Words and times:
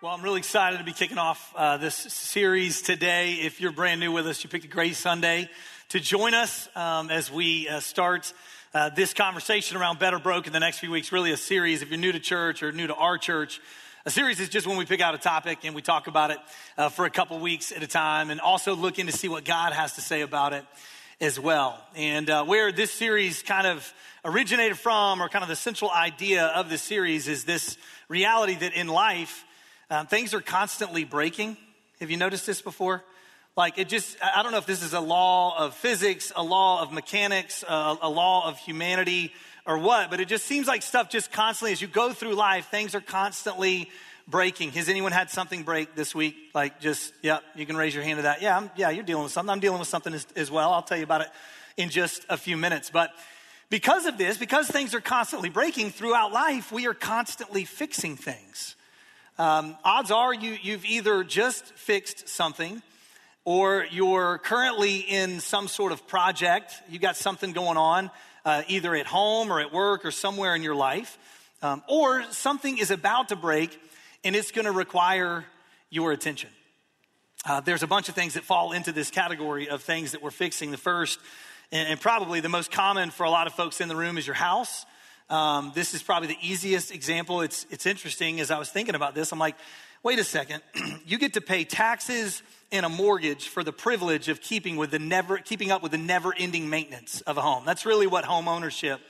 Well, 0.00 0.12
I'm 0.12 0.22
really 0.22 0.38
excited 0.38 0.78
to 0.78 0.84
be 0.84 0.92
kicking 0.92 1.18
off 1.18 1.52
uh, 1.56 1.76
this 1.76 1.96
series 1.96 2.82
today. 2.82 3.32
If 3.32 3.60
you're 3.60 3.72
brand 3.72 3.98
new 3.98 4.12
with 4.12 4.28
us, 4.28 4.44
you 4.44 4.48
picked 4.48 4.64
a 4.64 4.68
great 4.68 4.94
Sunday 4.94 5.50
to 5.88 5.98
join 5.98 6.34
us 6.34 6.68
um, 6.76 7.10
as 7.10 7.32
we 7.32 7.68
uh, 7.68 7.80
start 7.80 8.32
uh, 8.72 8.90
this 8.90 9.12
conversation 9.12 9.76
around 9.76 9.98
Better 9.98 10.20
Broke 10.20 10.46
in 10.46 10.52
the 10.52 10.60
next 10.60 10.78
few 10.78 10.92
weeks. 10.92 11.10
Really, 11.10 11.32
a 11.32 11.36
series. 11.36 11.82
If 11.82 11.90
you're 11.90 11.98
new 11.98 12.12
to 12.12 12.20
church 12.20 12.62
or 12.62 12.70
new 12.70 12.86
to 12.86 12.94
our 12.94 13.18
church, 13.18 13.60
a 14.06 14.10
series 14.12 14.38
is 14.38 14.48
just 14.48 14.68
when 14.68 14.76
we 14.76 14.86
pick 14.86 15.00
out 15.00 15.16
a 15.16 15.18
topic 15.18 15.64
and 15.64 15.74
we 15.74 15.82
talk 15.82 16.06
about 16.06 16.30
it 16.30 16.38
uh, 16.76 16.90
for 16.90 17.04
a 17.04 17.10
couple 17.10 17.36
weeks 17.40 17.72
at 17.72 17.82
a 17.82 17.88
time 17.88 18.30
and 18.30 18.40
also 18.40 18.76
looking 18.76 19.06
to 19.06 19.12
see 19.12 19.26
what 19.26 19.44
God 19.44 19.72
has 19.72 19.94
to 19.94 20.00
say 20.00 20.20
about 20.20 20.52
it 20.52 20.64
as 21.20 21.40
well. 21.40 21.76
And 21.96 22.30
uh, 22.30 22.44
where 22.44 22.70
this 22.70 22.92
series 22.92 23.42
kind 23.42 23.66
of 23.66 23.92
originated 24.24 24.78
from, 24.78 25.20
or 25.20 25.28
kind 25.28 25.42
of 25.42 25.48
the 25.48 25.56
central 25.56 25.90
idea 25.90 26.44
of 26.46 26.70
this 26.70 26.82
series, 26.82 27.26
is 27.26 27.42
this 27.42 27.76
reality 28.08 28.54
that 28.54 28.74
in 28.74 28.86
life, 28.86 29.44
um, 29.90 30.06
things 30.06 30.34
are 30.34 30.40
constantly 30.40 31.04
breaking. 31.04 31.56
Have 32.00 32.10
you 32.10 32.16
noticed 32.16 32.46
this 32.46 32.62
before? 32.62 33.02
Like 33.56 33.78
it 33.78 33.88
just, 33.88 34.16
I 34.22 34.42
don't 34.42 34.52
know 34.52 34.58
if 34.58 34.66
this 34.66 34.82
is 34.82 34.92
a 34.92 35.00
law 35.00 35.58
of 35.58 35.74
physics, 35.74 36.32
a 36.36 36.42
law 36.42 36.82
of 36.82 36.92
mechanics, 36.92 37.64
a, 37.68 37.96
a 38.02 38.08
law 38.08 38.48
of 38.48 38.58
humanity, 38.58 39.32
or 39.66 39.78
what, 39.78 40.10
but 40.10 40.20
it 40.20 40.28
just 40.28 40.46
seems 40.46 40.66
like 40.66 40.82
stuff 40.82 41.10
just 41.10 41.30
constantly, 41.32 41.72
as 41.72 41.82
you 41.82 41.88
go 41.88 42.12
through 42.12 42.34
life, 42.34 42.70
things 42.70 42.94
are 42.94 43.00
constantly 43.00 43.90
breaking. 44.26 44.70
Has 44.72 44.88
anyone 44.88 45.12
had 45.12 45.28
something 45.28 45.62
break 45.62 45.94
this 45.94 46.14
week? 46.14 46.36
Like 46.54 46.80
just, 46.80 47.12
yeah, 47.22 47.40
you 47.54 47.66
can 47.66 47.76
raise 47.76 47.94
your 47.94 48.04
hand 48.04 48.18
to 48.18 48.22
that. 48.22 48.40
Yeah, 48.40 48.56
I'm, 48.56 48.70
yeah, 48.76 48.90
you're 48.90 49.04
dealing 49.04 49.24
with 49.24 49.32
something. 49.32 49.50
I'm 49.50 49.60
dealing 49.60 49.78
with 49.78 49.88
something 49.88 50.14
as, 50.14 50.26
as 50.36 50.50
well. 50.50 50.72
I'll 50.72 50.82
tell 50.82 50.96
you 50.96 51.04
about 51.04 51.22
it 51.22 51.28
in 51.76 51.90
just 51.90 52.24
a 52.28 52.36
few 52.36 52.56
minutes. 52.56 52.90
But 52.90 53.10
because 53.70 54.06
of 54.06 54.16
this, 54.16 54.38
because 54.38 54.68
things 54.68 54.94
are 54.94 55.00
constantly 55.00 55.50
breaking 55.50 55.90
throughout 55.90 56.32
life, 56.32 56.72
we 56.72 56.86
are 56.86 56.94
constantly 56.94 57.64
fixing 57.64 58.16
things. 58.16 58.76
Um, 59.38 59.76
odds 59.84 60.10
are 60.10 60.34
you, 60.34 60.56
you've 60.60 60.84
either 60.84 61.22
just 61.22 61.64
fixed 61.74 62.28
something 62.28 62.82
or 63.44 63.86
you're 63.92 64.38
currently 64.38 64.96
in 64.96 65.38
some 65.38 65.68
sort 65.68 65.92
of 65.92 66.08
project. 66.08 66.74
You've 66.90 67.02
got 67.02 67.16
something 67.16 67.52
going 67.52 67.76
on 67.76 68.10
uh, 68.44 68.62
either 68.66 68.96
at 68.96 69.06
home 69.06 69.52
or 69.52 69.60
at 69.60 69.72
work 69.72 70.04
or 70.04 70.10
somewhere 70.10 70.56
in 70.56 70.64
your 70.64 70.74
life, 70.74 71.16
um, 71.62 71.84
or 71.88 72.24
something 72.30 72.78
is 72.78 72.90
about 72.90 73.28
to 73.28 73.36
break 73.36 73.78
and 74.24 74.34
it's 74.34 74.50
going 74.50 74.64
to 74.64 74.72
require 74.72 75.44
your 75.88 76.10
attention. 76.10 76.50
Uh, 77.44 77.60
there's 77.60 77.84
a 77.84 77.86
bunch 77.86 78.08
of 78.08 78.16
things 78.16 78.34
that 78.34 78.42
fall 78.42 78.72
into 78.72 78.90
this 78.90 79.08
category 79.08 79.68
of 79.68 79.82
things 79.82 80.12
that 80.12 80.22
we're 80.22 80.32
fixing. 80.32 80.72
The 80.72 80.76
first, 80.76 81.20
and, 81.70 81.88
and 81.90 82.00
probably 82.00 82.40
the 82.40 82.48
most 82.48 82.72
common 82.72 83.10
for 83.10 83.22
a 83.22 83.30
lot 83.30 83.46
of 83.46 83.54
folks 83.54 83.80
in 83.80 83.86
the 83.86 83.94
room, 83.94 84.18
is 84.18 84.26
your 84.26 84.34
house. 84.34 84.84
Um, 85.30 85.72
this 85.74 85.92
is 85.92 86.02
probably 86.02 86.28
the 86.28 86.38
easiest 86.40 86.90
example. 86.90 87.42
It's, 87.42 87.66
it's 87.70 87.86
interesting 87.86 88.40
as 88.40 88.50
I 88.50 88.58
was 88.58 88.70
thinking 88.70 88.94
about 88.94 89.14
this. 89.14 89.30
I'm 89.32 89.38
like, 89.38 89.56
wait 90.02 90.18
a 90.18 90.24
second. 90.24 90.62
you 91.06 91.18
get 91.18 91.34
to 91.34 91.40
pay 91.40 91.64
taxes 91.64 92.42
and 92.72 92.84
a 92.86 92.88
mortgage 92.88 93.48
for 93.48 93.62
the 93.62 93.72
privilege 93.72 94.28
of 94.28 94.40
keeping 94.40 94.76
with 94.76 94.90
the 94.90 94.98
never 94.98 95.38
keeping 95.38 95.70
up 95.70 95.82
with 95.82 95.92
the 95.92 95.98
never-ending 95.98 96.68
maintenance 96.68 97.20
of 97.22 97.36
a 97.36 97.40
home. 97.40 97.64
That's 97.64 97.86
really 97.86 98.06
what 98.06 98.24
home 98.24 98.48
ownership 98.48 99.00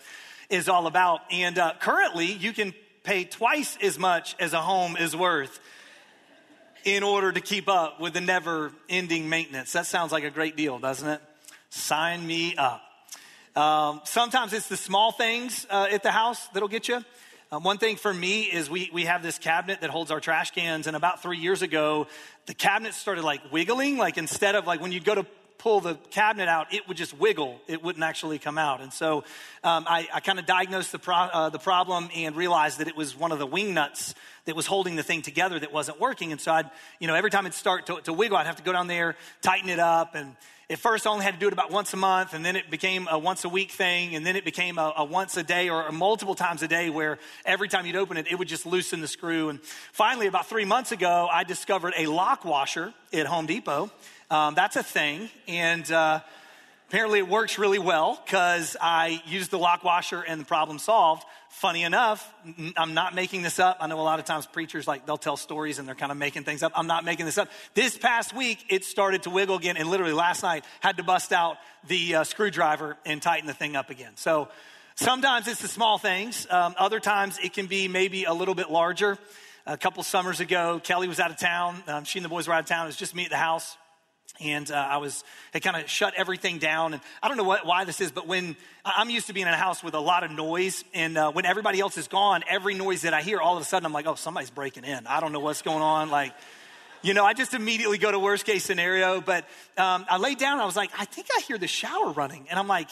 is 0.50 0.68
all 0.68 0.86
about. 0.86 1.20
And 1.30 1.58
uh, 1.58 1.74
currently, 1.80 2.26
you 2.26 2.52
can 2.52 2.72
pay 3.04 3.24
twice 3.24 3.76
as 3.82 3.98
much 3.98 4.36
as 4.38 4.52
a 4.52 4.60
home 4.60 4.96
is 4.96 5.14
worth 5.14 5.60
in 6.84 7.02
order 7.02 7.32
to 7.32 7.40
keep 7.40 7.68
up 7.68 8.00
with 8.00 8.14
the 8.14 8.20
never-ending 8.20 9.28
maintenance. 9.28 9.72
That 9.72 9.86
sounds 9.86 10.12
like 10.12 10.24
a 10.24 10.30
great 10.30 10.56
deal, 10.56 10.78
doesn't 10.78 11.08
it? 11.08 11.20
Sign 11.70 12.26
me 12.26 12.56
up. 12.56 12.82
Um, 13.58 14.02
sometimes 14.04 14.52
it's 14.52 14.68
the 14.68 14.76
small 14.76 15.10
things 15.10 15.66
uh, 15.68 15.88
at 15.90 16.04
the 16.04 16.12
house 16.12 16.46
that'll 16.54 16.68
get 16.68 16.86
you. 16.86 17.04
Um, 17.50 17.64
one 17.64 17.78
thing 17.78 17.96
for 17.96 18.14
me 18.14 18.42
is 18.42 18.70
we, 18.70 18.88
we 18.92 19.06
have 19.06 19.20
this 19.20 19.36
cabinet 19.36 19.80
that 19.80 19.90
holds 19.90 20.12
our 20.12 20.20
trash 20.20 20.52
cans, 20.52 20.86
and 20.86 20.94
about 20.94 21.22
three 21.22 21.38
years 21.38 21.60
ago, 21.60 22.06
the 22.46 22.54
cabinet 22.54 22.94
started 22.94 23.24
like 23.24 23.40
wiggling. 23.50 23.98
Like 23.98 24.16
instead 24.16 24.54
of 24.54 24.68
like 24.68 24.80
when 24.80 24.92
you'd 24.92 25.04
go 25.04 25.16
to 25.16 25.26
pull 25.58 25.80
the 25.80 25.96
cabinet 26.10 26.48
out, 26.48 26.72
it 26.72 26.86
would 26.88 26.96
just 26.96 27.18
wiggle. 27.18 27.60
It 27.66 27.82
wouldn't 27.82 28.04
actually 28.04 28.38
come 28.38 28.58
out. 28.58 28.80
And 28.80 28.92
so 28.92 29.24
um, 29.64 29.84
I, 29.88 30.08
I 30.14 30.20
kind 30.20 30.38
of 30.38 30.46
diagnosed 30.46 30.92
the, 30.92 30.98
pro- 30.98 31.14
uh, 31.14 31.48
the 31.50 31.58
problem 31.58 32.08
and 32.14 32.36
realized 32.36 32.78
that 32.78 32.88
it 32.88 32.96
was 32.96 33.16
one 33.16 33.32
of 33.32 33.38
the 33.38 33.46
wing 33.46 33.74
nuts 33.74 34.14
that 34.44 34.56
was 34.56 34.66
holding 34.66 34.96
the 34.96 35.02
thing 35.02 35.20
together 35.20 35.58
that 35.58 35.72
wasn't 35.72 36.00
working. 36.00 36.32
And 36.32 36.40
so 36.40 36.52
I'd, 36.52 36.70
you 37.00 37.06
know, 37.06 37.14
every 37.14 37.30
time 37.30 37.44
it'd 37.44 37.54
start 37.54 37.86
to, 37.86 38.00
to 38.02 38.12
wiggle, 38.12 38.36
I'd 38.36 38.46
have 38.46 38.56
to 38.56 38.62
go 38.62 38.72
down 38.72 38.86
there, 38.86 39.16
tighten 39.42 39.68
it 39.68 39.80
up, 39.80 40.14
and 40.14 40.36
at 40.70 40.78
first 40.78 41.06
I 41.06 41.10
only 41.10 41.24
had 41.24 41.34
to 41.34 41.40
do 41.40 41.46
it 41.46 41.52
about 41.52 41.70
once 41.70 41.94
a 41.94 41.96
month, 41.96 42.34
and 42.34 42.44
then 42.44 42.54
it 42.54 42.70
became 42.70 43.08
a 43.10 43.18
once 43.18 43.44
a 43.44 43.48
week 43.48 43.70
thing, 43.70 44.14
and 44.14 44.24
then 44.24 44.36
it 44.36 44.44
became 44.44 44.78
a, 44.78 44.92
a 44.98 45.04
once 45.04 45.36
a 45.36 45.42
day 45.42 45.70
or 45.70 45.86
a 45.86 45.92
multiple 45.92 46.34
times 46.34 46.62
a 46.62 46.68
day 46.68 46.90
where 46.90 47.18
every 47.46 47.68
time 47.68 47.86
you'd 47.86 47.96
open 47.96 48.18
it, 48.18 48.26
it 48.30 48.38
would 48.38 48.48
just 48.48 48.66
loosen 48.66 49.00
the 49.00 49.08
screw. 49.08 49.48
And 49.48 49.60
finally, 49.92 50.26
about 50.26 50.46
three 50.46 50.66
months 50.66 50.92
ago, 50.92 51.26
I 51.30 51.44
discovered 51.44 51.94
a 51.96 52.06
lock 52.06 52.44
washer 52.44 52.92
at 53.12 53.26
Home 53.26 53.46
Depot. 53.46 53.90
Um, 54.30 54.54
that's 54.54 54.76
a 54.76 54.82
thing, 54.82 55.30
and 55.46 55.90
uh, 55.90 56.20
apparently 56.90 57.18
it 57.18 57.28
works 57.28 57.58
really 57.58 57.78
well 57.78 58.20
because 58.26 58.76
I 58.78 59.22
used 59.24 59.50
the 59.50 59.58
lock 59.58 59.84
washer 59.84 60.20
and 60.20 60.38
the 60.38 60.44
problem 60.44 60.78
solved. 60.78 61.24
Funny 61.48 61.82
enough, 61.82 62.30
I'm 62.76 62.92
not 62.92 63.14
making 63.14 63.40
this 63.40 63.58
up. 63.58 63.78
I 63.80 63.86
know 63.86 63.98
a 63.98 64.02
lot 64.02 64.18
of 64.18 64.26
times 64.26 64.44
preachers 64.44 64.86
like 64.86 65.06
they'll 65.06 65.16
tell 65.16 65.38
stories 65.38 65.78
and 65.78 65.88
they're 65.88 65.94
kind 65.94 66.12
of 66.12 66.18
making 66.18 66.44
things 66.44 66.62
up. 66.62 66.72
I'm 66.74 66.86
not 66.86 67.06
making 67.06 67.24
this 67.24 67.38
up. 67.38 67.48
This 67.72 67.96
past 67.96 68.36
week, 68.36 68.66
it 68.68 68.84
started 68.84 69.22
to 69.22 69.30
wiggle 69.30 69.56
again, 69.56 69.78
and 69.78 69.88
literally 69.88 70.12
last 70.12 70.42
night 70.42 70.62
had 70.80 70.98
to 70.98 71.02
bust 71.02 71.32
out 71.32 71.56
the 71.86 72.16
uh, 72.16 72.24
screwdriver 72.24 72.98
and 73.06 73.22
tighten 73.22 73.46
the 73.46 73.54
thing 73.54 73.76
up 73.76 73.88
again. 73.88 74.12
So 74.16 74.48
sometimes 74.94 75.48
it's 75.48 75.62
the 75.62 75.68
small 75.68 75.96
things. 75.96 76.46
Um, 76.50 76.74
other 76.76 77.00
times 77.00 77.38
it 77.42 77.54
can 77.54 77.64
be 77.64 77.88
maybe 77.88 78.24
a 78.24 78.34
little 78.34 78.54
bit 78.54 78.70
larger. 78.70 79.16
A 79.64 79.78
couple 79.78 80.02
summers 80.02 80.40
ago, 80.40 80.82
Kelly 80.84 81.08
was 81.08 81.18
out 81.18 81.30
of 81.30 81.38
town. 81.38 81.82
Um, 81.86 82.04
she 82.04 82.18
and 82.18 82.24
the 82.26 82.28
boys 82.28 82.46
were 82.46 82.52
out 82.52 82.60
of 82.60 82.66
town. 82.66 82.84
It 82.84 82.88
was 82.88 82.96
just 82.96 83.14
me 83.14 83.24
at 83.24 83.30
the 83.30 83.38
house 83.38 83.78
and 84.40 84.70
uh, 84.70 84.74
I 84.74 84.98
was 84.98 85.24
had 85.52 85.62
kind 85.62 85.76
of 85.76 85.88
shut 85.88 86.14
everything 86.16 86.58
down. 86.58 86.94
And 86.94 87.02
I 87.22 87.28
don't 87.28 87.36
know 87.36 87.44
what, 87.44 87.66
why 87.66 87.84
this 87.84 88.00
is, 88.00 88.10
but 88.10 88.26
when 88.26 88.56
I'm 88.84 89.10
used 89.10 89.26
to 89.28 89.32
being 89.32 89.46
in 89.46 89.52
a 89.52 89.56
house 89.56 89.82
with 89.82 89.94
a 89.94 90.00
lot 90.00 90.24
of 90.24 90.30
noise, 90.30 90.84
and 90.94 91.16
uh, 91.16 91.32
when 91.32 91.44
everybody 91.44 91.80
else 91.80 91.98
is 91.98 92.08
gone, 92.08 92.42
every 92.48 92.74
noise 92.74 93.02
that 93.02 93.14
I 93.14 93.22
hear, 93.22 93.40
all 93.40 93.56
of 93.56 93.62
a 93.62 93.66
sudden 93.66 93.86
I'm 93.86 93.92
like, 93.92 94.06
oh, 94.06 94.14
somebody's 94.14 94.50
breaking 94.50 94.84
in. 94.84 95.06
I 95.06 95.20
don't 95.20 95.32
know 95.32 95.40
what's 95.40 95.62
going 95.62 95.82
on. 95.82 96.10
Like, 96.10 96.32
you 97.02 97.14
know, 97.14 97.24
I 97.24 97.32
just 97.32 97.54
immediately 97.54 97.98
go 97.98 98.10
to 98.10 98.18
worst 98.18 98.44
case 98.44 98.64
scenario. 98.64 99.20
But 99.20 99.44
um, 99.76 100.06
I 100.08 100.18
laid 100.18 100.38
down. 100.38 100.60
I 100.60 100.66
was 100.66 100.76
like, 100.76 100.90
I 100.98 101.04
think 101.04 101.28
I 101.36 101.40
hear 101.40 101.58
the 101.58 101.68
shower 101.68 102.12
running, 102.12 102.46
and 102.50 102.58
I'm 102.58 102.68
like. 102.68 102.88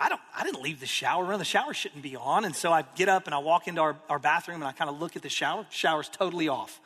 I 0.00 0.08
don't, 0.08 0.20
I 0.36 0.42
didn't 0.42 0.62
leave 0.62 0.80
the 0.80 0.86
shower 0.86 1.22
running. 1.22 1.38
The 1.38 1.44
shower 1.44 1.74
shouldn't 1.74 2.02
be 2.02 2.16
on. 2.16 2.44
And 2.44 2.56
so 2.56 2.72
I 2.72 2.82
get 2.96 3.08
up 3.08 3.26
and 3.26 3.34
I 3.34 3.38
walk 3.38 3.68
into 3.68 3.80
our, 3.82 3.94
our 4.08 4.18
bathroom 4.18 4.56
and 4.56 4.64
I 4.64 4.72
kind 4.72 4.90
of 4.90 4.98
look 4.98 5.14
at 5.14 5.22
the 5.22 5.28
shower. 5.28 5.64
Shower's 5.70 6.08
totally 6.08 6.48
off. 6.48 6.80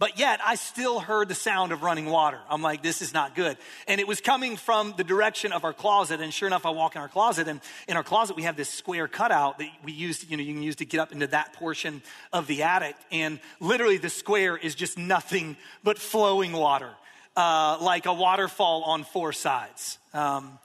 But 0.00 0.16
yet, 0.16 0.38
I 0.44 0.54
still 0.54 1.00
heard 1.00 1.28
the 1.28 1.34
sound 1.34 1.72
of 1.72 1.82
running 1.82 2.06
water. 2.06 2.38
I'm 2.48 2.62
like, 2.62 2.84
this 2.84 3.02
is 3.02 3.12
not 3.12 3.34
good. 3.34 3.56
And 3.88 4.00
it 4.00 4.06
was 4.06 4.20
coming 4.20 4.56
from 4.56 4.94
the 4.96 5.02
direction 5.02 5.50
of 5.50 5.64
our 5.64 5.72
closet. 5.72 6.20
And 6.20 6.32
sure 6.32 6.46
enough, 6.46 6.64
I 6.64 6.70
walk 6.70 6.94
in 6.94 7.02
our 7.02 7.08
closet, 7.08 7.48
and 7.48 7.60
in 7.88 7.96
our 7.96 8.04
closet, 8.04 8.36
we 8.36 8.44
have 8.44 8.56
this 8.56 8.68
square 8.68 9.08
cutout 9.08 9.58
that 9.58 9.68
we 9.84 9.90
use, 9.90 10.24
you 10.30 10.36
know, 10.36 10.42
you 10.44 10.54
can 10.54 10.62
use 10.62 10.76
to 10.76 10.84
get 10.84 11.00
up 11.00 11.10
into 11.10 11.26
that 11.28 11.52
portion 11.54 12.00
of 12.32 12.46
the 12.46 12.62
attic. 12.62 12.94
And 13.10 13.40
literally, 13.58 13.96
the 13.96 14.08
square 14.08 14.56
is 14.56 14.76
just 14.76 14.98
nothing 14.98 15.56
but 15.82 15.98
flowing 15.98 16.52
water, 16.52 16.90
uh, 17.36 17.78
like 17.80 18.06
a 18.06 18.14
waterfall 18.14 18.84
on 18.84 19.02
four 19.02 19.32
sides. 19.32 19.98
Um, 20.14 20.60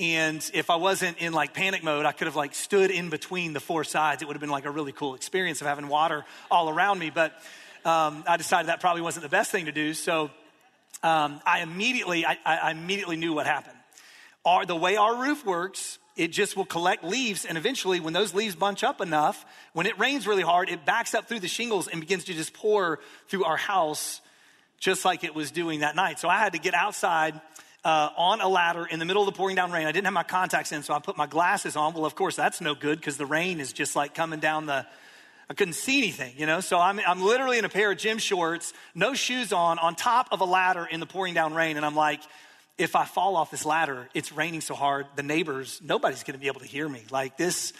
and 0.00 0.50
if 0.54 0.70
I 0.70 0.76
wasn't 0.76 1.18
in 1.18 1.32
like 1.32 1.54
panic 1.54 1.84
mode, 1.84 2.06
I 2.06 2.10
could 2.10 2.26
have 2.26 2.34
like 2.34 2.56
stood 2.56 2.90
in 2.90 3.10
between 3.10 3.52
the 3.52 3.60
four 3.60 3.84
sides. 3.84 4.22
It 4.22 4.24
would 4.26 4.34
have 4.34 4.40
been 4.40 4.50
like 4.50 4.64
a 4.64 4.70
really 4.70 4.90
cool 4.90 5.14
experience 5.14 5.60
of 5.60 5.68
having 5.68 5.86
water 5.86 6.24
all 6.50 6.68
around 6.68 6.98
me. 6.98 7.10
But 7.10 7.32
um, 7.84 8.24
I 8.26 8.36
decided 8.36 8.68
that 8.68 8.80
probably 8.80 9.02
wasn't 9.02 9.24
the 9.24 9.28
best 9.28 9.50
thing 9.50 9.66
to 9.66 9.72
do. 9.72 9.94
So 9.94 10.30
um, 11.02 11.40
I 11.44 11.62
immediately, 11.62 12.24
I, 12.24 12.38
I, 12.44 12.70
immediately 12.70 13.16
knew 13.16 13.32
what 13.32 13.46
happened. 13.46 13.76
Our, 14.44 14.66
the 14.66 14.76
way 14.76 14.96
our 14.96 15.16
roof 15.16 15.44
works, 15.44 15.98
it 16.16 16.28
just 16.28 16.56
will 16.56 16.64
collect 16.64 17.02
leaves, 17.02 17.44
and 17.44 17.58
eventually, 17.58 17.98
when 17.98 18.12
those 18.12 18.34
leaves 18.34 18.54
bunch 18.54 18.84
up 18.84 19.00
enough, 19.00 19.44
when 19.72 19.86
it 19.86 19.98
rains 19.98 20.26
really 20.26 20.42
hard, 20.42 20.68
it 20.68 20.84
backs 20.84 21.14
up 21.14 21.26
through 21.26 21.40
the 21.40 21.48
shingles 21.48 21.88
and 21.88 22.00
begins 22.00 22.24
to 22.24 22.34
just 22.34 22.52
pour 22.52 23.00
through 23.28 23.44
our 23.44 23.56
house, 23.56 24.20
just 24.78 25.04
like 25.04 25.24
it 25.24 25.34
was 25.34 25.50
doing 25.50 25.80
that 25.80 25.96
night. 25.96 26.20
So 26.20 26.28
I 26.28 26.38
had 26.38 26.52
to 26.52 26.58
get 26.58 26.74
outside. 26.74 27.40
Uh, 27.84 28.10
on 28.16 28.40
a 28.40 28.46
ladder 28.46 28.86
in 28.86 29.00
the 29.00 29.04
middle 29.04 29.22
of 29.22 29.26
the 29.26 29.36
pouring 29.36 29.56
down 29.56 29.72
rain. 29.72 29.88
I 29.88 29.90
didn't 29.90 30.04
have 30.04 30.14
my 30.14 30.22
contacts 30.22 30.70
in, 30.70 30.84
so 30.84 30.94
I 30.94 31.00
put 31.00 31.16
my 31.16 31.26
glasses 31.26 31.74
on. 31.74 31.94
Well, 31.94 32.04
of 32.04 32.14
course, 32.14 32.36
that's 32.36 32.60
no 32.60 32.76
good 32.76 33.00
because 33.00 33.16
the 33.16 33.26
rain 33.26 33.58
is 33.58 33.72
just 33.72 33.96
like 33.96 34.14
coming 34.14 34.38
down 34.38 34.66
the, 34.66 34.86
I 35.50 35.54
couldn't 35.54 35.74
see 35.74 35.98
anything, 35.98 36.34
you 36.36 36.46
know? 36.46 36.60
So 36.60 36.78
I'm, 36.78 37.00
I'm 37.06 37.22
literally 37.22 37.58
in 37.58 37.64
a 37.64 37.68
pair 37.68 37.90
of 37.92 37.98
gym 37.98 38.18
shorts, 38.18 38.72
no 38.94 39.14
shoes 39.14 39.52
on, 39.52 39.78
on 39.78 39.94
top 39.94 40.28
of 40.32 40.40
a 40.40 40.44
ladder 40.44 40.86
in 40.90 41.00
the 41.00 41.06
pouring 41.06 41.34
down 41.34 41.54
rain. 41.54 41.76
And 41.76 41.84
I'm 41.84 41.94
like, 41.94 42.20
if 42.78 42.96
I 42.96 43.04
fall 43.04 43.36
off 43.36 43.50
this 43.50 43.64
ladder, 43.64 44.08
it's 44.14 44.32
raining 44.32 44.60
so 44.60 44.74
hard, 44.74 45.06
the 45.16 45.22
neighbors, 45.22 45.80
nobody's 45.84 46.22
gonna 46.22 46.38
be 46.38 46.46
able 46.46 46.60
to 46.60 46.66
hear 46.66 46.88
me. 46.88 47.02
Like 47.10 47.36
this, 47.36 47.72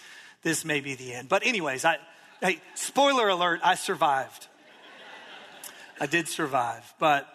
this 0.43 0.65
may 0.65 0.81
be 0.81 0.95
the 0.95 1.15
end. 1.15 1.29
But 1.29 1.47
anyways, 1.47 1.85
I, 1.85 1.99
hey, 2.41 2.61
spoiler 2.75 3.29
alert, 3.29 3.61
I 3.63 3.75
survived. 3.75 4.49
I 6.01 6.07
did 6.07 6.29
survive. 6.29 6.95
But 6.99 7.32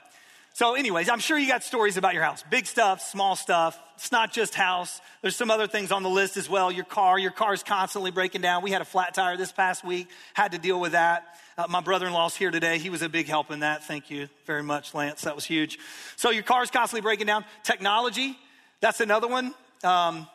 so, 0.57 0.73
anyways, 0.73 1.07
I'm 1.07 1.19
sure 1.19 1.37
you 1.37 1.47
got 1.47 1.61
stories 1.61 1.97
about 1.97 2.15
your 2.15 2.23
house 2.23 2.43
big 2.49 2.65
stuff, 2.65 2.99
small 3.01 3.35
stuff. 3.35 3.79
It's 3.93 4.11
not 4.11 4.33
just 4.33 4.55
house. 4.55 5.01
There's 5.21 5.35
some 5.35 5.51
other 5.51 5.67
things 5.67 5.91
on 5.91 6.01
the 6.01 6.09
list 6.09 6.35
as 6.35 6.49
well. 6.49 6.71
Your 6.71 6.83
car, 6.83 7.19
your 7.19 7.29
car 7.29 7.53
is 7.53 7.61
constantly 7.61 8.09
breaking 8.09 8.41
down. 8.41 8.63
We 8.63 8.71
had 8.71 8.81
a 8.81 8.85
flat 8.85 9.13
tire 9.13 9.37
this 9.37 9.51
past 9.51 9.85
week, 9.85 10.07
had 10.33 10.53
to 10.53 10.57
deal 10.57 10.79
with 10.79 10.93
that. 10.93 11.37
Uh, 11.59 11.67
my 11.69 11.79
brother 11.79 12.07
in 12.07 12.13
law's 12.13 12.35
here 12.35 12.49
today. 12.49 12.79
He 12.79 12.89
was 12.89 13.03
a 13.03 13.09
big 13.09 13.27
help 13.27 13.51
in 13.51 13.59
that. 13.59 13.83
Thank 13.83 14.09
you 14.09 14.29
very 14.47 14.63
much, 14.63 14.95
Lance. 14.95 15.21
That 15.21 15.35
was 15.35 15.45
huge. 15.45 15.77
So, 16.15 16.31
your 16.31 16.41
car 16.41 16.63
is 16.63 16.71
constantly 16.71 17.01
breaking 17.01 17.27
down. 17.27 17.45
Technology, 17.61 18.35
that's 18.81 18.99
another 18.99 19.27
one. 19.27 19.53
Um, 19.83 20.27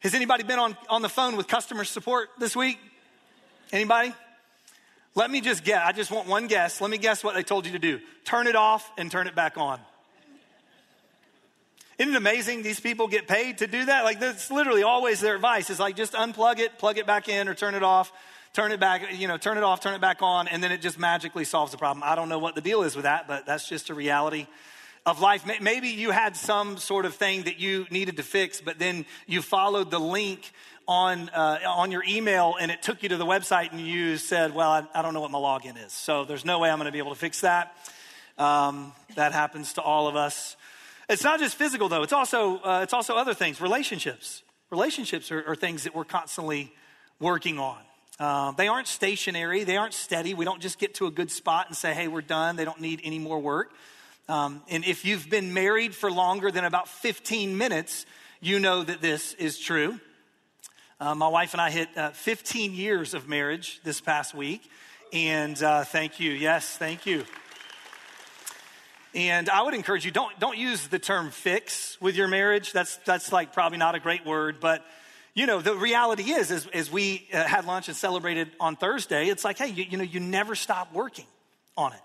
has 0.00 0.12
anybody 0.12 0.42
been 0.42 0.58
on, 0.58 0.76
on 0.90 1.02
the 1.02 1.08
phone 1.08 1.36
with 1.36 1.46
customer 1.46 1.84
support 1.84 2.30
this 2.36 2.56
week? 2.56 2.80
Anybody? 3.70 4.12
Let 5.14 5.30
me 5.30 5.40
just 5.40 5.64
guess. 5.64 5.82
I 5.84 5.92
just 5.92 6.10
want 6.10 6.26
one 6.26 6.46
guess. 6.46 6.80
Let 6.80 6.90
me 6.90 6.98
guess 6.98 7.22
what 7.22 7.34
they 7.34 7.42
told 7.42 7.66
you 7.66 7.72
to 7.72 7.78
do 7.78 8.00
turn 8.24 8.46
it 8.46 8.56
off 8.56 8.90
and 8.96 9.10
turn 9.10 9.26
it 9.26 9.34
back 9.34 9.58
on. 9.58 9.80
Isn't 11.98 12.14
it 12.14 12.16
amazing 12.16 12.62
these 12.62 12.80
people 12.80 13.06
get 13.06 13.28
paid 13.28 13.58
to 13.58 13.66
do 13.66 13.84
that? 13.84 14.04
Like, 14.04 14.18
that's 14.18 14.50
literally 14.50 14.82
always 14.82 15.20
their 15.20 15.34
advice. 15.34 15.70
It's 15.70 15.78
like 15.78 15.94
just 15.94 16.14
unplug 16.14 16.58
it, 16.58 16.78
plug 16.78 16.98
it 16.98 17.06
back 17.06 17.28
in, 17.28 17.48
or 17.48 17.54
turn 17.54 17.74
it 17.74 17.82
off, 17.82 18.10
turn 18.54 18.72
it 18.72 18.80
back, 18.80 19.02
you 19.12 19.28
know, 19.28 19.36
turn 19.36 19.58
it 19.58 19.62
off, 19.62 19.80
turn 19.80 19.94
it 19.94 20.00
back 20.00 20.22
on, 20.22 20.48
and 20.48 20.62
then 20.62 20.72
it 20.72 20.80
just 20.80 20.98
magically 20.98 21.44
solves 21.44 21.70
the 21.70 21.78
problem. 21.78 22.02
I 22.04 22.14
don't 22.14 22.28
know 22.28 22.38
what 22.38 22.54
the 22.54 22.60
deal 22.60 22.82
is 22.82 22.96
with 22.96 23.04
that, 23.04 23.28
but 23.28 23.46
that's 23.46 23.68
just 23.68 23.90
a 23.90 23.94
reality 23.94 24.46
of 25.04 25.20
life. 25.20 25.44
Maybe 25.60 25.88
you 25.88 26.10
had 26.10 26.36
some 26.36 26.76
sort 26.76 27.06
of 27.06 27.14
thing 27.14 27.42
that 27.44 27.58
you 27.58 27.86
needed 27.90 28.18
to 28.18 28.22
fix, 28.22 28.60
but 28.60 28.78
then 28.78 29.04
you 29.26 29.42
followed 29.42 29.90
the 29.90 29.98
link 29.98 30.52
on, 30.86 31.28
uh, 31.30 31.58
on 31.66 31.90
your 31.90 32.04
email 32.06 32.54
and 32.60 32.70
it 32.70 32.82
took 32.82 33.02
you 33.02 33.08
to 33.08 33.16
the 33.16 33.26
website 33.26 33.72
and 33.72 33.80
you 33.80 34.16
said, 34.16 34.54
Well, 34.54 34.70
I, 34.70 34.86
I 34.94 35.02
don't 35.02 35.14
know 35.14 35.20
what 35.20 35.30
my 35.30 35.38
login 35.38 35.84
is. 35.84 35.92
So 35.92 36.24
there's 36.24 36.44
no 36.44 36.58
way 36.58 36.70
I'm 36.70 36.78
going 36.78 36.86
to 36.86 36.92
be 36.92 36.98
able 36.98 37.12
to 37.12 37.18
fix 37.18 37.40
that. 37.40 37.76
Um, 38.38 38.92
that 39.16 39.32
happens 39.32 39.74
to 39.74 39.82
all 39.82 40.08
of 40.08 40.16
us. 40.16 40.56
It's 41.08 41.24
not 41.24 41.40
just 41.40 41.56
physical, 41.56 41.88
though, 41.88 42.02
it's 42.02 42.12
also, 42.12 42.58
uh, 42.58 42.80
it's 42.82 42.92
also 42.92 43.16
other 43.16 43.34
things 43.34 43.60
relationships. 43.60 44.42
Relationships 44.70 45.30
are, 45.30 45.44
are 45.46 45.56
things 45.56 45.84
that 45.84 45.94
we're 45.94 46.04
constantly 46.04 46.72
working 47.20 47.58
on. 47.58 47.78
Uh, 48.18 48.52
they 48.52 48.68
aren't 48.68 48.86
stationary, 48.86 49.64
they 49.64 49.76
aren't 49.76 49.94
steady. 49.94 50.32
We 50.32 50.44
don't 50.44 50.62
just 50.62 50.78
get 50.78 50.94
to 50.94 51.06
a 51.06 51.10
good 51.10 51.30
spot 51.30 51.66
and 51.66 51.76
say, 51.76 51.92
hey, 51.92 52.08
we're 52.08 52.20
done. 52.20 52.56
They 52.56 52.64
don't 52.64 52.80
need 52.80 53.00
any 53.04 53.18
more 53.18 53.38
work. 53.38 53.72
Um, 54.32 54.62
and 54.70 54.82
if 54.86 55.04
you've 55.04 55.28
been 55.28 55.52
married 55.52 55.94
for 55.94 56.10
longer 56.10 56.50
than 56.50 56.64
about 56.64 56.88
15 56.88 57.58
minutes, 57.58 58.06
you 58.40 58.60
know 58.60 58.82
that 58.82 59.02
this 59.02 59.34
is 59.34 59.58
true. 59.58 60.00
Uh, 60.98 61.14
my 61.14 61.28
wife 61.28 61.52
and 61.52 61.60
I 61.60 61.70
hit 61.70 61.94
uh, 61.98 62.12
15 62.12 62.72
years 62.72 63.12
of 63.12 63.28
marriage 63.28 63.78
this 63.84 64.00
past 64.00 64.34
week. 64.34 64.62
And 65.12 65.62
uh, 65.62 65.84
thank 65.84 66.18
you. 66.18 66.30
Yes, 66.30 66.78
thank 66.78 67.04
you. 67.04 67.26
And 69.14 69.50
I 69.50 69.60
would 69.60 69.74
encourage 69.74 70.06
you 70.06 70.10
don't, 70.10 70.40
don't 70.40 70.56
use 70.56 70.88
the 70.88 70.98
term 70.98 71.30
fix 71.30 72.00
with 72.00 72.16
your 72.16 72.26
marriage. 72.26 72.72
That's, 72.72 72.96
that's 73.04 73.32
like 73.32 73.52
probably 73.52 73.76
not 73.76 73.94
a 73.94 74.00
great 74.00 74.24
word. 74.24 74.60
But, 74.60 74.82
you 75.34 75.44
know, 75.44 75.60
the 75.60 75.76
reality 75.76 76.30
is, 76.30 76.50
as, 76.50 76.66
as 76.68 76.90
we 76.90 77.28
uh, 77.34 77.44
had 77.44 77.66
lunch 77.66 77.88
and 77.88 77.96
celebrated 77.98 78.48
on 78.58 78.76
Thursday, 78.76 79.28
it's 79.28 79.44
like, 79.44 79.58
hey, 79.58 79.68
you, 79.68 79.84
you 79.90 79.98
know, 79.98 80.04
you 80.04 80.20
never 80.20 80.54
stop 80.54 80.94
working 80.94 81.26
on 81.76 81.92
it. 81.92 82.00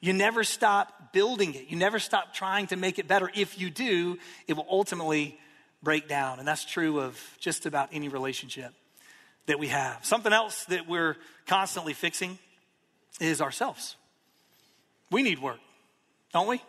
You 0.00 0.12
never 0.12 0.44
stop 0.44 1.12
building 1.12 1.54
it. 1.54 1.66
You 1.68 1.76
never 1.76 1.98
stop 1.98 2.32
trying 2.32 2.68
to 2.68 2.76
make 2.76 2.98
it 2.98 3.06
better. 3.06 3.30
If 3.34 3.60
you 3.60 3.70
do, 3.70 4.18
it 4.46 4.54
will 4.54 4.66
ultimately 4.70 5.38
break 5.82 6.08
down. 6.08 6.38
And 6.38 6.48
that's 6.48 6.64
true 6.64 7.00
of 7.00 7.20
just 7.38 7.66
about 7.66 7.90
any 7.92 8.08
relationship 8.08 8.72
that 9.46 9.58
we 9.58 9.68
have. 9.68 10.04
Something 10.04 10.32
else 10.32 10.64
that 10.66 10.88
we're 10.88 11.16
constantly 11.46 11.92
fixing 11.92 12.38
is 13.20 13.40
ourselves. 13.40 13.96
We 15.10 15.22
need 15.22 15.40
work, 15.40 15.58
don't 16.32 16.46
we? 16.46 16.62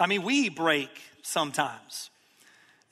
I 0.00 0.06
mean, 0.06 0.22
we 0.22 0.48
break 0.48 0.90
sometimes. 1.22 2.10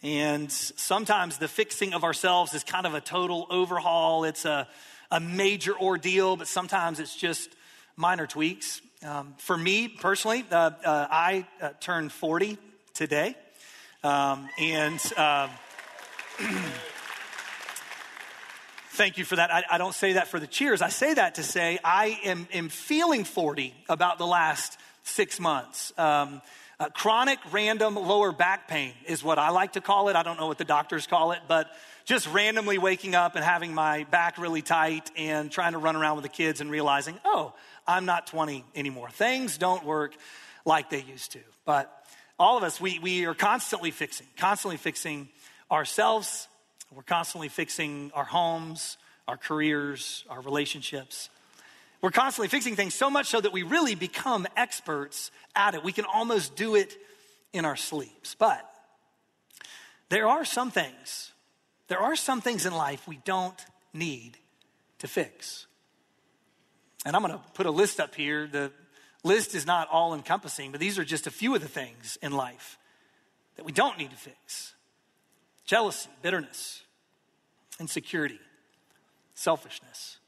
And 0.03 0.51
sometimes 0.51 1.39
the 1.39 1.49
fixing 1.49 1.95
of 1.95 2.05
ourselves 2.05 2.55
is 2.55 2.65
kind 2.65 2.87
of 2.87 2.95
a 2.95 3.01
total 3.01 3.47
overhaul. 3.51 4.25
It's 4.25 4.45
a, 4.45 4.67
a 5.11 5.21
major 5.21 5.79
ordeal, 5.79 6.37
but 6.37 6.49
sometimes 6.49 7.01
it's 7.01 7.15
just 7.15 7.51
minor 7.97 8.27
tweaks. 8.27 8.81
Um, 9.03 9.33
for 9.39 9.57
me 9.57 9.89
personally, 9.89 10.45
uh, 10.51 10.73
uh, 10.85 11.07
I 11.11 11.47
uh, 11.63 11.71
turned 11.81 12.13
40 12.13 12.59
today. 12.93 13.35
Um, 14.05 14.47
and 14.59 15.01
um, 15.17 15.49
thank 18.91 19.17
you 19.17 19.25
for 19.25 19.37
that. 19.37 19.51
I, 19.51 19.65
I, 19.71 19.79
don't 19.79 19.95
say 19.95 20.15
that 20.15 20.29
for 20.29 20.39
the 20.39 20.47
cheers. 20.47 20.83
I 20.83 20.91
say 20.91 21.15
that 21.15 21.37
to 21.37 21.43
say 21.43 21.79
I 21.83 22.19
am, 22.25 22.47
am 22.53 22.69
feeling 22.69 23.25
40 23.25 23.73
about 23.89 24.19
the 24.19 24.27
last 24.27 24.79
six 25.03 25.41
months. 25.41 25.95
Um, 25.97 26.43
uh, 26.79 26.91
chronic 26.91 27.39
random 27.53 27.95
lower 27.95 28.33
back 28.33 28.69
pain 28.69 28.93
is 29.07 29.25
what 29.25 29.39
I 29.39 29.49
like 29.49 29.73
to 29.75 29.81
call 29.81 30.11
it. 30.11 30.17
I 30.17 30.23
don't 30.23 30.39
know 30.39 30.47
what 30.47 30.59
the 30.59 30.67
doctors 30.67 31.07
call 31.07 31.33
it, 31.33 31.41
but 31.49 31.71
just 32.05 32.27
randomly 32.29 32.77
waking 32.77 33.15
up 33.15 33.35
and 33.35 33.43
having 33.43 33.73
my 33.73 34.05
back 34.05 34.37
really 34.37 34.61
tight 34.61 35.11
and 35.17 35.51
trying 35.51 35.73
to 35.73 35.79
run 35.79 35.97
around 35.97 36.17
with 36.17 36.25
the 36.25 36.31
kids 36.31 36.61
and 36.61 36.71
realizing, 36.71 37.19
oh, 37.25 37.55
I'm 37.87 38.05
not 38.05 38.27
20 38.27 38.65
anymore. 38.75 39.11
Things 39.11 39.59
don't 39.59 39.85
work 39.85 40.15
like 40.65 40.91
they 40.91 41.03
used 41.03 41.33
to. 41.33 41.41
But 41.65 41.93
all 42.39 42.57
of 42.57 42.63
us, 42.63 42.81
we, 42.81 42.99
we 42.99 43.27
are 43.27 43.35
constantly 43.35 43.91
fixing, 43.91 44.27
constantly 44.37 44.77
fixing 44.77 45.29
ourselves. 45.71 46.49
We're 46.95 47.03
constantly 47.03 47.49
fixing 47.49 48.11
our 48.15 48.25
homes, 48.25 48.97
our 49.29 49.37
careers, 49.37 50.25
our 50.29 50.41
relationships. 50.41 51.31
We're 52.01 52.11
constantly 52.11 52.49
fixing 52.49 52.77
things 52.77 52.95
so 52.95 53.11
much 53.11 53.27
so 53.27 53.41
that 53.41 53.53
we 53.53 53.63
really 53.63 53.95
become 53.95 54.47
experts 54.57 55.31
at 55.55 55.75
it. 55.75 55.85
We 55.85 55.93
can 55.93 56.07
almost 56.07 56.57
do 56.57 56.75
it 56.75 56.97
in 57.53 57.65
our 57.65 57.77
sleeps. 57.77 58.35
But 58.35 58.67
there 60.09 60.27
are 60.27 60.45
some 60.45 60.71
things, 60.71 61.33
there 61.89 62.01
are 62.01 62.17
some 62.17 62.41
things 62.41 62.67
in 62.67 62.73
life 62.73 63.07
we 63.07 63.21
don't 63.25 63.65
need 63.93 64.39
to 64.99 65.09
fix. 65.09 65.67
And 67.05 67.17
I'm 67.17 67.23
going 67.23 67.35
to 67.35 67.41
put 67.55 67.67
a 67.67 67.71
list 67.71 68.01
up 68.01 68.15
here. 68.15 68.47
The 68.47 68.73
list 69.25 69.55
is 69.55 69.67
not 69.67 69.89
all 69.91 70.15
encompassing, 70.15 70.71
but 70.71 70.81
these 70.81 70.99
are 70.99 71.05
just 71.05 71.27
a 71.27 71.31
few 71.31 71.55
of 71.55 71.63
the 71.63 71.69
things 71.69 72.19
in 72.23 72.33
life 72.33 72.79
that 73.57 73.65
we 73.65 73.73
don't 73.73 73.99
need 73.99 74.11
to 74.11 74.17
fix 74.17 74.75
jealousy, 75.65 76.11
bitterness, 76.23 76.83
insecurity, 77.79 78.41
selfishness. 79.35 80.19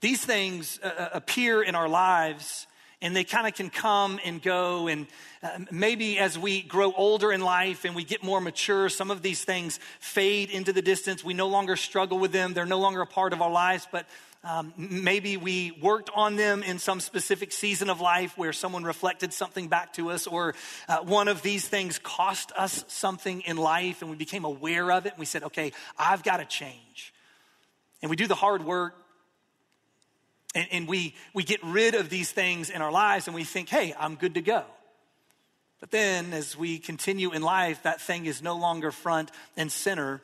These 0.00 0.24
things 0.24 0.80
uh, 0.82 0.86
uh 0.86 1.08
appear 1.12 1.62
in 1.62 1.74
our 1.74 1.88
lives 1.88 2.66
and 3.04 3.14
they 3.14 3.22
kind 3.22 3.46
of 3.46 3.54
can 3.54 3.68
come 3.68 4.18
and 4.24 4.40
go. 4.40 4.88
And 4.88 5.06
uh, 5.42 5.58
maybe 5.70 6.18
as 6.18 6.38
we 6.38 6.62
grow 6.62 6.90
older 6.92 7.32
in 7.32 7.42
life 7.42 7.84
and 7.84 7.94
we 7.94 8.02
get 8.02 8.22
more 8.22 8.40
mature, 8.40 8.88
some 8.88 9.10
of 9.10 9.20
these 9.20 9.44
things 9.44 9.78
fade 10.00 10.48
into 10.48 10.72
the 10.72 10.80
distance. 10.80 11.22
We 11.22 11.34
no 11.34 11.48
longer 11.48 11.76
struggle 11.76 12.18
with 12.18 12.32
them, 12.32 12.54
they're 12.54 12.64
no 12.64 12.80
longer 12.80 13.02
a 13.02 13.06
part 13.06 13.34
of 13.34 13.42
our 13.42 13.50
lives. 13.50 13.86
But 13.92 14.06
um, 14.44 14.74
maybe 14.76 15.38
we 15.38 15.72
worked 15.80 16.10
on 16.14 16.36
them 16.36 16.62
in 16.62 16.78
some 16.78 17.00
specific 17.00 17.50
season 17.50 17.88
of 17.88 18.00
life 18.00 18.36
where 18.36 18.52
someone 18.52 18.84
reflected 18.84 19.32
something 19.32 19.68
back 19.68 19.94
to 19.94 20.10
us, 20.10 20.26
or 20.26 20.54
uh, 20.86 20.98
one 20.98 21.28
of 21.28 21.40
these 21.40 21.66
things 21.66 21.98
cost 21.98 22.52
us 22.56 22.84
something 22.88 23.40
in 23.42 23.56
life 23.56 24.02
and 24.02 24.10
we 24.10 24.16
became 24.16 24.44
aware 24.44 24.92
of 24.92 25.06
it 25.06 25.12
and 25.12 25.18
we 25.18 25.24
said, 25.24 25.44
okay, 25.44 25.72
I've 25.98 26.22
got 26.22 26.36
to 26.38 26.44
change. 26.44 27.14
And 28.02 28.10
we 28.10 28.16
do 28.16 28.26
the 28.26 28.34
hard 28.34 28.64
work 28.64 28.94
and, 30.54 30.68
and 30.70 30.88
we, 30.88 31.14
we 31.32 31.42
get 31.42 31.60
rid 31.64 31.94
of 31.94 32.10
these 32.10 32.30
things 32.30 32.68
in 32.68 32.82
our 32.82 32.92
lives 32.92 33.26
and 33.26 33.34
we 33.34 33.44
think, 33.44 33.70
hey, 33.70 33.94
I'm 33.98 34.14
good 34.14 34.34
to 34.34 34.42
go. 34.42 34.64
But 35.80 35.90
then 35.90 36.32
as 36.32 36.56
we 36.56 36.78
continue 36.78 37.32
in 37.32 37.42
life, 37.42 37.82
that 37.82 38.00
thing 38.00 38.26
is 38.26 38.42
no 38.42 38.56
longer 38.56 38.90
front 38.90 39.30
and 39.56 39.72
center. 39.72 40.20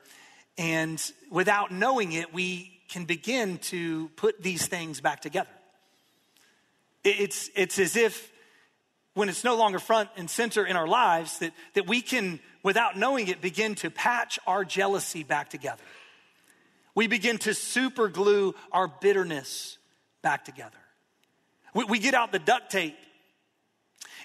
And 0.59 1.03
without 1.31 1.71
knowing 1.71 2.13
it, 2.13 2.35
we 2.35 2.80
can 2.91 3.05
begin 3.05 3.59
to 3.59 4.09
put 4.17 4.43
these 4.43 4.67
things 4.67 5.01
back 5.01 5.21
together. 5.21 5.49
It's, 7.05 7.49
it's 7.55 7.79
as 7.79 7.97
if 7.97 8.31
when 9.15 9.29
it's 9.29 9.45
no 9.45 9.57
longer 9.57 9.79
front 9.79 10.11
and 10.17 10.29
center 10.29 10.67
in 10.67 10.77
our 10.77 10.87
lives, 10.87 11.39
that, 11.39 11.53
that 11.75 11.87
we 11.87 12.01
can, 12.01 12.41
without 12.63 12.97
knowing 12.97 13.29
it, 13.29 13.41
begin 13.41 13.75
to 13.77 13.91
patch 13.91 14.39
our 14.47 14.65
jealousy 14.65 15.23
back 15.23 15.51
together. 15.51 15.83
We 16.95 17.07
begin 17.07 17.39
to 17.39 17.55
super 17.55 18.09
glue 18.09 18.55
our 18.73 18.89
bitterness 18.89 19.79
back 20.23 20.45
together. 20.45 20.77
We, 21.75 21.85
we 21.85 21.99
get 21.99 22.15
out 22.15 22.33
the 22.33 22.39
duct 22.39 22.71
tape 22.71 22.97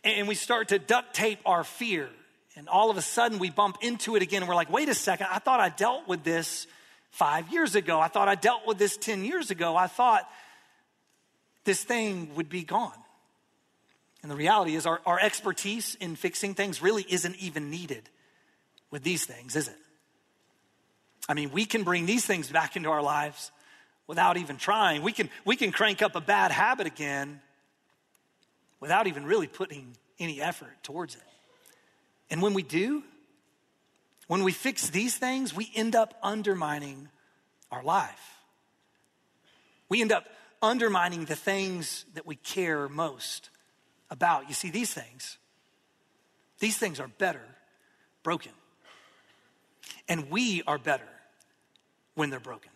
and 0.04 0.28
we 0.28 0.36
start 0.36 0.70
to 0.70 0.80
duct 0.80 1.16
tape 1.16 1.40
our 1.46 1.64
fear. 1.64 2.10
And 2.56 2.68
all 2.68 2.90
of 2.90 2.98
a 2.98 3.02
sudden 3.02 3.40
we 3.40 3.50
bump 3.50 3.78
into 3.82 4.16
it 4.16 4.22
again 4.22 4.42
and 4.42 4.50
we're 4.50 4.56
like, 4.56 4.72
wait 4.72 4.90
a 4.90 4.96
second, 4.96 5.28
I 5.32 5.40
thought 5.40 5.60
I 5.60 5.70
dealt 5.70 6.08
with 6.08 6.24
this 6.24 6.68
five 7.16 7.50
years 7.50 7.76
ago. 7.76 8.00
I 8.00 8.10
thought 8.10 8.28
I 8.28 8.36
dealt 8.36 8.68
with 8.68 8.78
this 8.78 8.98
10 8.98 9.24
years 9.24 9.50
ago. 9.50 9.78
I 9.78 9.88
thought 9.88 10.30
this 11.64 11.82
thing 11.82 12.36
would 12.36 12.50
be 12.50 12.64
gone. 12.64 12.92
And 14.22 14.30
the 14.30 14.36
reality 14.36 14.76
is, 14.76 14.86
our, 14.86 15.00
our 15.06 15.20
expertise 15.20 15.96
in 15.96 16.18
fixing 16.18 16.56
things 16.56 16.82
really 16.82 17.06
isn't 17.08 17.38
even 17.38 17.70
needed 17.70 18.10
with 18.92 19.04
these 19.04 19.26
things, 19.26 19.56
is 19.56 19.70
it? 19.70 19.78
I 21.30 21.36
mean, 21.36 21.52
we 21.52 21.66
can 21.66 21.84
bring 21.84 22.06
these 22.06 22.26
things 22.26 22.52
back 22.52 22.76
into 22.76 22.90
our 22.90 23.02
lives 23.02 23.50
without 24.08 24.36
even 24.36 24.58
trying. 24.58 25.02
We 25.02 25.14
can, 25.14 25.30
we 25.46 25.56
can 25.56 25.72
crank 25.72 26.02
up 26.02 26.16
a 26.16 26.22
bad 26.22 26.52
habit 26.52 26.86
again 26.86 27.40
without 28.82 29.08
even 29.08 29.26
really 29.26 29.48
putting 29.48 29.96
any 30.20 30.42
effort 30.42 30.84
towards 30.84 31.16
it. 31.16 31.22
And 32.30 32.42
when 32.42 32.54
we 32.54 32.62
do, 32.62 33.04
when 34.28 34.44
we 34.44 34.52
fix 34.52 34.90
these 34.90 35.16
things, 35.16 35.54
we 35.54 35.72
end 35.76 35.96
up 35.96 36.18
undermining 36.24 37.10
our 37.72 37.84
life. 37.84 38.40
We 39.88 40.02
end 40.02 40.12
up 40.12 40.26
undermining 40.62 41.26
the 41.26 41.36
things 41.36 42.06
that 42.16 42.26
we 42.26 42.36
care 42.36 42.90
most 42.90 43.50
about. 44.10 44.48
You 44.48 44.56
see, 44.56 44.72
these 44.72 44.94
things, 44.94 45.38
these 46.60 46.78
things 46.78 47.00
are 47.00 47.08
better 47.08 47.44
broken. 48.24 48.52
And 50.10 50.32
we 50.32 50.64
are 50.66 50.80
better 50.80 51.08
when 52.16 52.30
they're 52.30 52.40
broken. 52.40 52.72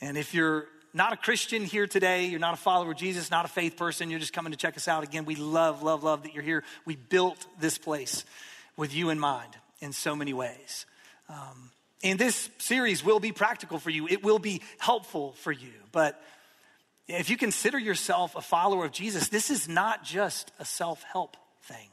And 0.00 0.18
if 0.18 0.34
you're 0.34 0.66
not 0.92 1.12
a 1.12 1.16
Christian 1.16 1.64
here 1.64 1.86
today, 1.86 2.26
you're 2.26 2.40
not 2.40 2.54
a 2.54 2.58
follower 2.58 2.90
of 2.90 2.96
Jesus, 2.96 3.30
not 3.30 3.44
a 3.44 3.48
faith 3.48 3.76
person, 3.76 4.10
you're 4.10 4.18
just 4.18 4.32
coming 4.32 4.50
to 4.50 4.58
check 4.58 4.76
us 4.76 4.88
out 4.88 5.04
again, 5.04 5.24
we 5.24 5.36
love, 5.36 5.82
love, 5.82 6.02
love 6.02 6.24
that 6.24 6.34
you're 6.34 6.42
here. 6.42 6.64
We 6.84 6.96
built 6.96 7.46
this 7.60 7.78
place 7.78 8.24
with 8.76 8.94
you 8.94 9.10
in 9.10 9.18
mind 9.18 9.56
in 9.80 9.92
so 9.92 10.16
many 10.16 10.32
ways. 10.32 10.86
Um, 11.28 11.70
and 12.02 12.18
this 12.18 12.50
series 12.58 13.04
will 13.04 13.20
be 13.20 13.32
practical 13.32 13.78
for 13.78 13.90
you, 13.90 14.06
it 14.06 14.22
will 14.22 14.38
be 14.38 14.62
helpful 14.78 15.32
for 15.32 15.52
you. 15.52 15.72
But 15.92 16.22
if 17.08 17.30
you 17.30 17.36
consider 17.36 17.78
yourself 17.78 18.34
a 18.36 18.40
follower 18.40 18.84
of 18.84 18.92
Jesus, 18.92 19.28
this 19.28 19.50
is 19.50 19.68
not 19.68 20.04
just 20.04 20.50
a 20.58 20.64
self 20.64 21.02
help 21.02 21.36
thing. 21.62 21.88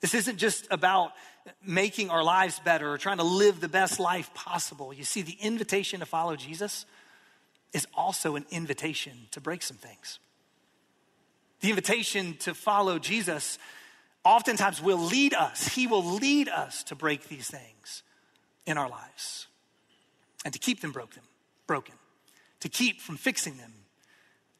This 0.00 0.14
isn't 0.14 0.36
just 0.36 0.66
about 0.70 1.12
making 1.64 2.10
our 2.10 2.22
lives 2.22 2.58
better 2.60 2.92
or 2.92 2.98
trying 2.98 3.18
to 3.18 3.24
live 3.24 3.60
the 3.60 3.68
best 3.68 4.00
life 4.00 4.32
possible. 4.34 4.92
You 4.92 5.04
see, 5.04 5.22
the 5.22 5.36
invitation 5.40 6.00
to 6.00 6.06
follow 6.06 6.36
Jesus 6.36 6.86
is 7.72 7.86
also 7.94 8.36
an 8.36 8.46
invitation 8.50 9.12
to 9.32 9.40
break 9.40 9.62
some 9.62 9.76
things. 9.76 10.18
The 11.60 11.70
invitation 11.70 12.36
to 12.40 12.54
follow 12.54 12.98
Jesus 12.98 13.58
oftentimes 14.26 14.82
will 14.82 14.98
lead 14.98 15.32
us, 15.32 15.68
He 15.68 15.86
will 15.86 16.04
lead 16.04 16.48
us 16.48 16.82
to 16.84 16.94
break 16.94 17.28
these 17.28 17.48
things 17.48 18.02
in 18.66 18.76
our 18.76 18.88
lives 18.88 19.46
and 20.44 20.52
to 20.52 20.58
keep 20.58 20.80
them 20.80 20.92
broken, 20.92 21.22
broken, 21.66 21.94
to 22.60 22.68
keep 22.68 23.00
from 23.00 23.16
fixing 23.16 23.56
them, 23.56 23.72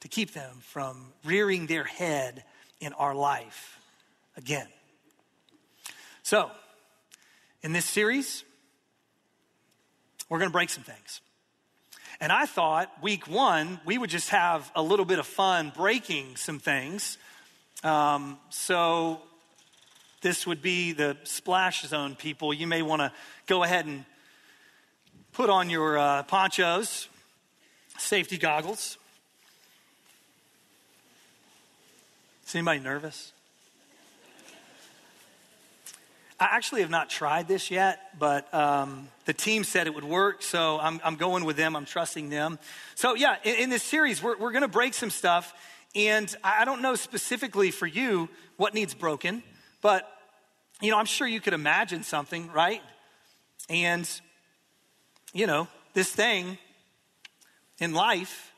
to 0.01 0.09
keep 0.09 0.33
them 0.33 0.59
from 0.61 1.13
rearing 1.25 1.67
their 1.67 1.85
head 1.85 2.45
in 2.81 2.93
our 2.93 3.15
life 3.15 3.79
again. 4.37 4.69
So, 6.23 6.51
in 7.63 7.73
this 7.73 7.85
series, 7.85 8.45
we're 10.29 10.39
going 10.39 10.51
to 10.51 10.53
break 10.53 10.71
some 10.71 10.85
things. 10.85 11.21
And 12.21 12.33
I 12.33 12.47
thought 12.47 12.91
week 13.03 13.29
one, 13.29 13.81
we 13.85 13.99
would 13.99 14.11
just 14.11 14.31
have 14.31 14.71
a 14.75 14.83
little 14.83 15.05
bit 15.05 15.19
of 15.19 15.27
fun 15.27 15.73
breaking 15.75 16.37
some 16.37 16.59
things. 16.59 17.19
Um, 17.85 18.39
so 18.49 19.21
this 20.23 20.47
would 20.47 20.63
be 20.63 20.93
the 20.93 21.17
splash 21.25 21.83
zone 21.87 22.17
people. 22.17 22.53
You 22.53 22.67
may 22.67 22.83
want 22.83 23.01
to 23.01 23.13
go 23.47 23.63
ahead 23.63 23.87
and 23.87 24.05
put 25.33 25.51
on 25.51 25.69
your 25.71 25.99
uh, 25.99 26.23
ponchos, 26.25 27.09
safety 27.99 28.39
goggles. 28.39 28.99
Is 32.47 32.55
anybody 32.55 32.81
nervous? 32.81 33.33
I 36.39 36.49
actually 36.53 36.83
have 36.83 36.91
not 36.91 37.09
tried 37.09 37.49
this 37.49 37.71
yet, 37.71 37.99
but 38.19 38.53
um, 38.53 39.09
the 39.25 39.33
team 39.33 39.65
said 39.65 39.87
it 39.87 39.95
would 39.95 40.05
work, 40.05 40.43
so 40.43 40.79
I'm, 40.79 41.01
I'm, 41.03 41.17
going 41.17 41.47
with 41.47 41.57
them. 41.57 41.75
I'm 41.75 41.87
trusting 41.87 42.29
them. 42.29 42.59
So, 42.95 43.15
yeah, 43.15 43.37
in, 43.43 43.55
in 43.55 43.71
this 43.71 43.83
series, 43.83 44.23
we're, 44.23 44.37
we're 44.37 44.53
going 44.53 44.63
to 44.63 44.69
break 44.69 44.93
some 44.93 45.09
stuff, 45.09 45.55
and 45.95 46.35
I 46.45 46.67
don't 46.67 46.83
know 46.83 46.95
specifically 46.95 47.71
for 47.71 47.87
you 47.87 48.29
what 48.59 48.75
needs 48.75 48.93
broken, 48.93 49.43
but 49.81 50.11
you 50.81 50.91
know, 50.91 50.99
I'm 50.99 51.07
sure 51.07 51.27
you 51.27 51.41
could 51.41 51.55
imagine 51.55 52.03
something, 52.03 52.51
right? 52.53 52.83
And 53.69 54.09
you 55.33 55.47
know, 55.47 55.69
this 55.95 56.11
thing 56.11 56.59
in 57.79 57.93
life 57.95 58.53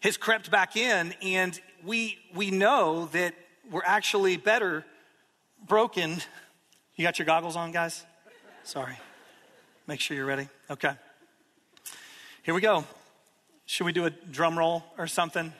has 0.00 0.16
crept 0.16 0.50
back 0.50 0.76
in, 0.76 1.14
and 1.22 1.60
we 1.84 2.18
we 2.34 2.50
know 2.50 3.06
that 3.12 3.34
we're 3.70 3.84
actually 3.84 4.36
better 4.36 4.84
broken. 5.66 6.18
You 6.96 7.04
got 7.04 7.18
your 7.18 7.26
goggles 7.26 7.56
on, 7.56 7.72
guys? 7.72 8.04
Sorry. 8.62 8.96
Make 9.86 10.00
sure 10.00 10.16
you're 10.16 10.26
ready. 10.26 10.48
Okay. 10.70 10.92
Here 12.42 12.54
we 12.54 12.60
go. 12.60 12.84
Should 13.66 13.84
we 13.84 13.92
do 13.92 14.04
a 14.04 14.10
drum 14.10 14.58
roll 14.58 14.84
or 14.98 15.06
something? 15.06 15.52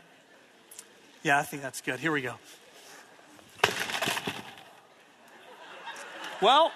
Yeah, 1.22 1.38
I 1.38 1.42
think 1.42 1.62
that's 1.62 1.80
good. 1.80 2.00
Here 2.00 2.12
we 2.12 2.20
go. 2.20 2.34
Well, 6.44 6.72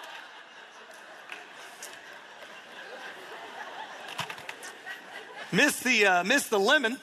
missed 5.52 5.84
the 5.84 6.06
uh, 6.06 6.24
missed 6.24 6.48
the 6.48 6.58
lemon, 6.58 6.96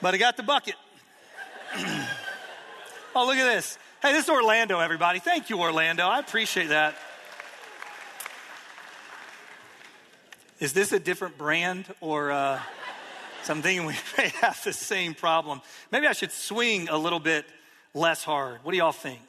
but 0.00 0.14
I 0.14 0.16
got 0.16 0.38
the 0.38 0.42
bucket. 0.42 0.76
Oh, 3.12 3.26
look 3.26 3.36
at 3.36 3.44
this. 3.44 3.76
Hey, 4.00 4.12
this 4.12 4.24
is 4.24 4.30
Orlando, 4.30 4.78
everybody. 4.78 5.18
Thank 5.18 5.50
you, 5.50 5.58
Orlando. 5.60 6.06
I 6.06 6.20
appreciate 6.20 6.68
that. 6.68 6.94
Is 10.60 10.72
this 10.72 10.92
a 10.92 11.00
different 11.00 11.36
brand 11.36 11.92
or 12.00 12.30
uh, 12.30 12.60
something 13.42 13.84
we 13.86 13.96
may 14.16 14.28
have 14.40 14.62
the 14.62 14.72
same 14.72 15.12
problem? 15.12 15.60
Maybe 15.90 16.06
I 16.06 16.12
should 16.12 16.30
swing 16.30 16.88
a 16.88 16.96
little 16.96 17.18
bit 17.18 17.44
less 17.94 18.24
hard. 18.24 18.60
What 18.62 18.72
do 18.72 18.78
y'all 18.78 18.92
think? 18.92 19.20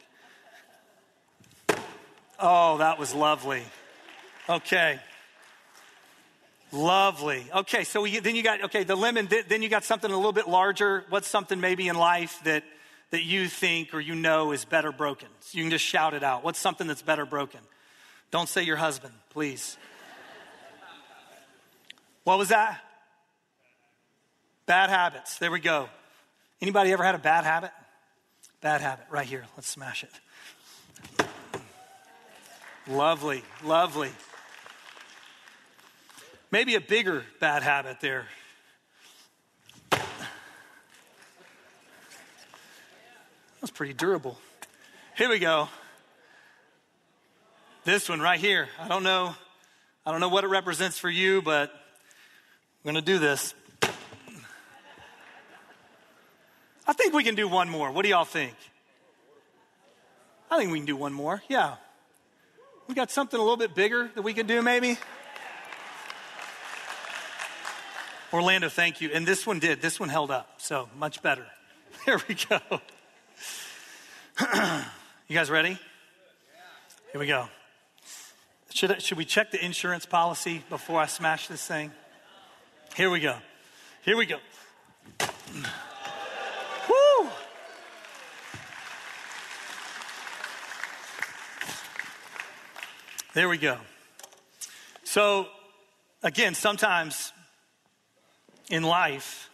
Oh, 2.40 2.78
that 2.80 2.98
was 2.98 3.14
lovely. 3.14 3.64
Okay. 4.50 5.00
Lovely. 6.72 7.46
Okay, 7.54 7.84
so 7.84 8.02
we, 8.02 8.20
then 8.20 8.36
you 8.36 8.44
got, 8.44 8.64
okay, 8.66 8.84
the 8.84 8.96
lemon, 8.96 9.30
then 9.48 9.62
you 9.62 9.70
got 9.70 9.84
something 9.84 10.10
a 10.10 10.16
little 10.16 10.32
bit 10.32 10.48
larger. 10.48 11.06
What's 11.10 11.28
something 11.28 11.60
maybe 11.60 11.88
in 11.88 11.96
life 11.96 12.40
that 12.46 12.64
that 13.12 13.24
you 13.24 13.48
think 13.48 13.94
or 13.94 14.00
you 14.00 14.16
know 14.16 14.52
is 14.52 14.66
better 14.66 14.92
broken. 14.92 15.28
So 15.42 15.58
you 15.58 15.64
can 15.66 15.72
just 15.72 15.86
shout 15.86 16.14
it 16.14 16.24
out. 16.24 16.44
What's 16.44 16.60
something 16.60 16.88
that's 16.88 17.02
better 17.02 17.26
broken? 17.26 17.60
Don't 18.32 18.50
say 18.50 18.64
your 18.64 18.78
husband, 18.78 19.14
please. 19.30 19.78
What 22.24 22.38
was 22.38 22.50
that? 22.50 22.80
Bad 24.66 24.90
habits. 24.90 25.38
There 25.38 25.52
we 25.52 25.60
go. 25.60 25.90
Anybody 26.62 26.94
ever 26.94 27.04
had 27.04 27.16
a 27.16 27.20
bad 27.20 27.44
habit? 27.44 27.72
Bad 28.62 28.82
habit, 28.82 29.06
right 29.10 29.26
here. 29.26 29.46
Let's 29.58 29.68
smash 29.68 30.04
it. 30.04 30.12
Lovely, 32.88 33.44
lovely. 33.64 34.10
Maybe 36.52 36.76
a 36.76 36.82
bigger 36.82 37.24
bad 37.40 37.64
habit 37.64 38.02
there. 38.02 38.26
That's 43.62 43.72
pretty 43.72 43.94
durable. 43.94 44.38
Here 45.18 45.30
we 45.30 45.40
go. 45.40 45.70
This 47.84 48.10
one 48.10 48.20
right 48.20 48.40
here. 48.40 48.68
I 48.80 48.88
don't 48.88 49.04
know. 49.04 49.36
I 50.06 50.12
don't 50.12 50.20
know 50.20 50.30
what 50.30 50.44
it 50.44 50.48
represents 50.48 51.00
for 51.00 51.10
you, 51.10 51.42
but 51.42 51.72
I'm 51.72 52.92
going 52.92 52.96
to 52.96 53.02
do 53.02 53.18
this. 53.18 53.56
I 56.88 56.94
think 56.94 57.14
we 57.14 57.24
can 57.24 57.36
do 57.36 57.48
one 57.48 57.70
more. 57.70 57.92
What 57.92 58.04
do 58.04 58.10
y'all 58.10 58.26
think? 58.26 58.56
I 60.50 60.58
think 60.58 60.72
we 60.72 60.80
can 60.80 60.86
do 60.86 60.96
one 60.96 61.14
more. 61.14 61.42
Yeah. 61.48 61.76
We 62.88 62.96
got 62.96 63.12
something 63.12 63.40
a 63.40 63.42
little 63.42 63.58
bit 63.58 63.74
bigger 63.74 64.12
that 64.16 64.22
we 64.22 64.34
can 64.34 64.48
do, 64.48 64.62
maybe. 64.62 64.98
Orlando, 68.34 68.70
thank 68.70 69.02
you. 69.02 69.12
And 69.14 69.26
this 69.26 69.46
one 69.46 69.60
did. 69.60 69.82
This 69.82 70.00
one 70.00 70.10
held 70.10 70.32
up. 70.32 70.56
So 70.58 70.90
much 70.98 71.22
better. 71.22 71.46
There 72.06 72.20
we 72.28 72.34
go. 72.34 72.60
you 75.28 75.36
guys 75.36 75.52
ready? 75.52 75.78
Here 77.12 77.20
we 77.20 77.28
go. 77.28 77.48
Should, 78.72 79.00
should 79.04 79.20
we 79.20 79.26
check 79.26 79.52
the 79.52 79.64
insurance 79.64 80.08
policy 80.08 80.64
before 80.68 81.00
I 81.00 81.06
smash 81.06 81.48
this 81.48 81.64
thing? 81.64 81.92
Here 82.96 83.12
we 83.12 83.20
go. 83.20 83.36
Here 84.04 84.18
we 84.18 84.26
go. 84.26 84.38
There 93.34 93.48
we 93.48 93.58
go. 93.58 93.78
So, 95.06 95.48
again, 96.22 96.54
sometimes 96.54 97.32
in 98.70 98.84
life, 98.84 99.50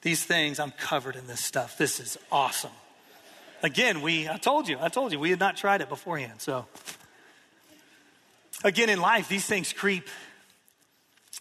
these 0.00 0.24
things, 0.24 0.58
I'm 0.58 0.70
covered 0.70 1.14
in 1.14 1.26
this 1.26 1.40
stuff. 1.40 1.76
This 1.76 2.00
is 2.00 2.16
awesome. 2.32 2.70
Again, 3.62 4.00
we, 4.00 4.30
I 4.30 4.38
told 4.38 4.66
you, 4.66 4.78
I 4.80 4.88
told 4.88 5.12
you, 5.12 5.20
we 5.20 5.28
had 5.28 5.38
not 5.38 5.58
tried 5.58 5.82
it 5.82 5.90
beforehand. 5.90 6.40
So, 6.40 6.64
again, 8.64 8.88
in 8.88 8.98
life, 8.98 9.28
these 9.28 9.44
things 9.44 9.74
creep 9.74 10.08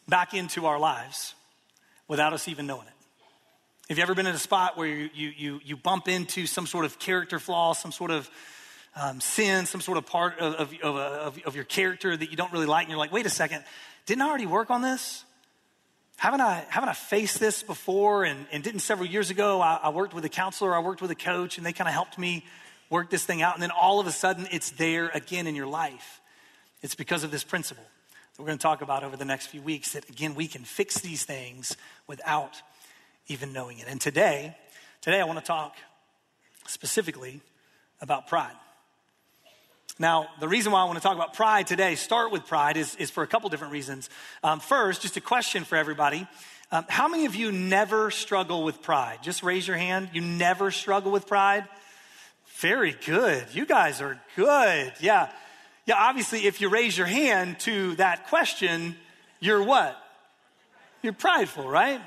back 0.10 0.34
into 0.34 0.66
our 0.66 0.78
lives 0.78 1.36
without 2.10 2.34
us 2.34 2.50
even 2.50 2.68
knowing 2.68 2.88
it. 2.88 2.94
Have 3.88 3.98
you 3.98 4.04
ever 4.04 4.14
been 4.14 4.28
in 4.28 4.36
a 4.36 4.40
spot 4.40 4.78
where 4.78 4.88
you, 4.88 5.10
you, 5.14 5.34
you, 5.38 5.60
you 5.64 5.78
bump 5.78 6.10
into 6.10 6.46
some 6.48 6.68
sort 6.68 6.84
of 6.84 7.00
character 7.00 7.40
flaw, 7.40 7.72
some 7.72 7.94
sort 7.94 8.12
of 8.12 8.30
um, 8.96 9.22
sin, 9.22 9.66
some 9.66 9.82
sort 9.82 9.98
of 9.98 10.06
part 10.06 10.40
of, 10.40 10.56
of, 10.56 10.74
of, 10.82 11.40
of, 11.46 11.56
your 11.56 11.64
character 11.64 12.16
that 12.16 12.30
you 12.32 12.38
don't 12.38 12.52
really 12.52 12.66
like, 12.66 12.84
and 12.84 12.90
you're 12.90 13.00
like, 13.00 13.12
wait 13.12 13.26
a 13.26 13.30
second, 13.30 13.64
didn't 14.06 14.22
I 14.22 14.28
already 14.28 14.46
work 14.46 14.72
on 14.72 14.82
this? 14.82 15.24
Haven't 16.18 16.42
I, 16.42 16.66
haven't 16.70 16.90
I 16.90 16.94
faced 16.94 17.40
this 17.40 17.64
before? 17.64 18.24
And, 18.24 18.46
and 18.52 18.64
didn't 18.64 18.82
several 18.82 19.08
years 19.08 19.30
ago, 19.30 19.62
I, 19.62 19.80
I 19.84 19.90
worked 19.90 20.14
with 20.14 20.26
a 20.26 20.30
counselor, 20.30 20.76
I 20.76 20.80
worked 20.80 21.02
with 21.02 21.12
a 21.12 21.16
coach, 21.16 21.58
and 21.58 21.66
they 21.66 21.72
kind 21.72 21.88
of 21.88 21.94
helped 21.94 22.18
me 22.18 22.46
work 22.90 23.10
this 23.10 23.24
thing 23.24 23.42
out. 23.42 23.54
And 23.54 23.64
then 23.64 23.72
all 23.72 24.00
of 24.00 24.08
a 24.08 24.12
sudden, 24.12 24.48
it's 24.52 24.72
there 24.72 25.10
again 25.14 25.48
in 25.48 25.56
your 25.56 25.68
life. 25.68 26.20
It's 26.82 26.96
because 26.96 27.24
of 27.24 27.32
this 27.32 27.44
principle 27.44 27.84
that 28.34 28.42
we're 28.42 28.48
going 28.48 28.58
to 28.58 28.64
talk 28.64 28.82
about 28.82 29.04
over 29.04 29.16
the 29.16 29.26
next 29.26 29.48
few 29.48 29.62
weeks 29.62 29.94
that, 29.94 30.10
again, 30.10 30.36
we 30.36 30.48
can 30.48 30.64
fix 30.64 31.00
these 31.00 31.24
things 31.24 31.78
without 32.08 32.62
even 33.28 33.54
knowing 33.54 33.80
it. 33.80 33.86
And 33.88 34.02
today, 34.02 34.58
today 35.02 35.22
I 35.22 35.24
want 35.24 35.40
to 35.40 35.46
talk 35.46 35.76
specifically 36.68 37.42
about 38.02 38.28
pride. 38.28 38.56
Now, 40.02 40.30
the 40.40 40.48
reason 40.48 40.72
why 40.72 40.80
I 40.80 40.86
want 40.86 40.98
to 40.98 41.04
talk 41.04 41.16
about 41.16 41.34
pride 41.34 41.68
today, 41.68 41.96
start 41.96 42.32
with 42.32 42.48
pride, 42.48 42.78
is, 42.78 42.96
is 42.96 43.10
for 43.10 43.22
a 43.22 43.28
couple 43.28 43.50
different 43.50 43.74
reasons. 43.74 44.10
Um, 44.42 44.62
first, 44.62 45.02
just 45.02 45.18
a 45.18 45.22
question 45.22 45.66
for 45.66 45.76
everybody. 45.76 46.26
Um, 46.72 46.86
how 46.88 47.10
many 47.10 47.26
of 47.26 47.36
you 47.36 47.52
never 47.52 48.10
struggle 48.10 48.64
with 48.64 48.82
pride? 48.82 49.20
Just 49.22 49.44
raise 49.44 49.68
your 49.68 49.76
hand. 49.76 50.12
You 50.14 50.22
never 50.22 50.72
struggle 50.72 51.12
with 51.12 51.28
pride? 51.28 51.66
Very 52.60 52.96
good. 53.06 53.46
You 53.52 53.66
guys 53.66 54.00
are 54.00 54.22
good. 54.38 54.94
Yeah. 55.02 55.30
Yeah, 55.86 55.96
obviously, 55.98 56.46
if 56.46 56.62
you 56.62 56.70
raise 56.70 56.98
your 56.98 57.08
hand 57.08 57.60
to 57.62 57.96
that 57.96 58.28
question, 58.28 58.96
you're 59.42 59.64
what? 59.64 59.98
You're 61.02 61.14
prideful, 61.14 61.68
right? 61.68 62.00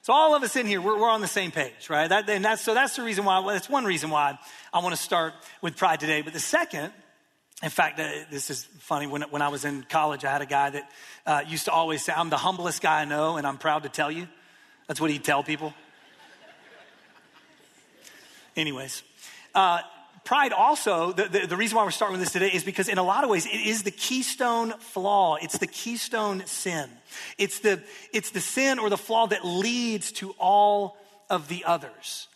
So 0.00 0.14
all 0.14 0.34
of 0.34 0.42
us 0.42 0.56
in 0.56 0.66
here, 0.66 0.80
we're, 0.80 0.98
we're 0.98 1.10
on 1.10 1.20
the 1.20 1.26
same 1.26 1.50
page, 1.50 1.90
right? 1.90 2.08
That, 2.08 2.28
and 2.30 2.44
that's, 2.44 2.62
so 2.62 2.72
that's 2.72 2.96
the 2.96 3.02
reason 3.02 3.24
why, 3.24 3.52
that's 3.52 3.68
one 3.68 3.84
reason 3.84 4.08
why 4.08 4.38
I 4.72 4.78
want 4.78 4.94
to 4.94 5.00
start 5.00 5.34
with 5.60 5.76
pride 5.76 6.00
today. 6.00 6.22
But 6.22 6.32
the 6.32 6.40
second 6.40 6.92
in 7.64 7.70
fact, 7.70 7.98
uh, 7.98 8.06
this 8.30 8.50
is 8.50 8.64
funny. 8.80 9.06
When, 9.06 9.22
when 9.22 9.40
I 9.40 9.48
was 9.48 9.64
in 9.64 9.84
college, 9.84 10.22
I 10.22 10.30
had 10.30 10.42
a 10.42 10.46
guy 10.46 10.68
that 10.70 10.90
uh, 11.24 11.42
used 11.46 11.64
to 11.64 11.72
always 11.72 12.04
say, 12.04 12.12
I'm 12.14 12.28
the 12.28 12.36
humblest 12.36 12.82
guy 12.82 13.00
I 13.00 13.04
know, 13.06 13.38
and 13.38 13.46
I'm 13.46 13.56
proud 13.56 13.84
to 13.84 13.88
tell 13.88 14.10
you. 14.10 14.28
That's 14.86 15.00
what 15.00 15.10
he'd 15.10 15.24
tell 15.24 15.42
people. 15.42 15.72
Anyways, 18.54 19.02
uh, 19.54 19.80
pride 20.24 20.52
also, 20.52 21.12
the, 21.12 21.24
the, 21.24 21.46
the, 21.46 21.56
reason 21.56 21.76
why 21.76 21.84
we're 21.84 21.90
starting 21.90 22.18
with 22.18 22.20
this 22.20 22.32
today 22.32 22.50
is 22.50 22.64
because 22.64 22.88
in 22.88 22.98
a 22.98 23.02
lot 23.02 23.24
of 23.24 23.30
ways, 23.30 23.46
it 23.46 23.66
is 23.66 23.82
the 23.82 23.90
keystone 23.90 24.72
flaw. 24.78 25.36
It's 25.36 25.56
the 25.56 25.66
keystone 25.66 26.44
sin. 26.44 26.90
It's 27.38 27.60
the, 27.60 27.82
it's 28.12 28.30
the 28.30 28.40
sin 28.40 28.78
or 28.78 28.90
the 28.90 28.98
flaw 28.98 29.26
that 29.28 29.44
leads 29.44 30.12
to 30.12 30.32
all 30.38 30.98
of 31.30 31.48
the 31.48 31.64
others. 31.64 32.28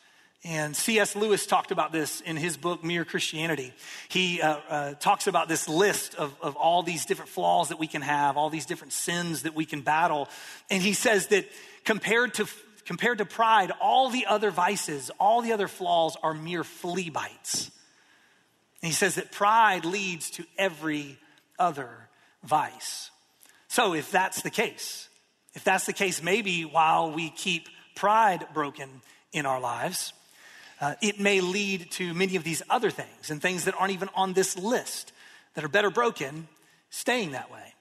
And 0.44 0.76
C.S. 0.76 1.16
Lewis 1.16 1.46
talked 1.46 1.72
about 1.72 1.90
this 1.90 2.20
in 2.20 2.36
his 2.36 2.56
book, 2.56 2.84
Mere 2.84 3.04
Christianity. 3.04 3.72
He 4.08 4.40
uh, 4.40 4.58
uh, 4.68 4.94
talks 4.94 5.26
about 5.26 5.48
this 5.48 5.68
list 5.68 6.14
of, 6.14 6.34
of 6.40 6.54
all 6.54 6.84
these 6.84 7.06
different 7.06 7.28
flaws 7.28 7.70
that 7.70 7.78
we 7.78 7.88
can 7.88 8.02
have, 8.02 8.36
all 8.36 8.48
these 8.48 8.66
different 8.66 8.92
sins 8.92 9.42
that 9.42 9.54
we 9.54 9.64
can 9.64 9.80
battle. 9.80 10.28
And 10.70 10.80
he 10.80 10.92
says 10.92 11.26
that 11.28 11.46
compared 11.84 12.34
to, 12.34 12.46
compared 12.84 13.18
to 13.18 13.24
pride, 13.24 13.72
all 13.80 14.10
the 14.10 14.26
other 14.26 14.52
vices, 14.52 15.10
all 15.18 15.42
the 15.42 15.52
other 15.52 15.66
flaws 15.66 16.16
are 16.22 16.34
mere 16.34 16.62
flea 16.62 17.10
bites. 17.10 17.72
And 18.80 18.88
he 18.88 18.94
says 18.94 19.16
that 19.16 19.32
pride 19.32 19.84
leads 19.84 20.30
to 20.32 20.44
every 20.56 21.18
other 21.58 21.90
vice. 22.44 23.10
So 23.66 23.92
if 23.92 24.12
that's 24.12 24.42
the 24.42 24.50
case, 24.50 25.08
if 25.54 25.64
that's 25.64 25.86
the 25.86 25.92
case, 25.92 26.22
maybe 26.22 26.62
while 26.64 27.10
we 27.10 27.30
keep 27.30 27.68
pride 27.96 28.46
broken 28.54 28.88
in 29.32 29.44
our 29.44 29.60
lives, 29.60 30.12
uh, 30.80 30.94
it 31.02 31.18
may 31.18 31.40
lead 31.40 31.90
to 31.92 32.14
many 32.14 32.36
of 32.36 32.44
these 32.44 32.62
other 32.70 32.90
things 32.90 33.30
and 33.30 33.42
things 33.42 33.64
that 33.64 33.74
aren't 33.78 33.92
even 33.92 34.08
on 34.14 34.32
this 34.32 34.56
list 34.56 35.12
that 35.54 35.64
are 35.64 35.68
better 35.68 35.90
broken 35.90 36.48
staying 36.90 37.32
that 37.32 37.50
way 37.50 37.74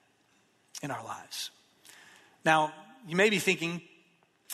in 0.82 0.92
our 0.92 1.04
lives. 1.04 1.52
Now, 2.44 2.72
you 3.08 3.16
may 3.16 3.30
be 3.30 3.40
thinking, 3.40 3.82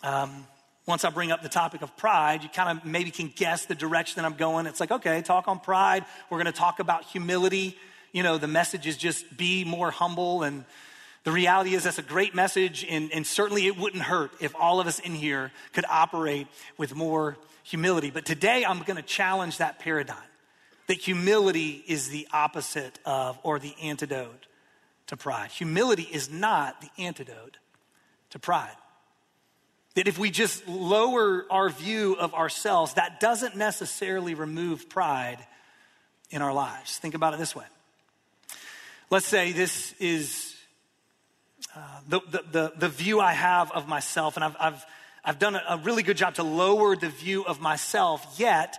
um, 0.03 0.45
once 0.85 1.05
I 1.05 1.09
bring 1.09 1.31
up 1.31 1.41
the 1.41 1.49
topic 1.49 1.81
of 1.81 1.95
pride, 1.95 2.43
you 2.43 2.49
kind 2.49 2.77
of 2.77 2.85
maybe 2.85 3.11
can 3.11 3.31
guess 3.33 3.65
the 3.65 3.75
direction 3.75 4.21
that 4.21 4.25
I'm 4.25 4.35
going. 4.35 4.65
It's 4.65 4.79
like, 4.79 4.91
okay, 4.91 5.21
talk 5.21 5.47
on 5.47 5.59
pride. 5.59 6.05
We're 6.29 6.37
going 6.37 6.51
to 6.51 6.59
talk 6.59 6.79
about 6.79 7.05
humility. 7.05 7.77
You 8.11 8.23
know, 8.23 8.37
the 8.37 8.47
message 8.47 8.85
is 8.85 8.97
just 8.97 9.37
be 9.37 9.63
more 9.63 9.91
humble. 9.91 10.43
And 10.43 10.65
the 11.23 11.31
reality 11.31 11.73
is, 11.73 11.83
that's 11.83 11.99
a 11.99 12.03
great 12.03 12.35
message. 12.35 12.85
And, 12.89 13.11
and 13.13 13.25
certainly 13.25 13.65
it 13.67 13.77
wouldn't 13.77 14.03
hurt 14.03 14.31
if 14.41 14.53
all 14.55 14.81
of 14.81 14.87
us 14.87 14.99
in 14.99 15.15
here 15.15 15.51
could 15.71 15.85
operate 15.89 16.47
with 16.77 16.93
more 16.93 17.37
humility. 17.63 18.11
But 18.11 18.25
today 18.25 18.65
I'm 18.65 18.79
going 18.83 18.97
to 18.97 19.01
challenge 19.01 19.57
that 19.57 19.79
paradigm 19.79 20.17
that 20.87 20.97
humility 20.97 21.83
is 21.87 22.09
the 22.09 22.27
opposite 22.31 22.99
of 23.05 23.39
or 23.43 23.59
the 23.59 23.73
antidote 23.81 24.47
to 25.07 25.17
pride. 25.17 25.51
Humility 25.51 26.03
is 26.03 26.29
not 26.29 26.81
the 26.81 26.89
antidote 26.97 27.57
to 28.31 28.39
pride. 28.39 28.75
That 29.95 30.07
if 30.07 30.17
we 30.17 30.31
just 30.31 30.67
lower 30.67 31.45
our 31.49 31.69
view 31.69 32.15
of 32.15 32.33
ourselves, 32.33 32.95
that 32.95 33.19
doesn't 33.19 33.55
necessarily 33.55 34.33
remove 34.33 34.89
pride 34.89 35.37
in 36.31 36.41
our 36.41 36.53
lives. 36.53 36.97
Think 36.97 37.13
about 37.13 37.33
it 37.33 37.39
this 37.39 37.55
way. 37.55 37.65
Let's 39.09 39.27
say 39.27 39.51
this 39.51 39.93
is 39.99 40.55
uh, 41.75 41.79
the, 42.07 42.19
the, 42.29 42.43
the, 42.51 42.73
the, 42.77 42.89
view 42.89 43.19
I 43.19 43.33
have 43.33 43.71
of 43.71 43.87
myself, 43.87 44.35
and 44.35 44.43
I've, 44.43 44.55
I've 44.59 44.85
I've 45.25 45.39
done 45.39 45.55
a, 45.55 45.79
really 45.83 46.03
good 46.03 46.17
job 46.17 46.35
to 46.35 46.43
lower 46.43 46.95
the 46.95 47.09
view 47.09 47.45
of 47.45 47.61
myself, 47.61 48.35
yet 48.37 48.77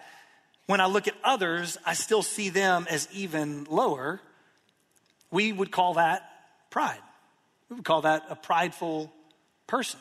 when 0.67 0.81
I 0.81 0.87
look 0.87 1.09
at 1.09 1.15
others, 1.25 1.79
I 1.87 1.95
still 1.95 2.23
see 2.23 2.51
them 2.51 2.87
as 2.91 3.09
even 3.13 3.65
lower. 3.71 4.21
We 5.31 5.53
would 5.53 5.71
call 5.71 5.95
that 5.95 6.23
pride. 6.71 7.01
We 7.71 7.77
would 7.77 7.85
call 7.85 8.03
that 8.03 8.27
a 8.29 8.37
prideful 8.37 9.11
person. 9.67 10.01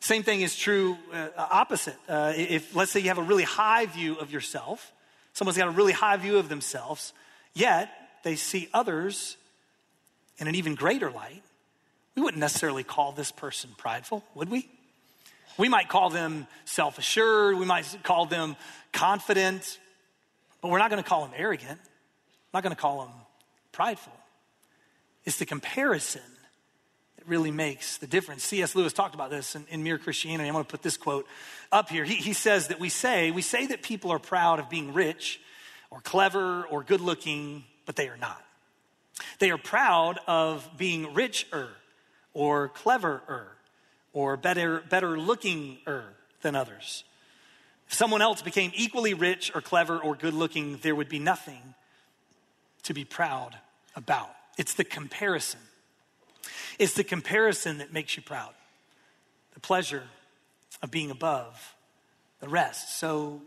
Same 0.00 0.22
thing 0.22 0.42
is 0.42 0.54
true 0.54 0.96
uh, 1.12 1.28
opposite. 1.36 1.96
Uh, 2.08 2.32
if, 2.36 2.76
let's 2.76 2.92
say, 2.92 3.00
you 3.00 3.08
have 3.08 3.18
a 3.18 3.22
really 3.22 3.42
high 3.42 3.86
view 3.86 4.14
of 4.14 4.30
yourself, 4.30 4.92
someone's 5.32 5.58
got 5.58 5.66
a 5.66 5.72
really 5.72 5.92
high 5.92 6.16
view 6.16 6.38
of 6.38 6.48
themselves, 6.48 7.12
yet 7.52 7.90
they 8.22 8.36
see 8.36 8.68
others 8.72 9.36
in 10.38 10.46
an 10.46 10.54
even 10.54 10.76
greater 10.76 11.10
light, 11.10 11.42
we 12.14 12.22
wouldn't 12.22 12.40
necessarily 12.40 12.84
call 12.84 13.12
this 13.12 13.32
person 13.32 13.70
prideful, 13.76 14.24
would 14.34 14.48
we? 14.48 14.68
We 15.58 15.68
might 15.68 15.88
call 15.88 16.08
them 16.08 16.46
self 16.64 16.98
assured, 16.98 17.56
we 17.56 17.66
might 17.66 17.98
call 18.04 18.26
them 18.26 18.56
confident, 18.92 19.78
but 20.62 20.70
we're 20.70 20.78
not 20.78 20.88
going 20.90 21.02
to 21.02 21.08
call 21.08 21.26
them 21.26 21.34
arrogant. 21.36 21.80
Not 22.54 22.62
going 22.62 22.74
to 22.74 22.80
call 22.80 23.00
them 23.02 23.12
prideful. 23.72 24.12
It's 25.24 25.38
the 25.38 25.46
comparison 25.46 26.22
that 27.16 27.26
really 27.26 27.50
makes 27.50 27.98
the 27.98 28.06
difference. 28.06 28.44
C.S. 28.44 28.74
Lewis 28.74 28.92
talked 28.92 29.14
about 29.14 29.30
this 29.30 29.54
in, 29.54 29.66
in 29.68 29.82
Mere 29.82 29.98
Christianity. 29.98 30.48
I'm 30.48 30.54
going 30.54 30.64
to 30.64 30.70
put 30.70 30.82
this 30.82 30.96
quote 30.96 31.26
up 31.70 31.90
here. 31.90 32.04
He, 32.04 32.14
he 32.14 32.32
says 32.32 32.68
that 32.68 32.80
we 32.80 32.88
say, 32.88 33.30
we 33.30 33.42
say 33.42 33.66
that 33.66 33.82
people 33.82 34.10
are 34.12 34.18
proud 34.18 34.60
of 34.60 34.70
being 34.70 34.94
rich 34.94 35.40
or 35.90 36.00
clever 36.00 36.64
or 36.64 36.82
good 36.82 37.00
looking, 37.00 37.64
but 37.84 37.96
they 37.96 38.08
are 38.08 38.16
not. 38.16 38.42
They 39.38 39.50
are 39.50 39.58
proud 39.58 40.18
of 40.26 40.68
being 40.78 41.12
richer 41.12 41.68
or 42.32 42.68
cleverer 42.68 43.57
or 44.18 44.36
better, 44.36 44.82
better 44.88 45.16
looking 45.16 45.78
than 46.42 46.56
others. 46.56 47.04
If 47.86 47.94
someone 47.94 48.20
else 48.20 48.42
became 48.42 48.72
equally 48.74 49.14
rich 49.14 49.52
or 49.54 49.60
clever 49.60 49.96
or 49.96 50.16
good 50.16 50.34
looking, 50.34 50.78
there 50.78 50.96
would 50.96 51.08
be 51.08 51.20
nothing 51.20 51.62
to 52.82 52.94
be 52.94 53.04
proud 53.04 53.56
about. 53.94 54.30
It's 54.56 54.74
the 54.74 54.82
comparison. 54.82 55.60
It's 56.80 56.94
the 56.94 57.04
comparison 57.04 57.78
that 57.78 57.92
makes 57.92 58.16
you 58.16 58.24
proud. 58.24 58.54
The 59.54 59.60
pleasure 59.60 60.02
of 60.82 60.90
being 60.90 61.12
above 61.12 61.76
the 62.40 62.48
rest. 62.48 62.98
So, 62.98 63.40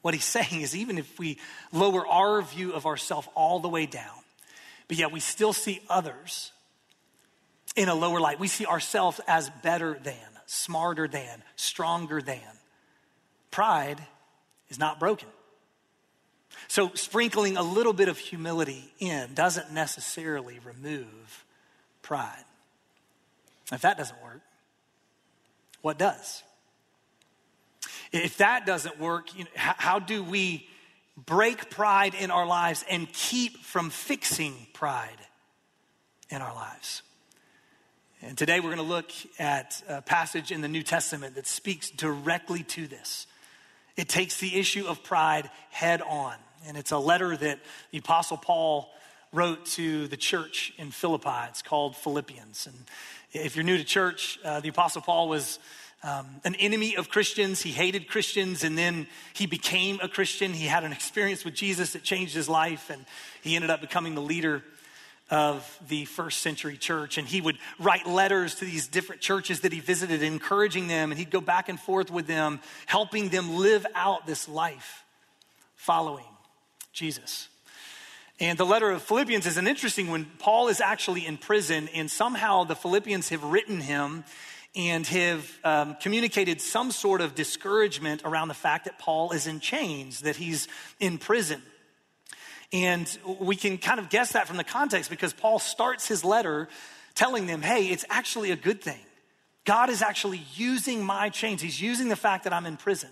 what 0.00 0.14
he's 0.14 0.24
saying 0.38 0.62
is 0.62 0.74
even 0.74 0.96
if 0.96 1.18
we 1.18 1.38
lower 1.74 2.06
our 2.06 2.40
view 2.40 2.72
of 2.72 2.86
ourselves 2.86 3.28
all 3.34 3.60
the 3.60 3.68
way 3.68 3.84
down, 3.84 4.16
but 4.88 4.96
yet 4.96 5.12
we 5.12 5.20
still 5.20 5.52
see 5.52 5.82
others 5.90 6.52
in 7.76 7.88
a 7.88 7.94
lower 7.94 8.20
light. 8.20 8.40
We 8.40 8.48
see 8.48 8.66
ourselves 8.66 9.20
as 9.28 9.50
better 9.62 9.98
than, 10.02 10.14
smarter 10.46 11.06
than, 11.06 11.42
stronger 11.54 12.20
than. 12.20 12.40
Pride 13.50 14.00
is 14.68 14.78
not 14.78 14.98
broken. 14.98 15.28
So, 16.68 16.90
sprinkling 16.94 17.56
a 17.56 17.62
little 17.62 17.92
bit 17.92 18.08
of 18.08 18.18
humility 18.18 18.90
in 18.98 19.34
doesn't 19.34 19.72
necessarily 19.72 20.58
remove 20.64 21.44
pride. 22.02 22.44
If 23.72 23.82
that 23.82 23.98
doesn't 23.98 24.20
work, 24.22 24.40
what 25.82 25.98
does? 25.98 26.42
If 28.12 28.38
that 28.38 28.64
doesn't 28.64 28.98
work, 28.98 29.36
you 29.36 29.44
know, 29.44 29.50
how, 29.54 29.74
how 29.76 29.98
do 29.98 30.22
we 30.22 30.68
break 31.16 31.70
pride 31.70 32.14
in 32.14 32.30
our 32.30 32.46
lives 32.46 32.84
and 32.88 33.12
keep 33.12 33.58
from 33.58 33.90
fixing 33.90 34.54
pride 34.72 35.18
in 36.30 36.42
our 36.42 36.54
lives? 36.54 37.02
And 38.22 38.38
today 38.38 38.60
we're 38.60 38.74
going 38.74 38.76
to 38.78 38.82
look 38.82 39.10
at 39.38 39.82
a 39.88 40.00
passage 40.00 40.50
in 40.50 40.62
the 40.62 40.68
New 40.68 40.82
Testament 40.82 41.34
that 41.34 41.46
speaks 41.46 41.90
directly 41.90 42.62
to 42.62 42.86
this. 42.86 43.26
It 43.94 44.08
takes 44.08 44.40
the 44.40 44.58
issue 44.58 44.86
of 44.86 45.02
pride 45.02 45.50
head 45.68 46.00
on. 46.00 46.34
And 46.66 46.78
it's 46.78 46.92
a 46.92 46.98
letter 46.98 47.36
that 47.36 47.58
the 47.90 47.98
Apostle 47.98 48.38
Paul 48.38 48.90
wrote 49.34 49.66
to 49.66 50.08
the 50.08 50.16
church 50.16 50.72
in 50.78 50.92
Philippi. 50.92 51.46
It's 51.50 51.60
called 51.60 51.94
Philippians. 51.94 52.66
And 52.66 52.76
if 53.32 53.54
you're 53.54 53.64
new 53.64 53.76
to 53.76 53.84
church, 53.84 54.38
uh, 54.42 54.60
the 54.60 54.70
Apostle 54.70 55.02
Paul 55.02 55.28
was 55.28 55.58
um, 56.02 56.26
an 56.44 56.54
enemy 56.54 56.96
of 56.96 57.10
Christians. 57.10 57.60
He 57.60 57.70
hated 57.70 58.08
Christians, 58.08 58.64
and 58.64 58.78
then 58.78 59.08
he 59.34 59.44
became 59.44 59.98
a 60.02 60.08
Christian. 60.08 60.54
He 60.54 60.66
had 60.66 60.84
an 60.84 60.92
experience 60.92 61.44
with 61.44 61.54
Jesus 61.54 61.92
that 61.92 62.02
changed 62.02 62.34
his 62.34 62.48
life, 62.48 62.88
and 62.88 63.04
he 63.42 63.56
ended 63.56 63.70
up 63.70 63.82
becoming 63.82 64.14
the 64.14 64.22
leader 64.22 64.62
of 65.30 65.78
the 65.88 66.04
first 66.04 66.40
century 66.40 66.76
church. 66.76 67.18
And 67.18 67.26
he 67.26 67.40
would 67.40 67.58
write 67.78 68.06
letters 68.06 68.56
to 68.56 68.64
these 68.64 68.86
different 68.86 69.20
churches 69.20 69.60
that 69.60 69.72
he 69.72 69.80
visited, 69.80 70.22
encouraging 70.22 70.88
them, 70.88 71.10
and 71.10 71.18
he'd 71.18 71.30
go 71.30 71.40
back 71.40 71.68
and 71.68 71.78
forth 71.80 72.10
with 72.10 72.26
them, 72.26 72.60
helping 72.86 73.28
them 73.28 73.56
live 73.56 73.86
out 73.94 74.26
this 74.26 74.48
life 74.48 75.04
following 75.74 76.24
Jesus. 76.92 77.48
And 78.38 78.58
the 78.58 78.66
letter 78.66 78.90
of 78.90 79.02
Philippians 79.02 79.46
is 79.46 79.56
an 79.56 79.66
interesting 79.66 80.10
one. 80.10 80.26
Paul 80.38 80.68
is 80.68 80.80
actually 80.80 81.26
in 81.26 81.38
prison, 81.38 81.88
and 81.94 82.10
somehow 82.10 82.64
the 82.64 82.76
Philippians 82.76 83.30
have 83.30 83.42
written 83.42 83.80
him 83.80 84.24
and 84.74 85.06
have 85.06 85.58
um, 85.64 85.96
communicated 86.02 86.60
some 86.60 86.90
sort 86.90 87.22
of 87.22 87.34
discouragement 87.34 88.22
around 88.26 88.48
the 88.48 88.54
fact 88.54 88.84
that 88.84 88.98
Paul 88.98 89.32
is 89.32 89.46
in 89.46 89.58
chains, 89.58 90.20
that 90.20 90.36
he's 90.36 90.68
in 91.00 91.16
prison. 91.16 91.62
And 92.72 93.18
we 93.40 93.56
can 93.56 93.78
kind 93.78 94.00
of 94.00 94.10
guess 94.10 94.32
that 94.32 94.48
from 94.48 94.56
the 94.56 94.64
context 94.64 95.10
because 95.10 95.32
Paul 95.32 95.58
starts 95.58 96.08
his 96.08 96.24
letter 96.24 96.68
telling 97.14 97.46
them, 97.46 97.62
hey, 97.62 97.86
it's 97.86 98.04
actually 98.10 98.50
a 98.50 98.56
good 98.56 98.82
thing. 98.82 99.00
God 99.64 99.90
is 99.90 100.02
actually 100.02 100.42
using 100.54 101.04
my 101.04 101.28
chains. 101.28 101.60
He's 101.60 101.80
using 101.80 102.08
the 102.08 102.16
fact 102.16 102.44
that 102.44 102.52
I'm 102.52 102.66
in 102.66 102.76
prison 102.76 103.10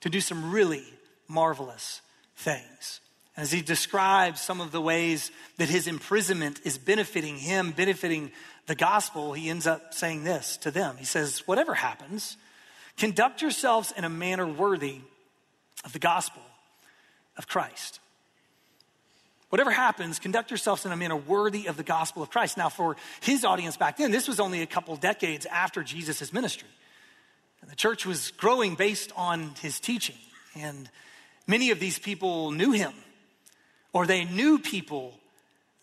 to 0.00 0.10
do 0.10 0.20
some 0.20 0.52
really 0.52 0.84
marvelous 1.28 2.02
things. 2.36 3.00
As 3.36 3.52
he 3.52 3.60
describes 3.60 4.40
some 4.40 4.60
of 4.60 4.72
the 4.72 4.80
ways 4.80 5.30
that 5.58 5.68
his 5.68 5.86
imprisonment 5.86 6.60
is 6.64 6.78
benefiting 6.78 7.36
him, 7.36 7.70
benefiting 7.70 8.30
the 8.66 8.74
gospel, 8.74 9.32
he 9.32 9.50
ends 9.50 9.66
up 9.66 9.92
saying 9.92 10.24
this 10.24 10.56
to 10.58 10.70
them. 10.70 10.96
He 10.98 11.04
says, 11.04 11.46
Whatever 11.46 11.74
happens, 11.74 12.36
conduct 12.96 13.42
yourselves 13.42 13.92
in 13.96 14.04
a 14.04 14.08
manner 14.08 14.46
worthy 14.46 15.00
of 15.84 15.92
the 15.92 15.98
gospel 15.98 16.42
of 17.36 17.46
Christ. 17.46 18.00
Whatever 19.48 19.70
happens, 19.70 20.18
conduct 20.18 20.50
yourselves 20.50 20.84
in 20.84 20.92
a 20.92 20.96
manner 20.96 21.16
worthy 21.16 21.66
of 21.66 21.76
the 21.76 21.84
gospel 21.84 22.22
of 22.22 22.30
Christ. 22.30 22.56
Now, 22.56 22.68
for 22.68 22.96
his 23.20 23.44
audience 23.44 23.76
back 23.76 23.96
then, 23.96 24.10
this 24.10 24.26
was 24.26 24.40
only 24.40 24.62
a 24.62 24.66
couple 24.66 24.96
decades 24.96 25.46
after 25.46 25.84
Jesus' 25.84 26.32
ministry. 26.32 26.68
And 27.62 27.70
the 27.70 27.76
church 27.76 28.04
was 28.04 28.32
growing 28.32 28.74
based 28.74 29.12
on 29.16 29.52
his 29.60 29.78
teaching. 29.78 30.16
And 30.56 30.90
many 31.46 31.70
of 31.70 31.78
these 31.78 31.98
people 31.98 32.50
knew 32.50 32.72
him, 32.72 32.92
or 33.92 34.06
they 34.06 34.24
knew 34.24 34.58
people 34.58 35.14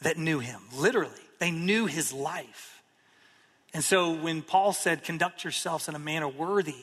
that 0.02 0.18
knew 0.18 0.40
him, 0.40 0.62
literally. 0.76 1.14
They 1.40 1.52
knew 1.52 1.86
his 1.86 2.12
life. 2.14 2.82
And 3.74 3.84
so 3.84 4.14
when 4.14 4.42
Paul 4.42 4.74
said, 4.74 5.04
conduct 5.04 5.44
yourselves 5.44 5.88
in 5.88 5.96
a 5.96 6.00
manner 6.00 6.28
worthy 6.28 6.76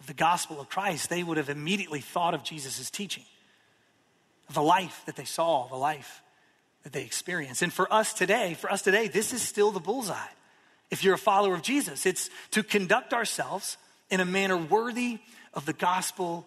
of 0.00 0.06
the 0.06 0.14
gospel 0.14 0.60
of 0.60 0.68
Christ, 0.68 1.10
they 1.10 1.22
would 1.22 1.36
have 1.36 1.48
immediately 1.48 2.00
thought 2.00 2.34
of 2.34 2.42
Jesus' 2.42 2.90
teaching, 2.90 3.24
the 4.50 4.62
life 4.62 5.02
that 5.06 5.16
they 5.16 5.24
saw, 5.24 5.68
the 5.68 5.76
life 5.76 6.22
that 6.82 6.92
they 6.92 7.02
experienced. 7.02 7.62
And 7.62 7.72
for 7.72 7.92
us 7.92 8.14
today, 8.14 8.54
for 8.54 8.70
us 8.70 8.82
today, 8.82 9.08
this 9.08 9.32
is 9.32 9.42
still 9.42 9.70
the 9.70 9.80
bullseye. 9.80 10.16
If 10.90 11.04
you're 11.04 11.14
a 11.14 11.18
follower 11.18 11.54
of 11.54 11.62
Jesus, 11.62 12.06
it's 12.06 12.30
to 12.52 12.62
conduct 12.62 13.12
ourselves 13.12 13.76
in 14.10 14.20
a 14.20 14.24
manner 14.24 14.56
worthy 14.56 15.18
of 15.52 15.66
the 15.66 15.72
gospel 15.74 16.46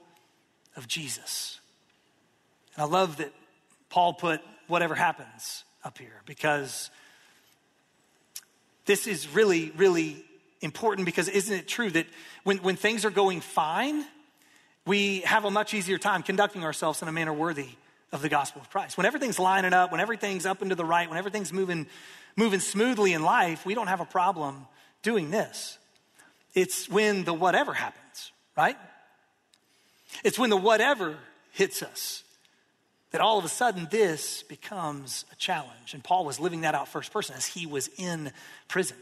of 0.75 0.87
Jesus. 0.87 1.59
And 2.75 2.83
I 2.83 2.85
love 2.85 3.17
that 3.17 3.31
Paul 3.89 4.13
put 4.13 4.41
whatever 4.67 4.95
happens 4.95 5.63
up 5.83 5.97
here 5.97 6.21
because 6.25 6.89
this 8.85 9.05
is 9.05 9.27
really, 9.27 9.71
really 9.75 10.23
important 10.61 11.05
because 11.05 11.27
isn't 11.27 11.55
it 11.55 11.67
true 11.67 11.89
that 11.91 12.07
when, 12.43 12.57
when 12.57 12.75
things 12.75 13.05
are 13.05 13.11
going 13.11 13.41
fine, 13.41 14.05
we 14.85 15.19
have 15.19 15.45
a 15.45 15.51
much 15.51 15.73
easier 15.73 15.97
time 15.97 16.23
conducting 16.23 16.63
ourselves 16.63 17.01
in 17.01 17.07
a 17.07 17.11
manner 17.11 17.33
worthy 17.33 17.69
of 18.11 18.21
the 18.21 18.29
gospel 18.29 18.61
of 18.61 18.69
Christ. 18.69 18.97
When 18.97 19.05
everything's 19.05 19.39
lining 19.39 19.73
up, 19.73 19.91
when 19.91 20.01
everything's 20.01 20.45
up 20.45 20.61
and 20.61 20.69
to 20.69 20.75
the 20.75 20.85
right, 20.85 21.07
when 21.07 21.17
everything's 21.17 21.53
moving, 21.53 21.87
moving 22.35 22.59
smoothly 22.59 23.13
in 23.13 23.23
life, 23.23 23.65
we 23.65 23.73
don't 23.73 23.87
have 23.87 24.01
a 24.01 24.05
problem 24.05 24.67
doing 25.01 25.31
this. 25.31 25.77
It's 26.53 26.89
when 26.89 27.23
the 27.23 27.33
whatever 27.33 27.73
happens, 27.73 28.31
right? 28.57 28.77
It's 30.23 30.37
when 30.37 30.49
the 30.49 30.57
whatever 30.57 31.17
hits 31.51 31.81
us 31.81 32.23
that 33.11 33.21
all 33.21 33.37
of 33.37 33.45
a 33.45 33.49
sudden 33.49 33.87
this 33.91 34.43
becomes 34.43 35.25
a 35.31 35.35
challenge. 35.35 35.93
And 35.93 36.03
Paul 36.03 36.25
was 36.25 36.39
living 36.39 36.61
that 36.61 36.75
out 36.75 36.87
first 36.87 37.11
person 37.11 37.35
as 37.35 37.45
he 37.45 37.65
was 37.65 37.89
in 37.97 38.31
prison. 38.67 38.97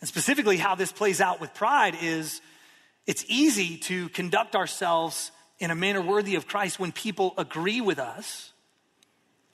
And 0.00 0.08
specifically, 0.08 0.56
how 0.56 0.74
this 0.74 0.92
plays 0.92 1.20
out 1.20 1.40
with 1.40 1.54
pride 1.54 1.96
is 2.00 2.40
it's 3.06 3.24
easy 3.28 3.76
to 3.78 4.08
conduct 4.10 4.54
ourselves 4.56 5.30
in 5.58 5.70
a 5.70 5.74
manner 5.74 6.00
worthy 6.00 6.34
of 6.34 6.46
Christ 6.46 6.78
when 6.78 6.92
people 6.92 7.34
agree 7.38 7.80
with 7.80 7.98
us, 7.98 8.52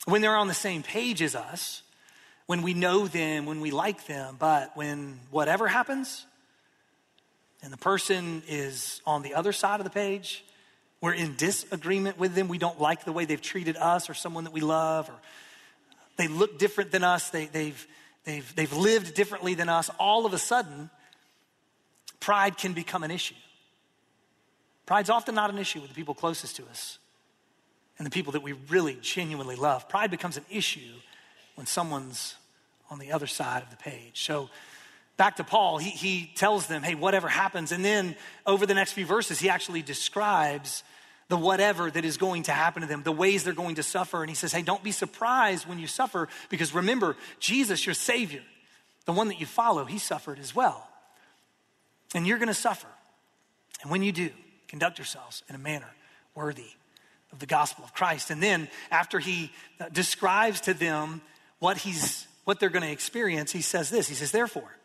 when 0.06 0.22
they're 0.22 0.36
on 0.36 0.48
the 0.48 0.54
same 0.54 0.82
page 0.82 1.22
as 1.22 1.34
us, 1.34 1.82
when 2.46 2.62
we 2.62 2.74
know 2.74 3.06
them, 3.06 3.46
when 3.46 3.60
we 3.60 3.70
like 3.70 4.06
them. 4.06 4.36
But 4.38 4.76
when 4.76 5.20
whatever 5.30 5.68
happens, 5.68 6.26
and 7.62 7.72
the 7.72 7.76
person 7.76 8.42
is 8.48 9.02
on 9.06 9.22
the 9.22 9.34
other 9.34 9.52
side 9.52 9.80
of 9.80 9.84
the 9.84 9.90
page, 9.90 10.44
we're 11.00 11.12
in 11.12 11.36
disagreement 11.36 12.18
with 12.18 12.34
them. 12.34 12.48
We 12.48 12.58
don't 12.58 12.80
like 12.80 13.04
the 13.04 13.12
way 13.12 13.24
they've 13.24 13.40
treated 13.40 13.76
us 13.76 14.10
or 14.10 14.14
someone 14.14 14.44
that 14.44 14.52
we 14.52 14.60
love, 14.60 15.08
or 15.08 15.14
they 16.16 16.28
look 16.28 16.58
different 16.58 16.90
than 16.90 17.04
us. 17.04 17.30
They, 17.30 17.46
they've, 17.46 17.86
they've, 18.24 18.54
they've 18.54 18.72
lived 18.72 19.14
differently 19.14 19.54
than 19.54 19.68
us. 19.68 19.90
All 19.98 20.26
of 20.26 20.34
a 20.34 20.38
sudden, 20.38 20.90
pride 22.18 22.58
can 22.58 22.72
become 22.72 23.02
an 23.02 23.10
issue. 23.10 23.34
Pride's 24.90 25.09
often 25.09 25.37
not 25.37 25.50
an 25.50 25.59
issue 25.59 25.79
with 25.79 25.88
the 25.88 25.94
people 25.94 26.14
closest 26.14 26.57
to 26.57 26.64
us 26.64 26.98
and 27.96 28.05
the 28.05 28.11
people 28.11 28.33
that 28.33 28.42
we 28.42 28.55
really 28.68 28.98
genuinely 29.00 29.55
love. 29.55 29.88
Pride 29.88 30.11
becomes 30.11 30.37
an 30.37 30.44
issue 30.50 30.94
when 31.55 31.64
someone's 31.64 32.35
on 32.90 32.98
the 32.98 33.12
other 33.12 33.29
side 33.29 33.62
of 33.62 33.70
the 33.70 33.76
page. 33.76 34.24
So, 34.24 34.50
back 35.16 35.37
to 35.37 35.44
Paul, 35.44 35.79
he, 35.79 35.90
he 35.90 36.33
tells 36.35 36.66
them, 36.66 36.83
hey, 36.83 36.96
whatever 36.96 37.29
happens. 37.29 37.70
And 37.70 37.85
then 37.85 38.16
over 38.48 38.66
the 38.66 38.74
next 38.74 38.94
few 38.94 39.07
verses, 39.07 39.38
he 39.38 39.48
actually 39.48 39.81
describes 39.81 40.83
the 41.29 41.37
whatever 41.37 41.88
that 41.88 42.05
is 42.05 42.16
going 42.16 42.42
to 42.42 42.53
happen 42.53 42.83
to 42.83 42.88
them, 42.88 43.05
the 43.05 43.12
ways 43.12 43.44
they're 43.44 43.53
going 43.53 43.76
to 43.76 43.85
suffer. 43.85 44.22
And 44.22 44.29
he 44.29 44.35
says, 44.35 44.50
hey, 44.50 44.62
don't 44.62 44.83
be 44.83 44.90
surprised 44.90 45.68
when 45.68 45.79
you 45.79 45.87
suffer, 45.87 46.26
because 46.48 46.74
remember, 46.74 47.16
Jesus, 47.38 47.87
your 47.87 47.94
Savior, 47.94 48.42
the 49.05 49.12
one 49.12 49.29
that 49.29 49.38
you 49.38 49.46
follow, 49.46 49.85
he 49.85 49.98
suffered 49.98 50.40
as 50.40 50.53
well. 50.53 50.88
And 52.12 52.26
you're 52.26 52.38
going 52.38 52.48
to 52.48 52.55
suffer. 52.55 52.88
And 53.83 53.90
when 53.92 54.03
you 54.03 54.11
do, 54.11 54.31
conduct 54.70 54.98
yourselves 54.98 55.42
in 55.48 55.54
a 55.54 55.59
manner 55.59 55.90
worthy 56.35 56.70
of 57.33 57.40
the 57.40 57.46
gospel 57.46 57.85
of 57.85 57.92
Christ. 57.92 58.30
And 58.30 58.42
then 58.42 58.68
after 58.90 59.18
he 59.18 59.50
uh, 59.80 59.88
describes 59.88 60.61
to 60.62 60.74
them 60.74 61.20
what 61.59 61.76
he's 61.76 62.26
what 62.44 62.59
they're 62.59 62.70
going 62.70 62.85
to 62.85 62.90
experience, 62.90 63.52
he 63.52 63.61
says 63.62 63.90
this. 63.90 64.09
He 64.09 64.14
says, 64.14 64.33
therefore, 64.33 64.76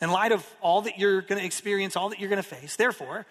in 0.00 0.10
light 0.10 0.32
of 0.32 0.46
all 0.60 0.82
that 0.82 0.98
you're 0.98 1.20
going 1.20 1.38
to 1.38 1.44
experience, 1.44 1.94
all 1.96 2.08
that 2.08 2.18
you're 2.18 2.30
going 2.30 2.42
to 2.42 2.48
face. 2.48 2.76
Therefore, 2.76 3.26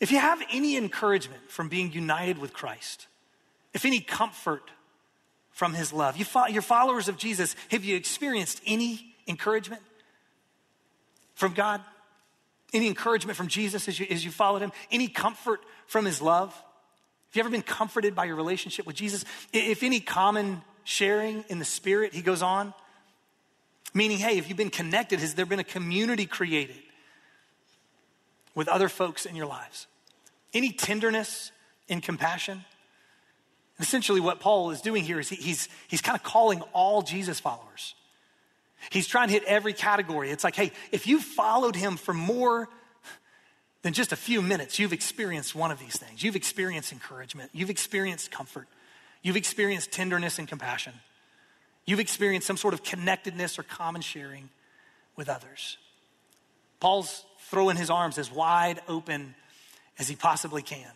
if 0.00 0.12
you 0.12 0.18
have 0.18 0.42
any 0.52 0.76
encouragement 0.76 1.50
from 1.50 1.68
being 1.68 1.92
united 1.92 2.38
with 2.38 2.52
Christ, 2.52 3.06
if 3.72 3.84
any 3.84 4.00
comfort 4.00 4.62
from 5.50 5.74
his 5.74 5.92
love, 5.92 6.16
you 6.16 6.24
fo- 6.24 6.46
you're 6.46 6.62
followers 6.62 7.08
of 7.08 7.16
Jesus, 7.16 7.56
have 7.70 7.84
you 7.84 7.96
experienced 7.96 8.60
any 8.66 9.14
encouragement 9.26 9.82
from 11.34 11.54
God? 11.54 11.80
Any 12.72 12.88
encouragement 12.88 13.36
from 13.36 13.48
Jesus 13.48 13.88
as 13.88 13.98
you, 13.98 14.06
as 14.10 14.24
you 14.24 14.30
followed 14.30 14.62
him? 14.62 14.72
Any 14.90 15.08
comfort 15.08 15.60
from 15.86 16.04
his 16.04 16.22
love? 16.22 16.50
Have 16.52 17.36
you 17.36 17.40
ever 17.40 17.50
been 17.50 17.62
comforted 17.62 18.14
by 18.14 18.24
your 18.24 18.36
relationship 18.36 18.86
with 18.86 18.96
Jesus? 18.96 19.24
If 19.52 19.82
any 19.82 20.00
common 20.00 20.62
sharing 20.84 21.44
in 21.48 21.58
the 21.58 21.64
Spirit, 21.64 22.14
he 22.14 22.22
goes 22.22 22.42
on, 22.42 22.74
Meaning, 23.94 24.18
hey, 24.18 24.38
if 24.38 24.48
you've 24.48 24.56
been 24.56 24.70
connected, 24.70 25.20
has 25.20 25.34
there 25.34 25.44
been 25.44 25.58
a 25.58 25.64
community 25.64 26.24
created 26.24 26.76
with 28.54 28.68
other 28.68 28.88
folks 28.88 29.26
in 29.26 29.36
your 29.36 29.46
lives? 29.46 29.86
Any 30.54 30.72
tenderness 30.72 31.52
and 31.88 32.02
compassion? 32.02 32.64
Essentially, 33.78 34.20
what 34.20 34.40
Paul 34.40 34.70
is 34.70 34.80
doing 34.80 35.04
here 35.04 35.20
is 35.20 35.28
he, 35.28 35.36
he's, 35.36 35.68
he's 35.88 36.00
kind 36.00 36.16
of 36.16 36.22
calling 36.22 36.62
all 36.72 37.02
Jesus 37.02 37.38
followers. 37.38 37.94
He's 38.90 39.06
trying 39.06 39.28
to 39.28 39.34
hit 39.34 39.44
every 39.44 39.72
category. 39.72 40.30
It's 40.30 40.44
like, 40.44 40.56
hey, 40.56 40.72
if 40.90 41.06
you 41.06 41.20
followed 41.20 41.76
him 41.76 41.96
for 41.96 42.12
more 42.12 42.68
than 43.82 43.92
just 43.92 44.12
a 44.12 44.16
few 44.16 44.42
minutes, 44.42 44.78
you've 44.78 44.92
experienced 44.92 45.54
one 45.54 45.70
of 45.70 45.78
these 45.78 45.96
things. 45.96 46.22
You've 46.22 46.36
experienced 46.36 46.92
encouragement, 46.92 47.50
you've 47.52 47.70
experienced 47.70 48.30
comfort, 48.30 48.68
you've 49.22 49.36
experienced 49.36 49.92
tenderness 49.92 50.38
and 50.38 50.48
compassion, 50.48 50.94
you've 51.84 52.00
experienced 52.00 52.46
some 52.46 52.56
sort 52.56 52.74
of 52.74 52.82
connectedness 52.82 53.58
or 53.58 53.62
common 53.62 54.02
sharing 54.02 54.48
with 55.16 55.28
others. 55.28 55.78
Paul's 56.80 57.24
throwing 57.50 57.76
his 57.76 57.90
arms 57.90 58.18
as 58.18 58.30
wide 58.30 58.80
open 58.88 59.34
as 59.98 60.08
he 60.08 60.16
possibly 60.16 60.62
can 60.62 60.90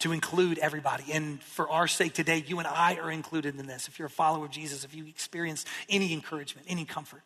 to 0.00 0.12
include 0.12 0.58
everybody. 0.58 1.04
And 1.12 1.42
for 1.42 1.70
our 1.70 1.86
sake 1.86 2.12
today, 2.12 2.44
you 2.46 2.58
and 2.58 2.68
I 2.68 2.96
are 2.96 3.10
included 3.10 3.58
in 3.58 3.66
this. 3.66 3.88
If 3.88 3.98
you're 3.98 4.06
a 4.06 4.10
follower 4.10 4.46
of 4.46 4.50
Jesus, 4.50 4.84
if 4.84 4.94
you 4.94 5.06
experienced 5.06 5.66
any 5.88 6.12
encouragement, 6.12 6.66
any 6.68 6.84
comfort 6.84 7.22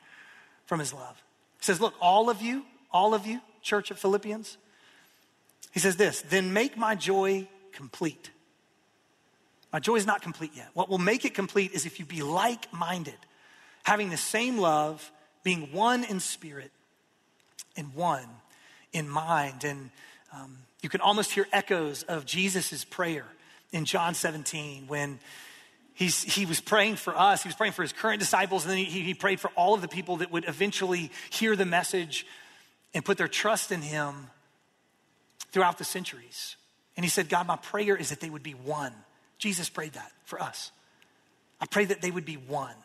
from 0.67 0.81
his 0.81 0.93
love. 0.93 1.23
He 1.59 1.65
says, 1.65 1.81
Look, 1.81 1.95
all 2.01 2.31
of 2.31 2.43
you, 2.43 2.65
all 2.93 3.15
of 3.15 3.27
you, 3.27 3.41
church 3.63 3.91
of 3.91 3.99
Philippians, 3.99 4.59
he 5.75 5.81
says 5.81 5.97
this, 5.97 6.23
then 6.23 6.53
make 6.53 6.77
my 6.77 6.95
joy 6.95 7.49
complete. 7.73 8.31
My 9.73 9.81
joy 9.81 9.97
is 9.97 10.07
not 10.07 10.23
complete 10.23 10.53
yet. 10.55 10.69
What 10.73 10.89
will 10.89 10.99
make 10.99 11.25
it 11.25 11.35
complete 11.35 11.73
is 11.73 11.85
if 11.85 11.99
you 11.99 12.07
be 12.07 12.23
like 12.23 12.73
minded, 12.73 13.19
having 13.83 14.09
the 14.09 14.17
same 14.17 14.57
love, 14.57 15.11
being 15.43 15.73
one 15.73 16.05
in 16.05 16.21
spirit 16.21 16.71
and 17.77 17.93
one 17.93 18.29
in 18.93 19.09
mind. 19.09 19.65
And 19.65 19.91
um, 20.33 20.59
you 20.85 20.90
can 20.90 21.01
almost 21.01 21.33
hear 21.33 21.49
echoes 21.51 22.03
of 22.03 22.27
Jesus' 22.27 22.85
prayer 22.85 23.25
in 23.73 23.87
John 23.87 24.12
17 24.12 24.87
when 24.87 25.18
he's, 25.94 26.23
he 26.23 26.44
was 26.44 26.61
praying 26.61 26.97
for 26.97 27.16
us. 27.16 27.42
He 27.42 27.49
was 27.49 27.57
praying 27.57 27.73
for 27.73 27.81
his 27.81 27.94
current 27.94 28.20
disciples, 28.20 28.64
and 28.64 28.70
then 28.70 28.79
he, 28.79 29.01
he 29.01 29.14
prayed 29.14 29.40
for 29.40 29.51
all 29.57 29.73
of 29.73 29.81
the 29.81 29.88
people 29.88 30.18
that 30.18 30.31
would 30.31 30.47
eventually 30.47 31.11
hear 31.31 31.57
the 31.57 31.64
message 31.64 32.27
and 32.92 33.03
put 33.03 33.16
their 33.16 33.29
trust 33.29 33.73
in 33.73 33.81
him 33.81 34.27
throughout 35.53 35.79
the 35.79 35.85
centuries. 35.85 36.57
And 36.99 37.05
he 37.05 37.09
said, 37.09 37.31
God, 37.31 37.47
my 37.47 37.57
prayer 37.57 37.97
is 37.97 38.11
that 38.11 38.20
they 38.20 38.29
would 38.29 38.42
be 38.42 38.53
one. 38.53 38.92
Jesus 39.38 39.70
prayed 39.70 39.94
that 39.94 40.12
for 40.27 40.40
us. 40.40 40.70
I 41.62 41.66
pray 41.66 41.87
that 41.87 42.03
they 42.03 42.11
would 42.11 42.27
be 42.27 42.37
one. 42.37 42.77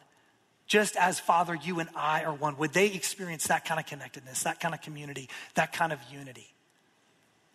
Just 0.68 0.96
as 0.96 1.20
Father, 1.20 1.54
you 1.54 1.82
and 1.82 1.90
I 1.98 2.24
are 2.24 2.34
one. 2.34 2.56
Would 2.60 2.72
they 2.72 2.88
experience 2.88 3.48
that 3.48 3.66
kind 3.66 3.78
of 3.78 3.88
connectedness, 3.88 4.44
that 4.44 4.62
kind 4.62 4.74
of 4.74 4.82
community, 4.82 5.28
that 5.56 5.74
kind 5.74 5.92
of 5.92 6.00
unity? 6.10 6.54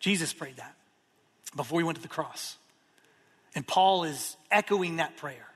Jesus 0.04 0.34
prayed 0.34 0.58
that 0.58 0.74
before 1.56 1.80
he 1.80 1.84
went 1.84 1.96
to 1.96 2.02
the 2.02 2.08
cross. 2.08 2.58
And 3.54 3.66
Paul 3.66 4.04
is 4.04 4.36
echoing 4.50 4.96
that 4.96 5.16
prayer. 5.16 5.46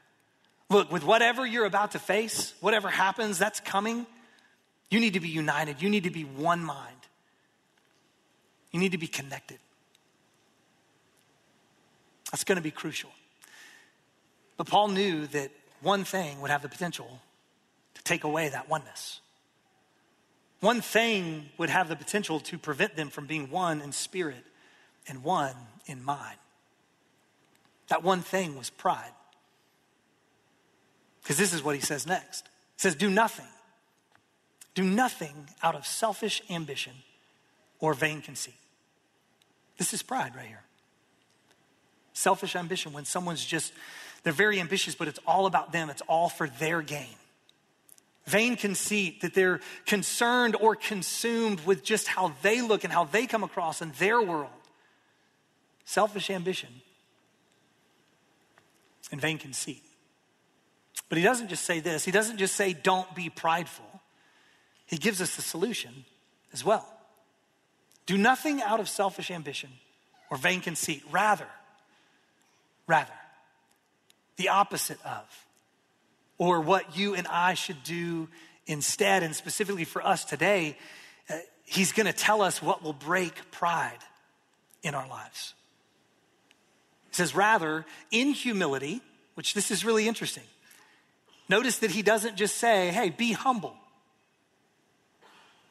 Look, 0.70 0.90
with 0.90 1.04
whatever 1.04 1.46
you're 1.46 1.66
about 1.66 1.90
to 1.90 1.98
face, 1.98 2.54
whatever 2.60 2.88
happens, 2.88 3.36
that's 3.36 3.60
coming, 3.60 4.06
you 4.88 5.00
need 5.00 5.12
to 5.12 5.20
be 5.20 5.28
united. 5.28 5.82
You 5.82 5.90
need 5.90 6.04
to 6.04 6.10
be 6.10 6.22
one 6.22 6.64
mind. 6.64 6.96
You 8.70 8.80
need 8.80 8.92
to 8.92 8.98
be 8.98 9.06
connected. 9.06 9.58
That's 12.32 12.44
going 12.44 12.56
to 12.56 12.62
be 12.62 12.70
crucial. 12.70 13.10
But 14.56 14.66
Paul 14.66 14.88
knew 14.88 15.26
that 15.26 15.50
one 15.82 16.04
thing 16.04 16.40
would 16.40 16.50
have 16.50 16.62
the 16.62 16.70
potential 16.70 17.20
to 17.92 18.02
take 18.02 18.24
away 18.24 18.48
that 18.48 18.70
oneness. 18.70 19.20
One 20.60 20.80
thing 20.80 21.50
would 21.56 21.70
have 21.70 21.88
the 21.88 21.96
potential 21.96 22.40
to 22.40 22.58
prevent 22.58 22.96
them 22.96 23.10
from 23.10 23.26
being 23.26 23.50
one 23.50 23.80
in 23.80 23.92
spirit 23.92 24.44
and 25.06 25.22
one 25.22 25.54
in 25.86 26.04
mind. 26.04 26.36
That 27.88 28.02
one 28.02 28.22
thing 28.22 28.56
was 28.56 28.68
pride. 28.68 29.12
Because 31.22 31.36
this 31.36 31.52
is 31.52 31.62
what 31.62 31.74
he 31.74 31.80
says 31.80 32.06
next. 32.06 32.44
He 32.76 32.80
says, 32.82 32.94
Do 32.96 33.08
nothing. 33.08 33.46
Do 34.74 34.82
nothing 34.82 35.48
out 35.62 35.74
of 35.74 35.86
selfish 35.86 36.42
ambition 36.50 36.92
or 37.80 37.94
vain 37.94 38.20
conceit. 38.20 38.54
This 39.76 39.94
is 39.94 40.02
pride 40.02 40.34
right 40.34 40.46
here. 40.46 40.62
Selfish 42.12 42.56
ambition, 42.56 42.92
when 42.92 43.04
someone's 43.04 43.44
just, 43.44 43.72
they're 44.24 44.32
very 44.32 44.58
ambitious, 44.58 44.96
but 44.96 45.06
it's 45.06 45.20
all 45.24 45.46
about 45.46 45.70
them, 45.70 45.88
it's 45.88 46.02
all 46.08 46.28
for 46.28 46.48
their 46.48 46.82
gain 46.82 47.14
vain 48.28 48.56
conceit, 48.56 49.22
that 49.22 49.34
they're 49.34 49.60
concerned 49.86 50.56
or 50.60 50.76
consumed 50.76 51.60
with 51.60 51.82
just 51.82 52.06
how 52.06 52.34
they 52.42 52.60
look 52.60 52.84
and 52.84 52.92
how 52.92 53.04
they 53.04 53.26
come 53.26 53.42
across 53.42 53.80
in 53.82 53.92
their 53.98 54.20
world. 54.20 54.50
Selfish 55.84 56.30
ambition 56.30 56.68
and 59.10 59.20
vain 59.20 59.38
conceit. 59.38 59.82
But 61.08 61.16
he 61.16 61.24
doesn't 61.24 61.48
just 61.48 61.64
say 61.64 61.80
this, 61.80 62.04
he 62.04 62.10
doesn't 62.10 62.36
just 62.36 62.54
say, 62.54 62.74
don't 62.74 63.12
be 63.14 63.30
prideful. 63.30 63.86
He 64.86 64.96
gives 64.96 65.20
us 65.20 65.36
the 65.36 65.42
solution 65.42 66.04
as 66.52 66.64
well. 66.64 66.86
Do 68.06 68.18
nothing 68.18 68.62
out 68.62 68.80
of 68.80 68.88
selfish 68.88 69.30
ambition 69.30 69.70
or 70.30 70.36
vain 70.36 70.60
conceit. 70.60 71.02
Rather, 71.10 71.48
rather, 72.86 73.12
the 74.36 74.48
opposite 74.48 74.98
of 75.04 75.24
or 76.38 76.60
what 76.60 76.96
you 76.96 77.14
and 77.14 77.26
I 77.26 77.54
should 77.54 77.82
do 77.82 78.28
instead. 78.66 79.22
And 79.22 79.34
specifically 79.34 79.84
for 79.84 80.04
us 80.06 80.24
today, 80.24 80.78
uh, 81.28 81.34
he's 81.64 81.92
going 81.92 82.06
to 82.06 82.12
tell 82.12 82.40
us 82.40 82.62
what 82.62 82.82
will 82.82 82.92
break 82.92 83.50
pride 83.50 83.98
in 84.82 84.94
our 84.94 85.08
lives. 85.08 85.54
He 87.10 87.16
says, 87.16 87.34
rather, 87.34 87.84
in 88.10 88.32
humility, 88.32 89.02
which 89.34 89.54
this 89.54 89.70
is 89.70 89.84
really 89.84 90.06
interesting. 90.06 90.44
Notice 91.48 91.78
that 91.78 91.90
he 91.90 92.02
doesn't 92.02 92.36
just 92.36 92.56
say, 92.56 92.88
hey, 92.90 93.10
be 93.10 93.32
humble. 93.32 93.74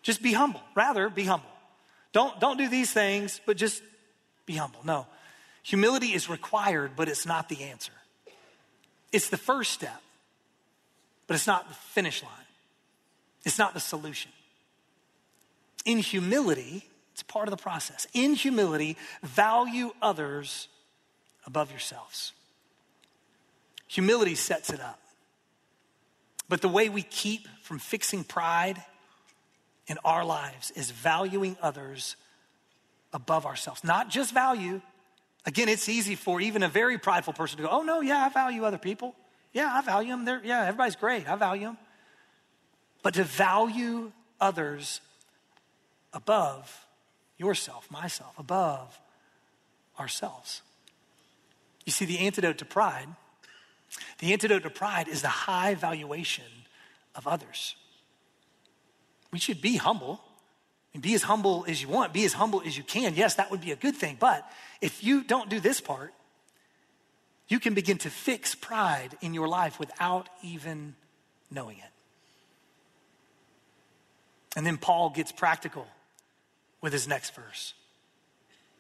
Just 0.02 0.22
be 0.22 0.34
humble. 0.34 0.62
Rather, 0.76 1.10
be 1.10 1.24
humble. 1.24 1.50
Don't, 2.14 2.40
don't 2.40 2.58
do 2.58 2.68
these 2.68 2.92
things, 2.92 3.40
but 3.46 3.58
just 3.58 3.84
be 4.46 4.56
humble. 4.56 4.80
No. 4.84 5.06
Humility 5.64 6.14
is 6.14 6.30
required, 6.30 6.92
but 6.96 7.10
it's 7.10 7.26
not 7.26 7.50
the 7.50 7.64
answer. 7.64 7.92
It's 9.12 9.30
the 9.30 9.38
first 9.38 9.72
step 9.72 10.02
but 11.28 11.36
it's 11.36 11.48
not 11.48 11.68
the 11.68 11.76
finish 11.76 12.24
line. 12.24 12.32
It's 13.46 13.58
not 13.58 13.74
the 13.74 13.80
solution. 13.80 14.32
In 15.86 16.00
humility, 16.00 16.86
it's 17.14 17.24
part 17.24 17.48
of 17.48 17.52
the 17.52 17.62
process. 17.62 18.08
In 18.14 18.34
humility, 18.34 18.98
value 19.24 19.92
others 20.02 20.68
above 21.46 21.70
yourselves. 21.72 22.34
Humility 23.88 24.36
sets 24.36 24.70
it 24.70 24.82
up. 24.82 25.00
But 26.50 26.62
the 26.62 26.70
way 26.70 26.90
we 26.90 27.04
keep 27.04 27.48
from 27.62 27.80
fixing 27.80 28.24
pride 28.24 28.82
in 29.88 29.98
our 30.04 30.24
lives 30.24 30.72
is 30.72 30.92
valuing 30.92 31.58
others 31.62 32.16
above 33.14 33.46
ourselves. 33.46 33.84
Not 33.84 34.10
just 34.10 34.34
value. 34.34 34.82
Again, 35.46 35.70
it's 35.70 35.88
easy 35.88 36.16
for 36.16 36.42
even 36.42 36.64
a 36.64 36.68
very 36.68 36.98
prideful 36.98 37.34
person 37.34 37.58
to 37.58 37.64
go, 37.64 37.70
oh, 37.70 37.84
no, 37.84 38.02
yeah, 38.02 38.26
I 38.26 38.30
value 38.30 38.64
other 38.66 38.78
people. 38.78 39.16
Yeah, 39.58 39.72
I 39.74 39.82
value 39.82 40.12
them. 40.12 40.24
They're, 40.24 40.40
yeah, 40.44 40.66
everybody's 40.66 40.96
great. 40.96 41.28
I 41.28 41.36
value 41.36 41.66
them. 41.66 41.78
But 43.02 43.16
to 43.16 43.24
value 43.24 44.12
others 44.40 45.02
above 46.14 46.86
yourself, 47.40 47.90
myself, 47.90 48.38
above 48.38 49.00
ourselves. 50.00 50.62
You 51.88 51.92
see, 51.92 52.06
the 52.06 52.20
antidote 52.20 52.60
to 52.60 52.66
pride, 52.66 53.08
the 54.20 54.32
antidote 54.32 54.62
to 54.62 54.70
pride 54.70 55.08
is 55.08 55.24
the 55.24 55.28
high 55.28 55.74
valuation 55.74 56.46
of 57.16 57.26
others. 57.26 57.76
We 59.32 59.40
should 59.40 59.60
be 59.60 59.78
humble 59.78 60.22
and 60.94 61.02
be 61.02 61.16
as 61.16 61.24
humble 61.24 61.66
as 61.68 61.82
you 61.82 61.88
want, 61.88 62.14
be 62.14 62.26
as 62.26 62.34
humble 62.34 62.62
as 62.64 62.78
you 62.78 62.84
can. 62.84 63.16
Yes, 63.16 63.34
that 63.36 63.50
would 63.50 63.62
be 63.62 63.72
a 63.72 63.76
good 63.76 63.96
thing. 63.96 64.18
But 64.20 64.48
if 64.82 65.04
you 65.04 65.24
don't 65.24 65.50
do 65.50 65.60
this 65.60 65.82
part, 65.82 66.14
you 67.48 67.60
can 67.60 67.74
begin 67.74 67.98
to 68.00 68.10
fix 68.10 68.56
pride 68.56 69.18
in 69.22 69.34
your 69.34 69.48
life 69.48 69.80
without 69.80 70.30
even 70.44 70.96
knowing 71.50 71.78
it. 71.78 71.92
And 74.56 74.66
then 74.66 74.78
Paul 74.78 75.12
gets 75.12 75.32
practical 75.32 75.88
with 76.82 76.92
his 76.92 77.08
next 77.08 77.34
verse. 77.36 77.74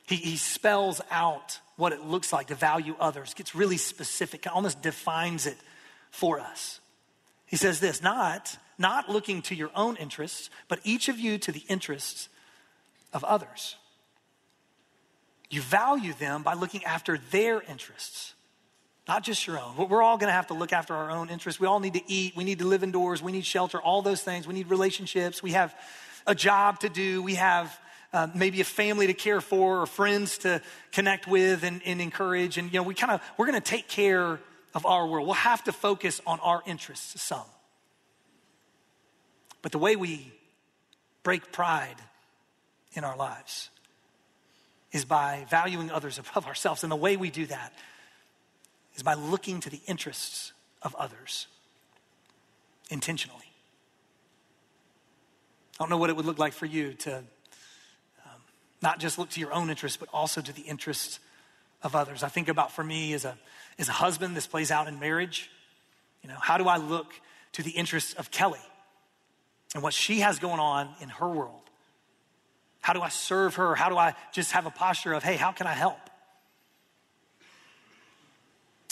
He, 0.07 0.15
he 0.15 0.37
spells 0.37 1.01
out 1.11 1.59
what 1.75 1.93
it 1.93 2.03
looks 2.03 2.33
like 2.33 2.47
to 2.47 2.55
value 2.55 2.95
others, 2.99 3.33
gets 3.33 3.53
really 3.53 3.77
specific, 3.77 4.47
almost 4.51 4.81
defines 4.81 5.45
it 5.45 5.57
for 6.09 6.39
us. 6.39 6.79
He 7.45 7.55
says 7.55 7.79
this 7.79 8.01
not, 8.01 8.57
not 8.77 9.09
looking 9.09 9.41
to 9.43 9.55
your 9.55 9.71
own 9.75 9.95
interests, 9.95 10.49
but 10.67 10.79
each 10.83 11.07
of 11.09 11.19
you 11.19 11.37
to 11.39 11.51
the 11.51 11.63
interests 11.69 12.27
of 13.13 13.23
others. 13.23 13.75
You 15.49 15.61
value 15.61 16.13
them 16.13 16.43
by 16.43 16.55
looking 16.55 16.83
after 16.83 17.17
their 17.31 17.61
interests 17.61 18.33
not 19.07 19.23
just 19.23 19.47
your 19.47 19.59
own. 19.59 19.75
We're 19.89 20.03
all 20.03 20.17
going 20.17 20.27
to 20.27 20.33
have 20.33 20.47
to 20.47 20.53
look 20.53 20.73
after 20.73 20.93
our 20.93 21.09
own 21.09 21.29
interests. 21.29 21.61
We 21.61 21.67
all 21.67 21.79
need 21.79 21.93
to 21.93 22.01
eat. 22.11 22.35
We 22.35 22.43
need 22.43 22.59
to 22.59 22.65
live 22.65 22.83
indoors. 22.83 23.21
We 23.21 23.31
need 23.31 23.45
shelter, 23.45 23.79
all 23.79 24.01
those 24.01 24.21
things. 24.21 24.45
We 24.45 24.53
need 24.53 24.69
relationships. 24.69 25.41
We 25.41 25.51
have 25.51 25.73
a 26.25 26.35
job 26.35 26.81
to 26.81 26.89
do. 26.89 27.23
We 27.23 27.35
have 27.35 27.79
uh, 28.11 28.27
maybe 28.35 28.59
a 28.61 28.65
family 28.65 29.07
to 29.07 29.13
care 29.13 29.41
for 29.41 29.81
or 29.81 29.85
friends 29.85 30.39
to 30.39 30.61
connect 30.91 31.27
with 31.27 31.63
and, 31.63 31.81
and 31.85 32.01
encourage. 32.01 32.57
And, 32.57 32.71
you 32.71 32.79
know, 32.79 32.83
we 32.83 32.95
kind 32.95 33.13
of, 33.13 33.21
we're 33.37 33.47
going 33.47 33.61
to 33.61 33.69
take 33.69 33.87
care 33.87 34.39
of 34.73 34.85
our 34.85 35.07
world. 35.07 35.25
We'll 35.25 35.35
have 35.35 35.63
to 35.65 35.71
focus 35.71 36.21
on 36.27 36.39
our 36.41 36.61
interests, 36.65 37.21
some. 37.21 37.45
But 39.61 39.71
the 39.71 39.79
way 39.79 39.95
we 39.95 40.33
break 41.23 41.51
pride 41.51 41.95
in 42.93 43.03
our 43.03 43.15
lives 43.15 43.69
is 44.91 45.05
by 45.05 45.45
valuing 45.49 45.91
others 45.91 46.19
above 46.31 46.45
ourselves. 46.45 46.83
And 46.83 46.91
the 46.91 46.97
way 46.97 47.15
we 47.15 47.29
do 47.29 47.45
that 47.45 47.73
is 48.97 49.03
by 49.03 49.13
looking 49.13 49.61
to 49.61 49.69
the 49.69 49.79
interests 49.87 50.51
of 50.81 50.93
others 50.95 51.47
intentionally. 52.89 53.45
I 55.79 55.83
don't 55.83 55.89
know 55.89 55.97
what 55.97 56.09
it 56.09 56.15
would 56.15 56.25
look 56.25 56.39
like 56.39 56.53
for 56.53 56.65
you 56.65 56.93
to 56.93 57.17
um, 57.17 57.23
not 58.81 58.99
just 58.99 59.19
look 59.19 59.29
to 59.31 59.39
your 59.39 59.53
own 59.53 59.69
interests, 59.69 59.97
but 59.97 60.09
also 60.11 60.41
to 60.41 60.51
the 60.51 60.63
interests 60.63 61.19
of 61.83 61.95
others. 61.95 62.23
I 62.23 62.29
think 62.29 62.47
about 62.47 62.71
for 62.71 62.83
me 62.83 63.13
as 63.13 63.23
a, 63.23 63.37
as 63.77 63.87
a 63.87 63.93
husband, 63.93 64.35
this 64.35 64.47
plays 64.47 64.71
out 64.71 64.87
in 64.87 64.99
marriage. 64.99 65.51
You 66.23 66.29
know, 66.29 66.37
how 66.39 66.57
do 66.57 66.67
I 66.67 66.77
look 66.77 67.13
to 67.53 67.63
the 67.63 67.69
interests 67.71 68.13
of 68.13 68.31
Kelly 68.31 68.59
and 69.75 69.83
what 69.83 69.93
she 69.93 70.21
has 70.21 70.39
going 70.39 70.59
on 70.59 70.89
in 70.99 71.09
her 71.09 71.29
world? 71.29 71.61
How 72.81 72.93
do 72.93 73.01
I 73.01 73.09
serve 73.09 73.55
her? 73.55 73.75
How 73.75 73.89
do 73.89 73.97
I 73.97 74.15
just 74.31 74.53
have 74.53 74.65
a 74.65 74.71
posture 74.71 75.13
of, 75.13 75.23
hey, 75.23 75.35
how 75.35 75.51
can 75.51 75.67
I 75.67 75.73
help? 75.73 76.06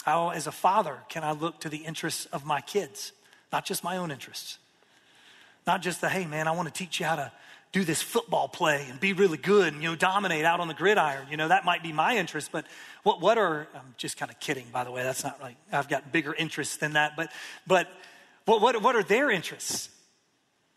How, 0.06 0.30
as 0.30 0.46
a 0.46 0.52
father, 0.52 0.98
can 1.08 1.24
I 1.24 1.32
look 1.32 1.58
to 1.62 1.68
the 1.68 1.78
interests 1.78 2.26
of 2.26 2.44
my 2.44 2.60
kids, 2.60 3.10
not 3.52 3.64
just 3.64 3.82
my 3.82 3.96
own 3.96 4.12
interests? 4.12 4.58
Not 5.66 5.82
just 5.82 6.00
the, 6.00 6.08
hey, 6.08 6.26
man, 6.26 6.46
I 6.46 6.52
want 6.52 6.68
to 6.68 6.72
teach 6.72 7.00
you 7.00 7.06
how 7.06 7.16
to 7.16 7.32
do 7.72 7.82
this 7.82 8.02
football 8.02 8.46
play 8.46 8.86
and 8.88 9.00
be 9.00 9.14
really 9.14 9.36
good 9.36 9.72
and, 9.72 9.82
you 9.82 9.88
know, 9.88 9.96
dominate 9.96 10.44
out 10.44 10.60
on 10.60 10.68
the 10.68 10.74
gridiron. 10.74 11.26
You 11.28 11.36
know, 11.36 11.48
that 11.48 11.64
might 11.64 11.82
be 11.82 11.92
my 11.92 12.16
interest, 12.18 12.50
but 12.52 12.66
what, 13.02 13.20
what 13.20 13.36
are, 13.36 13.66
I'm 13.74 13.94
just 13.96 14.16
kind 14.16 14.30
of 14.30 14.38
kidding, 14.38 14.66
by 14.72 14.84
the 14.84 14.92
way. 14.92 15.02
That's 15.02 15.24
not 15.24 15.42
like, 15.42 15.56
I've 15.72 15.88
got 15.88 16.12
bigger 16.12 16.32
interests 16.32 16.76
than 16.76 16.92
that, 16.92 17.16
but, 17.16 17.32
but 17.66 17.88
what, 18.44 18.62
what, 18.62 18.80
what 18.80 18.94
are 18.94 19.02
their 19.02 19.28
interests? 19.28 19.88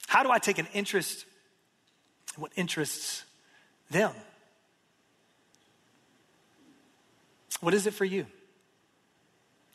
How 0.07 0.23
do 0.23 0.31
I 0.31 0.39
take 0.39 0.57
an 0.57 0.67
interest 0.73 1.23
in 2.35 2.41
what 2.41 2.51
interests 2.55 3.25
them? 3.91 4.11
What 7.61 7.75
is 7.75 7.85
it 7.85 7.93
for 7.93 8.05
you? 8.05 8.25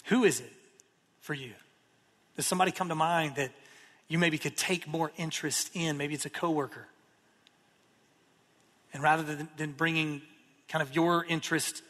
Who 0.04 0.24
is 0.24 0.40
it 0.40 0.52
for 1.20 1.34
you? 1.34 1.52
Does 2.36 2.46
somebody 2.46 2.72
come 2.72 2.88
to 2.88 2.94
mind 2.94 3.36
that 3.36 3.52
you 4.08 4.18
maybe 4.18 4.38
could 4.38 4.56
take 4.56 4.86
more 4.86 5.12
interest 5.16 5.70
in? 5.74 5.96
Maybe 5.96 6.14
it's 6.14 6.26
a 6.26 6.30
coworker. 6.30 6.88
And 8.92 9.02
rather 9.02 9.22
than, 9.22 9.48
than 9.56 9.72
bringing 9.72 10.22
kind 10.68 10.82
of 10.82 10.94
your 10.94 11.24
interest 11.24 11.82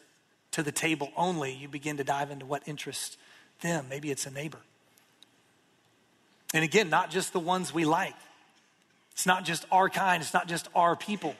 to 0.51 0.63
the 0.63 0.71
table 0.71 1.11
only, 1.15 1.53
you 1.53 1.67
begin 1.67 1.97
to 1.97 2.03
dive 2.03 2.31
into 2.31 2.45
what 2.45 2.67
interests 2.67 3.17
them. 3.61 3.87
Maybe 3.89 4.11
it's 4.11 4.25
a 4.25 4.31
neighbor. 4.31 4.59
And 6.53 6.63
again, 6.63 6.89
not 6.89 7.09
just 7.11 7.33
the 7.33 7.39
ones 7.39 7.73
we 7.73 7.85
like. 7.85 8.15
It's 9.11 9.25
not 9.25 9.45
just 9.45 9.65
our 9.71 9.89
kind, 9.89 10.21
it's 10.21 10.33
not 10.33 10.47
just 10.47 10.67
our 10.75 10.95
people. 10.95 11.35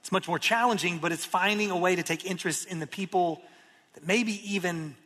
It's 0.00 0.12
much 0.12 0.28
more 0.28 0.38
challenging, 0.38 0.98
but 0.98 1.12
it's 1.12 1.24
finding 1.24 1.70
a 1.70 1.76
way 1.76 1.96
to 1.96 2.02
take 2.02 2.24
interest 2.24 2.66
in 2.66 2.78
the 2.78 2.86
people 2.86 3.42
that 3.94 4.06
maybe 4.06 4.32
even 4.54 4.96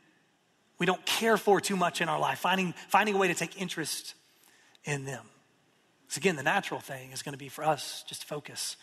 we 0.78 0.87
don't 0.87 1.04
care 1.06 1.37
for 1.37 1.60
too 1.60 1.76
much 1.76 2.00
in 2.00 2.08
our 2.08 2.18
life, 2.18 2.38
finding, 2.38 2.74
finding 2.88 3.14
a 3.14 3.18
way 3.18 3.28
to 3.28 3.34
take 3.34 3.60
interest 3.60 4.14
in 4.84 5.04
them. 5.04 5.24
Because 6.02 6.16
again, 6.16 6.37
the 6.37 6.42
natural 6.42 6.80
thing 6.80 7.12
is 7.12 7.22
going 7.22 7.32
to 7.32 7.38
be 7.38 7.48
for 7.48 7.64
us 7.64 8.04
just 8.08 8.24
focus 8.24 8.76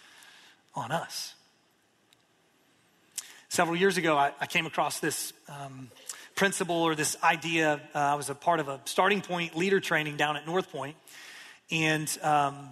on 0.74 0.92
us. 0.92 1.36
Several 3.50 3.76
years 3.76 3.98
ago, 3.98 4.18
I, 4.18 4.32
I 4.40 4.46
came 4.46 4.66
across 4.66 5.00
this 5.00 5.34
um, 5.50 5.92
principle 6.36 6.78
or 6.78 6.96
this 6.96 7.18
idea. 7.22 7.82
Uh, 7.94 8.00
I 8.00 8.16
was 8.16 8.30
a 8.30 8.36
part 8.36 8.62
of 8.62 8.70
a 8.70 8.80
starting 8.86 9.22
point 9.22 9.58
leader 9.58 9.82
training 9.82 10.16
down 10.16 10.38
at 10.38 10.46
North 10.48 10.72
Point, 10.72 10.96
and 11.70 12.18
um, 12.24 12.70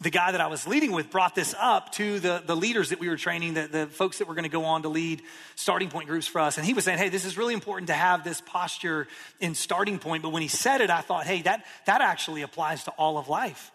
the 0.00 0.10
guy 0.10 0.32
that 0.32 0.40
I 0.40 0.46
was 0.46 0.66
leading 0.66 0.92
with 0.92 1.10
brought 1.10 1.34
this 1.34 1.54
up 1.58 1.92
to 1.92 2.20
the, 2.20 2.42
the 2.44 2.56
leaders 2.56 2.88
that 2.88 3.00
we 3.00 3.08
were 3.08 3.18
training, 3.18 3.54
the, 3.54 3.66
the 3.66 3.86
folks 3.86 4.18
that 4.18 4.28
were 4.28 4.34
going 4.34 4.44
to 4.44 4.50
go 4.50 4.64
on 4.64 4.82
to 4.82 4.88
lead 4.88 5.20
starting 5.56 5.90
point 5.90 6.08
groups 6.08 6.26
for 6.26 6.40
us. 6.40 6.56
And 6.56 6.66
he 6.66 6.72
was 6.72 6.84
saying, 6.84 6.98
hey, 6.98 7.10
this 7.10 7.26
is 7.26 7.36
really 7.36 7.52
important 7.52 7.88
to 7.88 7.94
have 7.94 8.24
this 8.24 8.40
posture 8.40 9.08
in 9.40 9.54
starting 9.54 9.98
point. 9.98 10.22
But 10.22 10.30
when 10.30 10.40
he 10.40 10.48
said 10.48 10.80
it, 10.80 10.88
I 10.88 11.02
thought, 11.02 11.26
hey, 11.26 11.42
that, 11.42 11.66
that 11.84 12.00
actually 12.00 12.40
applies 12.40 12.84
to 12.84 12.92
all 12.92 13.18
of 13.18 13.28
life. 13.28 13.70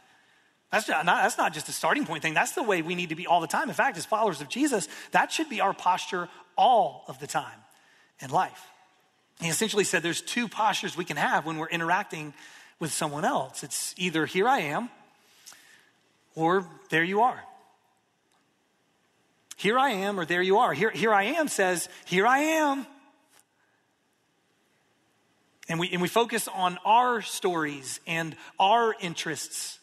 That's 0.72 0.90
not, 0.90 1.06
that's 1.06 1.38
not 1.38 1.54
just 1.54 1.70
a 1.70 1.72
starting 1.72 2.06
point 2.06 2.24
thing. 2.24 2.34
That's 2.34 2.54
the 2.54 2.64
way 2.64 2.82
we 2.82 2.96
need 2.96 3.10
to 3.10 3.16
be 3.16 3.28
all 3.28 3.40
the 3.40 3.48
time. 3.48 3.70
In 3.70 3.76
fact, 3.76 3.96
as 3.98 4.06
followers 4.06 4.42
of 4.42 4.50
Jesus, 4.50 4.88
that 5.12 5.32
should 5.32 5.48
be 5.48 5.62
our 5.62 5.74
posture 5.74 6.28
all 6.58 7.06
of 7.08 7.20
the 7.20 7.28
time 7.28 7.60
in 8.20 8.32
life. 8.32 8.68
He 9.40 9.50
essentially 9.50 9.84
said 9.84 10.02
there's 10.02 10.22
two 10.22 10.48
postures 10.48 10.98
we 10.98 11.06
can 11.06 11.18
have 11.18 11.46
when 11.46 11.58
we're 11.58 11.70
interacting 11.70 12.34
with 12.80 12.92
someone 12.92 13.26
else. 13.26 13.64
It's 13.64 13.94
either 13.98 14.26
here 14.26 14.48
I 14.48 14.60
am 14.62 14.90
or 16.36 16.68
there 16.90 17.04
you 17.04 17.22
are. 17.22 17.42
Here 19.56 19.80
I 19.80 19.92
am, 19.92 20.20
or 20.20 20.26
there 20.26 20.42
you 20.42 20.58
are. 20.58 20.74
Here, 20.74 20.92
here 20.92 21.14
I 21.14 21.24
am 21.24 21.48
says, 21.48 21.88
Here 22.06 22.28
I 22.28 22.40
am. 22.40 22.86
And 25.68 25.80
we, 25.80 25.90
and 25.92 26.02
we 26.02 26.08
focus 26.08 26.48
on 26.48 26.78
our 26.86 27.22
stories 27.22 28.00
and 28.06 28.36
our 28.60 28.94
interests. 29.02 29.80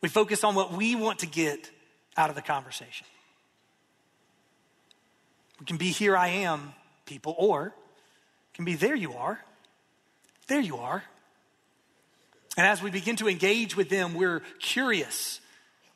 We 0.00 0.08
focus 0.08 0.44
on 0.44 0.54
what 0.54 0.72
we 0.72 0.94
want 0.94 1.18
to 1.18 1.26
get 1.26 1.70
out 2.16 2.30
of 2.30 2.36
the 2.36 2.42
conversation. 2.42 3.06
We 5.60 5.66
can 5.66 5.76
be 5.76 5.90
here 5.90 6.16
I 6.16 6.28
am, 6.28 6.72
people, 7.04 7.34
or 7.36 7.74
can 8.54 8.64
be 8.64 8.76
there 8.76 8.94
you 8.94 9.12
are. 9.14 9.38
There 10.46 10.60
you 10.60 10.78
are. 10.78 11.04
And 12.56 12.66
as 12.66 12.82
we 12.82 12.90
begin 12.90 13.16
to 13.16 13.28
engage 13.28 13.76
with 13.76 13.88
them, 13.90 14.14
we're 14.14 14.40
curious 14.58 15.40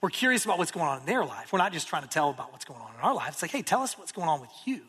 we're 0.03 0.11
curious 0.11 0.45
about 0.45 0.59
what's 0.59 0.73
going 0.73 0.87
on 0.87 0.99
in 1.01 1.07
their 1.07 1.25
life. 1.25 1.53
We're 1.53 1.61
not 1.61 1.73
just 1.73 1.87
trying 1.87 2.03
to 2.03 2.09
tell 2.09 2.29
about 2.29 2.51
what's 2.51 2.65
going 2.65 2.81
on 2.81 2.93
in 2.99 3.01
our 3.01 3.15
life. 3.15 3.29
It's 3.29 3.43
like, 3.43 3.53
hey, 3.53 3.62
tell 3.62 3.83
us 3.83 3.97
what's 3.97 4.11
going 4.11 4.29
on 4.29 4.41
with 4.41 4.51
you. 4.65 4.83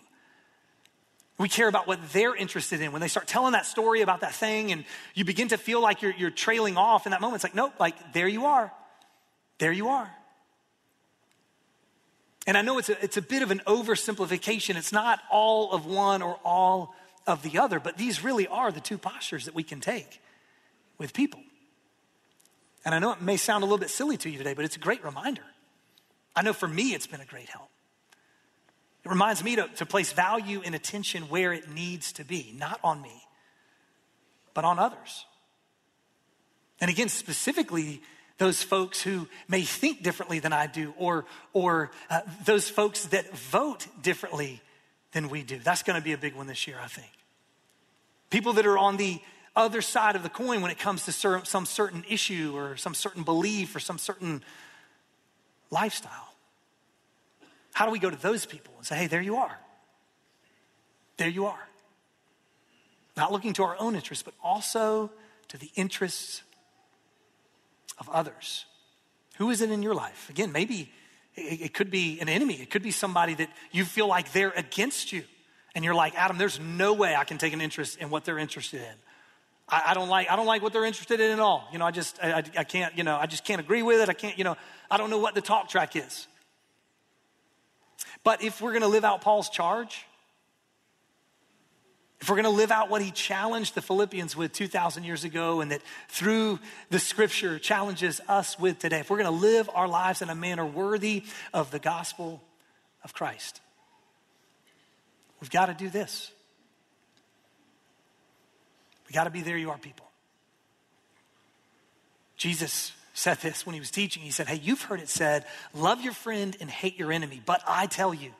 We 1.38 1.48
care 1.50 1.68
about 1.68 1.88
what 1.88 2.00
they're 2.12 2.36
interested 2.36 2.82
in. 2.82 2.92
When 2.92 3.00
they 3.00 3.08
start 3.08 3.28
telling 3.28 3.54
that 3.54 3.68
story 3.68 4.02
about 4.02 4.22
that 4.22 4.34
thing 4.34 4.72
and 4.72 4.86
you 5.14 5.24
begin 5.24 5.50
to 5.50 5.58
feel 5.58 5.82
like 5.82 6.02
you're, 6.02 6.14
you're 6.14 6.32
trailing 6.32 6.78
off 6.78 7.06
in 7.06 7.12
that 7.12 7.22
moment, 7.22 7.36
it's 7.36 7.44
like, 7.44 7.56
nope, 7.56 7.74
like 7.80 8.14
there 8.14 8.28
you 8.28 8.48
are. 8.48 8.72
There 9.60 9.72
you 9.72 9.90
are. 9.90 10.12
And 12.48 12.58
I 12.58 12.62
know 12.62 12.80
it's 12.80 12.90
a, 12.90 13.04
it's 13.04 13.18
a 13.18 13.22
bit 13.22 13.44
of 13.44 13.52
an 13.52 13.62
oversimplification. 13.68 14.76
It's 14.78 14.92
not 14.92 15.20
all 15.32 15.72
of 15.72 15.86
one 15.86 16.24
or 16.24 16.40
all 16.44 16.96
of 17.28 17.44
the 17.44 17.60
other, 17.60 17.80
but 17.80 17.98
these 17.98 18.24
really 18.24 18.48
are 18.48 18.72
the 18.72 18.82
two 18.82 18.98
postures 18.98 19.46
that 19.46 19.54
we 19.54 19.64
can 19.64 19.80
take 19.80 20.22
with 20.98 21.14
people. 21.14 21.40
And 22.86 22.94
I 22.94 23.00
know 23.00 23.12
it 23.12 23.22
may 23.22 23.38
sound 23.38 23.64
a 23.64 23.66
little 23.66 23.78
bit 23.78 23.90
silly 23.90 24.18
to 24.18 24.30
you 24.30 24.38
today, 24.38 24.54
but 24.54 24.66
it's 24.66 24.76
a 24.76 24.80
great 24.80 25.04
reminder. 25.04 25.44
I 26.36 26.42
know 26.42 26.54
for 26.54 26.68
me, 26.68 26.94
it's 26.94 27.08
been 27.08 27.22
a 27.22 27.26
great 27.26 27.50
help. 27.50 27.70
It 29.06 29.10
reminds 29.10 29.44
me 29.44 29.56
to, 29.58 29.68
to 29.76 29.86
place 29.86 30.14
value 30.14 30.62
and 30.64 30.74
attention 30.74 31.24
where 31.24 31.54
it 31.54 31.70
needs 31.70 32.14
to 32.14 32.24
be, 32.24 32.54
not 32.58 32.80
on 32.84 33.02
me, 33.02 33.24
but 34.54 34.64
on 34.64 34.80
others. 34.80 35.26
And 36.80 36.90
again, 36.90 37.10
specifically, 37.10 38.02
those 38.38 38.64
folks 38.64 39.02
who 39.02 39.28
may 39.48 39.62
think 39.62 40.04
differently 40.04 40.40
than 40.40 40.54
I 40.54 40.68
do, 40.68 40.94
or, 40.98 41.26
or 41.54 41.92
uh, 42.10 42.22
those 42.46 42.70
folks 42.70 43.06
that 43.08 43.36
vote 43.38 43.88
differently 44.02 44.62
than 45.12 45.30
we 45.30 45.44
do. 45.44 45.60
That's 45.60 45.84
going 45.84 46.00
to 46.00 46.04
be 46.04 46.14
a 46.14 46.18
big 46.18 46.36
one 46.36 46.48
this 46.48 46.68
year, 46.68 46.78
I 46.82 46.88
think. 46.88 47.12
People 48.30 48.54
that 48.54 48.66
are 48.66 48.78
on 48.78 48.98
the 48.98 49.22
other 49.56 49.82
side 49.82 50.16
of 50.16 50.24
the 50.24 50.30
coin 50.30 50.62
when 50.62 50.72
it 50.72 50.80
comes 50.80 51.06
to 51.06 51.12
some 51.12 51.66
certain 51.66 52.04
issue 52.10 52.54
or 52.56 52.76
some 52.76 52.94
certain 52.94 53.24
belief 53.24 53.76
or 53.76 53.80
some 53.80 53.98
certain 53.98 54.44
lifestyle. 55.70 56.34
How 57.74 57.86
do 57.86 57.92
we 57.92 58.00
go 58.00 58.10
to 58.10 58.22
those 58.22 58.46
people 58.46 58.74
and 58.78 58.86
say, 58.86 58.96
hey, 58.96 59.08
there 59.08 59.22
you 59.22 59.36
are? 59.38 59.60
There 61.18 61.30
you 61.30 61.46
are. 61.46 61.68
Not 63.16 63.32
looking 63.32 63.54
to 63.54 63.64
our 63.64 63.76
own 63.80 63.96
interests, 63.96 64.24
but 64.24 64.34
also 64.44 65.12
to 65.50 65.58
the 65.58 65.70
interests 65.76 66.42
of 68.00 68.10
others. 68.10 68.66
Who 69.38 69.52
is 69.52 69.62
it 69.62 69.70
in 69.70 69.84
your 69.84 69.94
life? 69.94 70.30
Again, 70.30 70.52
maybe 70.52 70.92
it 71.36 71.74
could 71.74 71.90
be 71.90 72.20
an 72.20 72.30
enemy, 72.30 72.56
it 72.56 72.70
could 72.70 72.84
be 72.84 72.92
somebody 72.92 73.34
that 73.36 73.50
you 73.72 73.86
feel 73.86 74.08
like 74.08 74.32
they're 74.34 74.54
against 74.56 75.12
you. 75.12 75.24
And 75.76 75.84
you're 75.84 75.96
like, 75.96 76.14
Adam, 76.16 76.38
there's 76.38 76.60
no 76.60 76.94
way 76.94 77.16
I 77.16 77.24
can 77.24 77.40
take 77.40 77.54
an 77.54 77.62
interest 77.62 77.98
in 77.98 78.12
what 78.12 78.26
they're 78.26 78.38
interested 78.38 78.82
in. 78.82 78.96
I, 79.74 79.92
I, 79.92 79.94
don't 79.96 80.08
like, 80.08 80.30
I 80.30 80.36
don't 80.36 80.46
like 80.46 80.62
what 80.62 80.72
they're 80.72 80.86
interested 80.86 81.20
in 81.20 81.32
at 81.32 81.40
all. 81.40 81.68
You 81.72 81.80
know, 81.80 81.86
I 81.86 81.90
just, 81.90 82.20
I, 82.22 82.44
I, 82.56 82.64
can't, 82.64 82.96
you 82.96 83.04
know, 83.04 83.18
I 83.20 83.26
just 83.26 83.44
can't 83.44 83.60
agree 83.60 83.82
with 83.82 84.02
it. 84.02 84.08
I 84.08 84.14
can't, 84.14 84.38
you 84.38 84.44
know, 84.44 84.56
I 84.92 84.98
don't 84.98 85.10
know 85.10 85.18
what 85.18 85.34
the 85.34 85.42
talk 85.42 85.68
track 85.68 85.96
is. 85.96 86.28
But 88.24 88.44
if 88.44 88.62
we're 88.62 88.70
going 88.70 88.84
to 88.84 88.88
live 88.88 89.04
out 89.04 89.22
Paul's 89.22 89.50
charge, 89.50 90.06
if 92.22 92.30
we're 92.30 92.36
going 92.36 92.44
to 92.44 92.52
live 92.52 92.70
out 92.70 92.92
what 92.92 93.02
he 93.02 93.10
challenged 93.10 93.74
the 93.74 93.82
Philippians 93.82 94.38
with 94.38 94.54
2,000 94.54 95.06
years 95.06 95.24
ago 95.24 95.60
and 95.60 95.72
that 95.72 95.82
through 96.08 96.60
the 96.92 97.00
scripture 97.00 97.58
challenges 97.58 98.22
us 98.28 98.60
with 98.60 98.78
today, 98.78 99.00
if 99.00 99.10
we're 99.10 99.18
going 99.18 99.26
to 99.26 99.42
live 99.42 99.72
our 99.74 99.88
lives 99.88 100.22
in 100.22 100.30
a 100.30 100.36
manner 100.36 100.66
worthy 100.68 101.24
of 101.52 101.72
the 101.72 101.80
gospel 101.80 102.44
of 103.04 103.12
Christ, 103.16 103.60
we've 105.42 105.50
got 105.50 105.66
to 105.66 105.74
do 105.74 105.90
this. 105.90 106.32
Got 109.14 109.26
to 109.26 109.30
be 109.30 109.42
there 109.42 109.58
you 109.58 109.70
are, 109.70 109.78
people. 109.78 110.08
Jesus 112.36 112.92
said 113.14 113.38
this 113.38 113.66
when 113.66 113.74
he 113.74 113.80
was 113.80 113.92
teaching. 113.92 114.24
He 114.24 114.32
said, 114.32 114.48
Hey, 114.48 114.60
you've 114.62 114.82
heard 114.82 115.00
it 115.00 115.08
said, 115.08 115.46
love 115.74 116.02
your 116.02 116.14
friend 116.14 116.58
and 116.60 116.70
hate 116.70 116.98
your 116.98 117.12
enemy. 117.12 117.42
But 117.46 117.62
I 117.68 117.86
tell 117.86 118.14
you, 118.14 118.32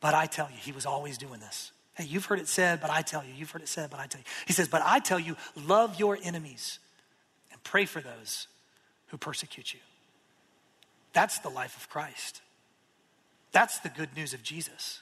but 0.00 0.14
I 0.14 0.26
tell 0.26 0.48
you, 0.48 0.56
he 0.56 0.72
was 0.72 0.86
always 0.86 1.18
doing 1.18 1.40
this. 1.40 1.72
Hey, 1.94 2.04
you've 2.04 2.26
heard 2.26 2.38
it 2.38 2.48
said, 2.48 2.80
but 2.80 2.90
I 2.90 3.02
tell 3.02 3.24
you. 3.24 3.32
You've 3.36 3.50
heard 3.50 3.62
it 3.62 3.68
said, 3.68 3.90
but 3.90 3.98
I 3.98 4.06
tell 4.06 4.20
you. 4.20 4.26
He 4.46 4.52
says, 4.52 4.68
But 4.68 4.82
I 4.84 4.98
tell 4.98 5.18
you, 5.18 5.36
love 5.56 5.98
your 5.98 6.18
enemies 6.22 6.78
and 7.50 7.62
pray 7.64 7.86
for 7.86 8.00
those 8.00 8.48
who 9.08 9.16
persecute 9.16 9.72
you. 9.72 9.80
That's 11.12 11.38
the 11.38 11.48
life 11.48 11.76
of 11.76 11.88
Christ. 11.88 12.42
That's 13.52 13.78
the 13.80 13.88
good 13.88 14.14
news 14.14 14.34
of 14.34 14.42
Jesus. 14.42 15.00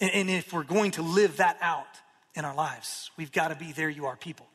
And 0.00 0.30
if 0.30 0.52
we're 0.52 0.62
going 0.62 0.92
to 0.92 1.02
live 1.02 1.36
that 1.36 1.58
out 1.60 1.86
in 2.34 2.44
our 2.44 2.54
lives, 2.54 3.10
we've 3.16 3.32
got 3.32 3.48
to 3.48 3.54
be 3.54 3.72
there 3.72 3.88
you 3.88 4.06
are 4.06 4.16
people, 4.16 4.46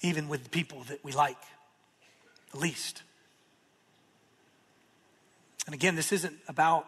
even 0.00 0.28
with 0.28 0.44
the 0.44 0.50
people 0.50 0.82
that 0.88 1.04
we 1.04 1.12
like 1.12 1.38
the 2.52 2.58
least. 2.58 3.02
And 5.66 5.74
again, 5.74 5.96
this 5.96 6.12
isn't 6.12 6.36
about 6.48 6.86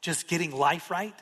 just 0.00 0.28
getting 0.28 0.50
life 0.50 0.90
right. 0.90 1.14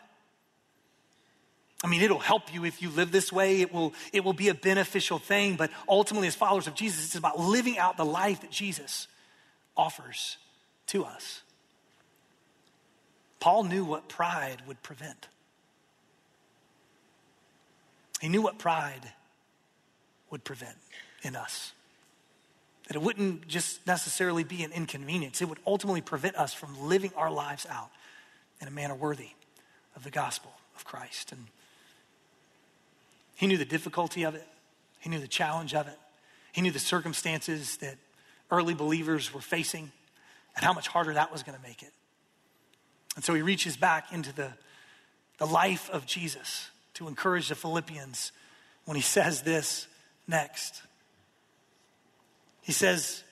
I 1.85 1.89
mean, 1.89 2.01
it'll 2.03 2.21
help 2.21 2.55
you 2.55 2.65
if 2.65 2.81
you 2.81 2.91
live 2.91 3.11
this 3.11 3.33
way. 3.33 3.61
It 3.61 3.73
will, 3.73 3.93
it 4.13 4.25
will 4.25 4.33
be 4.33 4.49
a 4.49 4.55
beneficial 4.55 5.19
thing. 5.19 5.57
But 5.57 5.71
ultimately, 5.89 6.29
as 6.29 6.35
followers 6.35 6.69
of 6.69 6.75
Jesus, 6.75 7.05
it's 7.05 7.17
about 7.17 7.41
living 7.41 7.77
out 7.77 7.97
the 7.97 8.05
life 8.05 8.41
that 8.43 8.51
Jesus 8.51 9.09
offers 9.77 10.37
to 10.89 11.05
us. 11.05 11.43
Paul 13.41 13.65
knew 13.65 13.85
what 13.85 14.09
pride 14.09 14.63
would 14.69 14.81
prevent. 14.85 15.27
He 18.23 18.29
knew 18.29 18.41
what 18.41 18.57
pride 18.57 19.03
would 20.31 20.45
prevent 20.45 20.77
in 21.25 21.35
us. 21.35 21.73
That 22.87 22.95
it 22.95 23.03
wouldn't 23.03 23.49
just 23.49 23.85
necessarily 23.85 24.45
be 24.45 24.63
an 24.63 24.71
inconvenience, 24.71 25.43
it 25.43 25.49
would 25.49 25.59
ultimately 25.67 26.03
prevent 26.03 26.37
us 26.37 26.55
from 26.55 26.87
living 26.87 27.11
our 27.17 27.33
lives 27.33 27.67
out 27.69 27.91
in 28.61 28.69
a 28.69 28.71
manner 28.71 28.95
worthy 28.95 29.31
of 29.97 30.05
the 30.05 30.11
gospel 30.11 30.53
of 30.77 30.85
Christ. 30.85 31.33
And 31.33 31.47
he 33.35 33.49
knew 33.49 33.59
the 33.59 33.65
difficulty 33.65 34.23
of 34.23 34.37
it, 34.37 34.47
he 35.01 35.11
knew 35.11 35.19
the 35.19 35.27
challenge 35.27 35.75
of 35.75 35.89
it, 35.89 35.99
he 36.53 36.63
knew 36.63 36.71
the 36.71 36.79
circumstances 36.79 37.79
that 37.79 37.97
early 38.53 38.75
believers 38.75 39.35
were 39.35 39.41
facing 39.41 39.91
and 40.55 40.65
how 40.65 40.73
much 40.73 40.87
harder 40.87 41.13
that 41.15 41.33
was 41.33 41.43
going 41.43 41.59
to 41.59 41.63
make 41.65 41.83
it. 41.83 41.93
And 43.17 43.25
so 43.25 43.35
he 43.35 43.43
reaches 43.43 43.77
back 43.77 44.13
into 44.13 44.33
the, 44.33 44.53
the 45.39 45.47
life 45.47 45.91
of 45.91 46.07
Jesus 46.07 46.69
to 47.03 47.09
encourage 47.09 47.49
the 47.49 47.55
Philippians 47.55 48.33
when 48.85 48.97
he 48.97 49.03
says 49.03 49.43
this 49.43 49.87
next. 50.27 50.83
He 52.63 52.73
says, 52.73 53.25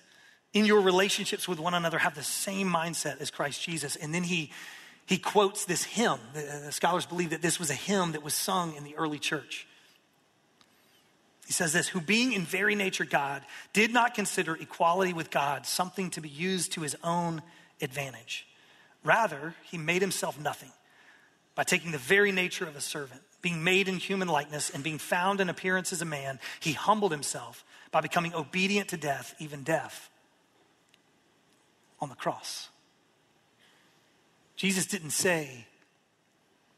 in 0.52 0.64
your 0.64 0.80
relationships 0.80 1.46
with 1.46 1.60
one 1.60 1.74
another, 1.74 1.98
have 1.98 2.14
the 2.14 2.22
same 2.22 2.68
mindset 2.68 3.20
as 3.20 3.30
Christ 3.30 3.62
Jesus. 3.62 3.96
And 3.96 4.12
then 4.12 4.24
he, 4.24 4.50
he 5.06 5.18
quotes 5.18 5.64
this 5.64 5.84
hymn. 5.84 6.18
The, 6.34 6.40
uh, 6.40 6.60
the 6.66 6.72
scholars 6.72 7.06
believe 7.06 7.30
that 7.30 7.42
this 7.42 7.58
was 7.58 7.70
a 7.70 7.74
hymn 7.74 8.12
that 8.12 8.22
was 8.22 8.34
sung 8.34 8.74
in 8.76 8.84
the 8.84 8.96
early 8.96 9.18
church. 9.18 9.66
He 11.46 11.52
says 11.52 11.72
this 11.72 11.88
Who 11.88 12.00
being 12.00 12.32
in 12.32 12.42
very 12.42 12.74
nature 12.74 13.04
God, 13.04 13.42
did 13.72 13.92
not 13.92 14.14
consider 14.14 14.56
equality 14.56 15.12
with 15.12 15.30
God 15.30 15.66
something 15.66 16.10
to 16.10 16.20
be 16.20 16.28
used 16.28 16.72
to 16.72 16.82
his 16.82 16.96
own 17.02 17.42
advantage. 17.80 18.46
Rather, 19.04 19.54
he 19.64 19.78
made 19.78 20.02
himself 20.02 20.38
nothing 20.38 20.70
by 21.54 21.62
taking 21.62 21.92
the 21.92 21.98
very 21.98 22.32
nature 22.32 22.66
of 22.66 22.76
a 22.76 22.80
servant, 22.80 23.22
being 23.42 23.64
made 23.64 23.88
in 23.88 23.96
human 23.96 24.28
likeness, 24.28 24.70
and 24.70 24.84
being 24.84 24.98
found 24.98 25.40
in 25.40 25.48
appearance 25.48 25.92
as 25.92 26.02
a 26.02 26.06
man, 26.06 26.38
he 26.60 26.72
humbled 26.72 27.12
himself 27.12 27.64
by 27.90 28.00
becoming 28.00 28.34
obedient 28.34 28.88
to 28.88 28.96
death, 28.96 29.34
even 29.38 29.62
death 29.62 30.10
on 32.00 32.08
the 32.08 32.14
cross. 32.14 32.68
Jesus 34.56 34.86
didn't 34.86 35.10
say, 35.10 35.66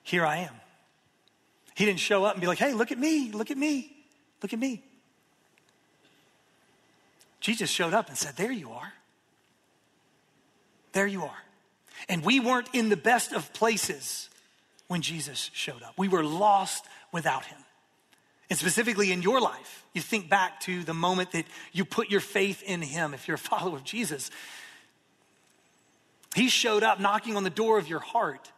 Here 0.03 0.25
I 0.25 0.39
am. 0.39 0.55
He 1.75 1.85
didn't 1.85 2.01
show 2.01 2.25
up 2.25 2.35
and 2.35 2.41
be 2.41 2.47
like, 2.47 2.59
Hey, 2.59 2.75
look 2.75 2.93
at 2.93 2.99
me, 2.99 3.33
look 3.33 3.51
at 3.51 3.59
me. 3.59 3.97
Look 4.43 4.53
at 4.53 4.59
me. 4.59 4.83
Jesus 7.41 7.71
showed 7.71 7.95
up 7.95 8.09
and 8.09 8.17
said, 8.17 8.37
There 8.37 8.53
you 8.53 8.71
are. 8.71 8.93
There 10.93 11.07
you 11.07 11.25
are. 11.25 11.43
And 12.09 12.25
we 12.25 12.41
weren't 12.41 12.69
in 12.73 12.89
the 12.89 12.97
best 12.97 13.33
of 13.33 13.53
places 13.53 14.29
when 14.93 15.01
Jesus 15.01 15.51
showed 15.55 15.83
up. 15.83 15.95
We 15.97 16.09
were 16.09 16.23
lost 16.23 16.85
without 17.13 17.47
him. 17.47 17.59
And 18.51 18.59
specifically 18.59 19.11
in 19.11 19.23
your 19.23 19.41
life, 19.41 19.87
you 19.95 20.03
think 20.03 20.29
back 20.29 20.61
to 20.61 20.83
the 20.83 20.93
moment 20.93 21.33
that 21.33 21.47
you 21.73 21.87
put 21.87 22.11
your 22.11 22.21
faith 22.21 22.63
in 22.63 22.83
him, 22.83 23.15
if 23.15 23.27
you're 23.27 23.37
a 23.37 23.39
follower 23.51 23.77
of 23.77 23.85
Jesus. 23.85 24.31
He 26.35 26.49
showed 26.49 26.83
up 26.83 27.01
knocking 27.01 27.37
on 27.37 27.43
the 27.43 27.51
door 27.51 27.79
of 27.79 27.89
your 27.89 28.01
heart 28.01 28.53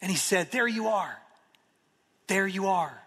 and 0.00 0.10
he 0.10 0.16
said, 0.16 0.50
There 0.50 0.66
you 0.66 0.88
are. 0.88 1.18
There 2.26 2.46
you 2.46 2.68
are 2.68 3.02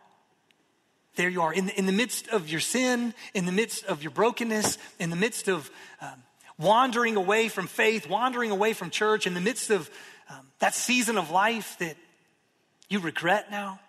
there 1.19 1.27
you 1.27 1.41
are. 1.41 1.53
In 1.53 1.65
the, 1.65 1.77
in 1.77 1.85
the 1.85 1.91
midst 1.91 2.29
of 2.29 2.47
your 2.47 2.61
sin, 2.61 3.13
in 3.33 3.45
the 3.45 3.51
midst 3.51 3.83
of 3.85 4.01
your 4.01 4.11
brokenness, 4.11 4.77
in 4.99 5.09
the 5.09 5.17
midst 5.17 5.49
of 5.49 5.69
um, 5.99 6.23
wandering 6.57 7.17
away 7.17 7.49
from 7.49 7.67
faith, 7.67 8.07
wandering 8.07 8.51
away 8.51 8.71
from 8.71 8.89
church, 8.89 9.27
in 9.27 9.33
the 9.33 9.41
midst 9.41 9.69
of 9.69 9.89
um, 10.29 10.47
that 10.59 10.73
season 10.73 11.17
of 11.17 11.29
life 11.29 11.75
that 11.79 11.97
you 12.89 12.99
regret 12.99 13.49
now, 13.51 13.79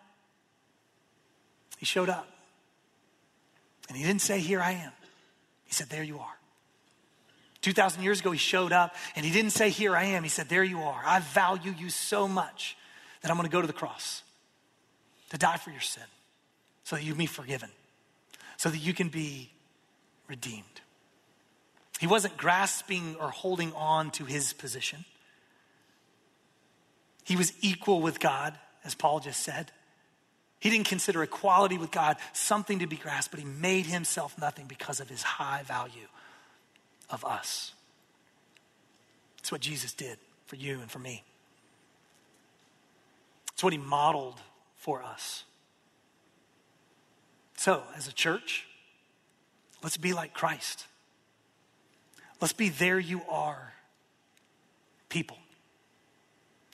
he 1.78 1.86
showed 1.86 2.08
up. 2.08 2.28
And 3.88 3.96
he 3.96 4.04
didn't 4.04 4.22
say, 4.22 4.38
Here 4.38 4.60
I 4.60 4.72
am. 4.72 4.92
He 5.64 5.72
said, 5.72 5.88
There 5.88 6.02
you 6.02 6.18
are. 6.18 6.36
2,000 7.62 8.02
years 8.02 8.20
ago, 8.20 8.30
he 8.30 8.38
showed 8.38 8.72
up 8.72 8.94
and 9.16 9.24
he 9.24 9.32
didn't 9.32 9.50
say, 9.50 9.70
Here 9.70 9.96
I 9.96 10.04
am. 10.04 10.22
He 10.22 10.28
said, 10.28 10.48
There 10.48 10.64
you 10.64 10.80
are. 10.80 11.02
I 11.04 11.20
value 11.20 11.74
you 11.76 11.90
so 11.90 12.28
much 12.28 12.76
that 13.22 13.30
I'm 13.30 13.36
going 13.36 13.48
to 13.48 13.52
go 13.52 13.60
to 13.60 13.66
the 13.66 13.72
cross 13.72 14.22
to 15.30 15.38
die 15.38 15.56
for 15.56 15.70
your 15.70 15.80
sin 15.80 16.04
so 16.84 16.96
that 16.96 17.02
you 17.02 17.12
can 17.12 17.18
be 17.18 17.26
forgiven, 17.26 17.70
so 18.56 18.68
that 18.68 18.78
you 18.78 18.92
can 18.92 19.08
be 19.08 19.50
redeemed. 20.28 20.64
He 21.98 22.06
wasn't 22.06 22.36
grasping 22.36 23.16
or 23.20 23.30
holding 23.30 23.72
on 23.74 24.10
to 24.12 24.24
his 24.24 24.52
position. 24.52 25.04
He 27.24 27.36
was 27.36 27.52
equal 27.60 28.00
with 28.00 28.20
God, 28.20 28.58
as 28.84 28.94
Paul 28.94 29.20
just 29.20 29.40
said. 29.40 29.72
He 30.58 30.68
didn't 30.68 30.88
consider 30.88 31.22
equality 31.22 31.78
with 31.78 31.90
God 31.90 32.16
something 32.32 32.80
to 32.80 32.86
be 32.86 32.96
grasped, 32.96 33.30
but 33.30 33.40
he 33.40 33.46
made 33.46 33.86
himself 33.86 34.38
nothing 34.38 34.66
because 34.66 35.00
of 35.00 35.08
his 35.08 35.22
high 35.22 35.62
value 35.62 36.08
of 37.08 37.24
us. 37.24 37.72
It's 39.38 39.50
what 39.50 39.62
Jesus 39.62 39.92
did 39.92 40.18
for 40.46 40.56
you 40.56 40.80
and 40.80 40.90
for 40.90 40.98
me. 40.98 41.24
It's 43.52 43.64
what 43.64 43.72
he 43.72 43.78
modeled 43.78 44.38
for 44.76 45.02
us. 45.02 45.44
So, 47.56 47.82
as 47.96 48.08
a 48.08 48.12
church, 48.12 48.66
let's 49.82 49.96
be 49.96 50.12
like 50.12 50.32
Christ. 50.32 50.86
Let's 52.40 52.54
be 52.54 52.70
there 52.70 52.98
you 52.98 53.22
are 53.28 53.74
people. 55.10 55.36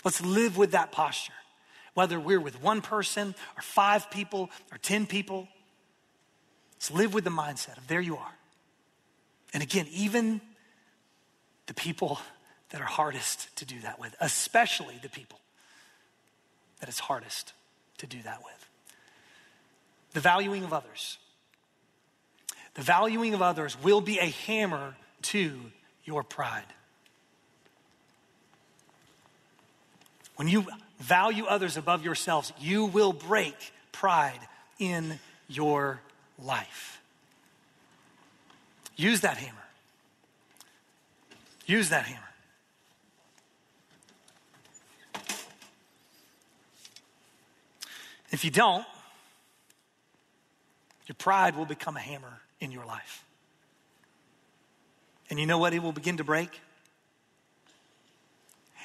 Let's 0.05 0.21
live 0.21 0.57
with 0.57 0.73
that 0.73 0.93
posture. 0.93 1.33
Whether 1.97 2.21
we're 2.21 2.39
with 2.39 2.63
one 2.63 2.83
person 2.83 3.35
or 3.57 3.63
five 3.63 4.11
people 4.11 4.51
or 4.71 4.77
10 4.77 5.07
people, 5.07 5.49
let's 6.75 6.91
live 6.91 7.15
with 7.15 7.25
the 7.25 7.31
mindset 7.31 7.79
of 7.79 7.89
there 7.89 8.03
you 8.03 8.19
are. 8.19 8.35
And 9.55 9.63
again, 9.63 9.87
even 9.91 10.43
the 11.65 11.73
people 11.73 12.21
that 12.69 12.83
are 12.83 12.85
hardest 12.85 13.49
to 13.57 13.65
do 13.65 13.81
that 13.81 13.99
with, 13.99 14.15
especially 14.21 14.99
the 15.03 15.09
people 15.09 15.39
that 16.81 16.91
it's 16.91 16.99
hardest 16.99 17.55
to 17.97 18.07
do 18.07 18.21
that 18.25 18.43
with 18.45 18.69
the 20.13 20.21
valuing 20.21 20.65
of 20.65 20.75
others. 20.75 21.17
The 22.75 22.83
valuing 22.83 23.33
of 23.33 23.41
others 23.41 23.83
will 23.83 24.03
be 24.03 24.19
a 24.19 24.31
hammer 24.47 24.97
to 25.23 25.61
your 26.05 26.23
pride. 26.23 26.67
When 30.37 30.47
you 30.47 30.67
value 30.99 31.45
others 31.45 31.77
above 31.77 32.05
yourselves, 32.05 32.53
you 32.59 32.87
will 32.87 33.13
break 33.13 33.55
pride 33.93 34.41
in 34.79 35.19
your 35.49 36.01
life. 36.43 37.01
Use 38.97 39.21
that 39.21 39.37
hammer. 39.37 39.53
Use 41.67 41.91
that 41.91 42.05
hammer. 42.05 42.23
If 48.31 48.45
you 48.45 48.51
don't, 48.51 48.85
your 51.07 51.15
pride 51.15 51.57
will 51.57 51.65
become 51.65 51.97
a 51.97 52.01
hammer 52.01 52.41
in 52.61 52.73
your 52.73 52.85
life. 52.85 53.25
And 55.31 55.39
you 55.39 55.47
know 55.47 55.59
what? 55.59 55.75
It 55.75 55.83
will 55.83 55.93
begin 55.93 56.17
to 56.19 56.25
break. 56.25 56.61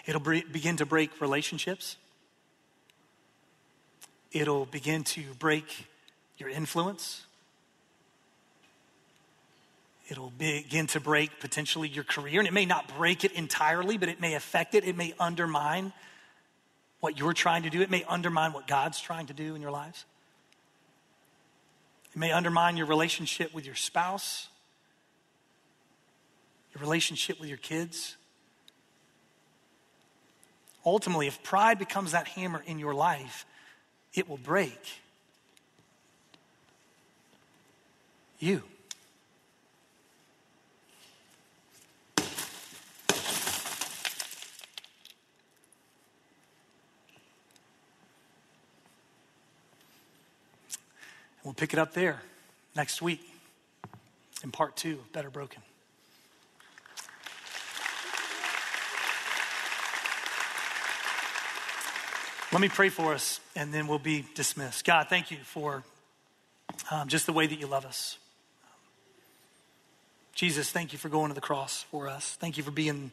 It'll 0.05 0.21
begin 0.21 0.77
to 0.77 0.85
break 0.85 1.21
relationships. 1.21 1.97
It'll 4.31 4.65
begin 4.65 5.03
to 5.05 5.23
break 5.39 5.87
your 6.37 6.49
influence. 6.49 7.25
It'll 10.09 10.31
begin 10.31 10.87
to 10.87 10.99
break 10.99 11.39
potentially 11.39 11.87
your 11.87 12.03
career. 12.03 12.39
And 12.39 12.47
it 12.47 12.53
may 12.53 12.65
not 12.65 12.97
break 12.97 13.23
it 13.23 13.31
entirely, 13.33 13.97
but 13.97 14.09
it 14.09 14.19
may 14.19 14.33
affect 14.33 14.75
it. 14.75 14.83
It 14.85 14.97
may 14.97 15.13
undermine 15.19 15.93
what 16.99 17.17
you're 17.17 17.33
trying 17.33 17.63
to 17.63 17.69
do. 17.69 17.81
It 17.81 17.89
may 17.89 18.03
undermine 18.03 18.53
what 18.53 18.67
God's 18.67 18.99
trying 18.99 19.27
to 19.27 19.33
do 19.33 19.55
in 19.55 19.61
your 19.61 19.71
lives. 19.71 20.05
It 22.13 22.19
may 22.19 22.31
undermine 22.31 22.77
your 22.77 22.87
relationship 22.87 23.53
with 23.53 23.65
your 23.65 23.75
spouse, 23.75 24.47
your 26.73 26.81
relationship 26.81 27.39
with 27.39 27.49
your 27.49 27.57
kids. 27.57 28.17
Ultimately, 30.85 31.27
if 31.27 31.41
pride 31.43 31.79
becomes 31.79 32.11
that 32.11 32.27
hammer 32.27 32.63
in 32.65 32.79
your 32.79 32.93
life, 32.93 33.45
it 34.13 34.29
will 34.29 34.37
break 34.37 35.01
you. 38.39 38.63
We'll 51.43 51.53
pick 51.53 51.73
it 51.73 51.79
up 51.79 51.93
there 51.93 52.21
next 52.75 53.01
week 53.01 53.27
in 54.43 54.51
part 54.51 54.75
two 54.75 54.93
of 54.93 55.11
Better 55.11 55.29
Broken. 55.29 55.61
Let 62.51 62.59
me 62.59 62.67
pray 62.67 62.89
for 62.89 63.13
us 63.13 63.39
and 63.55 63.73
then 63.73 63.87
we'll 63.87 63.97
be 63.97 64.25
dismissed. 64.35 64.83
God, 64.83 65.07
thank 65.07 65.31
you 65.31 65.37
for 65.37 65.83
um, 66.91 67.07
just 67.07 67.25
the 67.25 67.31
way 67.31 67.47
that 67.47 67.57
you 67.57 67.65
love 67.65 67.85
us. 67.85 68.17
Jesus, 70.35 70.69
thank 70.69 70.91
you 70.91 70.99
for 70.99 71.07
going 71.07 71.29
to 71.29 71.33
the 71.33 71.39
cross 71.39 71.83
for 71.83 72.09
us. 72.09 72.35
Thank 72.41 72.57
you 72.57 72.63
for 72.63 72.71
being 72.71 73.11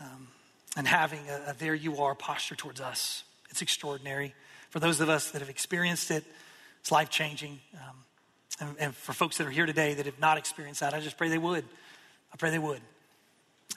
um, 0.00 0.26
and 0.76 0.88
having 0.88 1.20
a, 1.28 1.50
a 1.50 1.54
there 1.56 1.74
you 1.74 1.98
are 1.98 2.16
posture 2.16 2.56
towards 2.56 2.80
us. 2.80 3.22
It's 3.48 3.62
extraordinary. 3.62 4.34
For 4.70 4.80
those 4.80 5.00
of 5.00 5.08
us 5.08 5.30
that 5.30 5.38
have 5.38 5.50
experienced 5.50 6.10
it, 6.10 6.24
it's 6.80 6.90
life 6.90 7.10
changing. 7.10 7.60
Um, 7.74 7.96
and, 8.60 8.76
and 8.80 8.94
for 8.94 9.12
folks 9.12 9.38
that 9.38 9.46
are 9.46 9.50
here 9.50 9.66
today 9.66 9.94
that 9.94 10.06
have 10.06 10.18
not 10.18 10.36
experienced 10.36 10.80
that, 10.80 10.94
I 10.94 11.00
just 11.00 11.16
pray 11.16 11.28
they 11.28 11.38
would. 11.38 11.64
I 12.32 12.36
pray 12.36 12.50
they 12.50 12.58
would. 12.58 12.80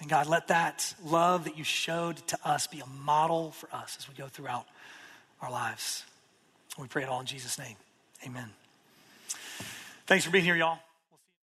And 0.04 0.10
God, 0.10 0.28
let 0.28 0.50
that 0.50 0.94
love 1.06 1.46
that 1.46 1.58
you 1.58 1.64
showed 1.64 2.18
to 2.28 2.38
us 2.44 2.68
be 2.68 2.82
a 2.82 2.86
model 2.86 3.52
for 3.52 3.74
us 3.74 3.96
as 3.98 4.10
we 4.10 4.14
go 4.14 4.28
throughout 4.28 4.66
our 5.42 5.50
lives. 5.50 6.04
We 6.78 6.90
pray 6.90 7.04
it 7.04 7.10
all 7.10 7.22
in 7.22 7.26
Jesus' 7.26 7.58
name. 7.58 7.78
Amen. 8.28 8.50
Thanks 10.06 10.26
for 10.26 10.32
being 10.32 10.44
here, 10.44 10.58
y'all. 10.58 10.80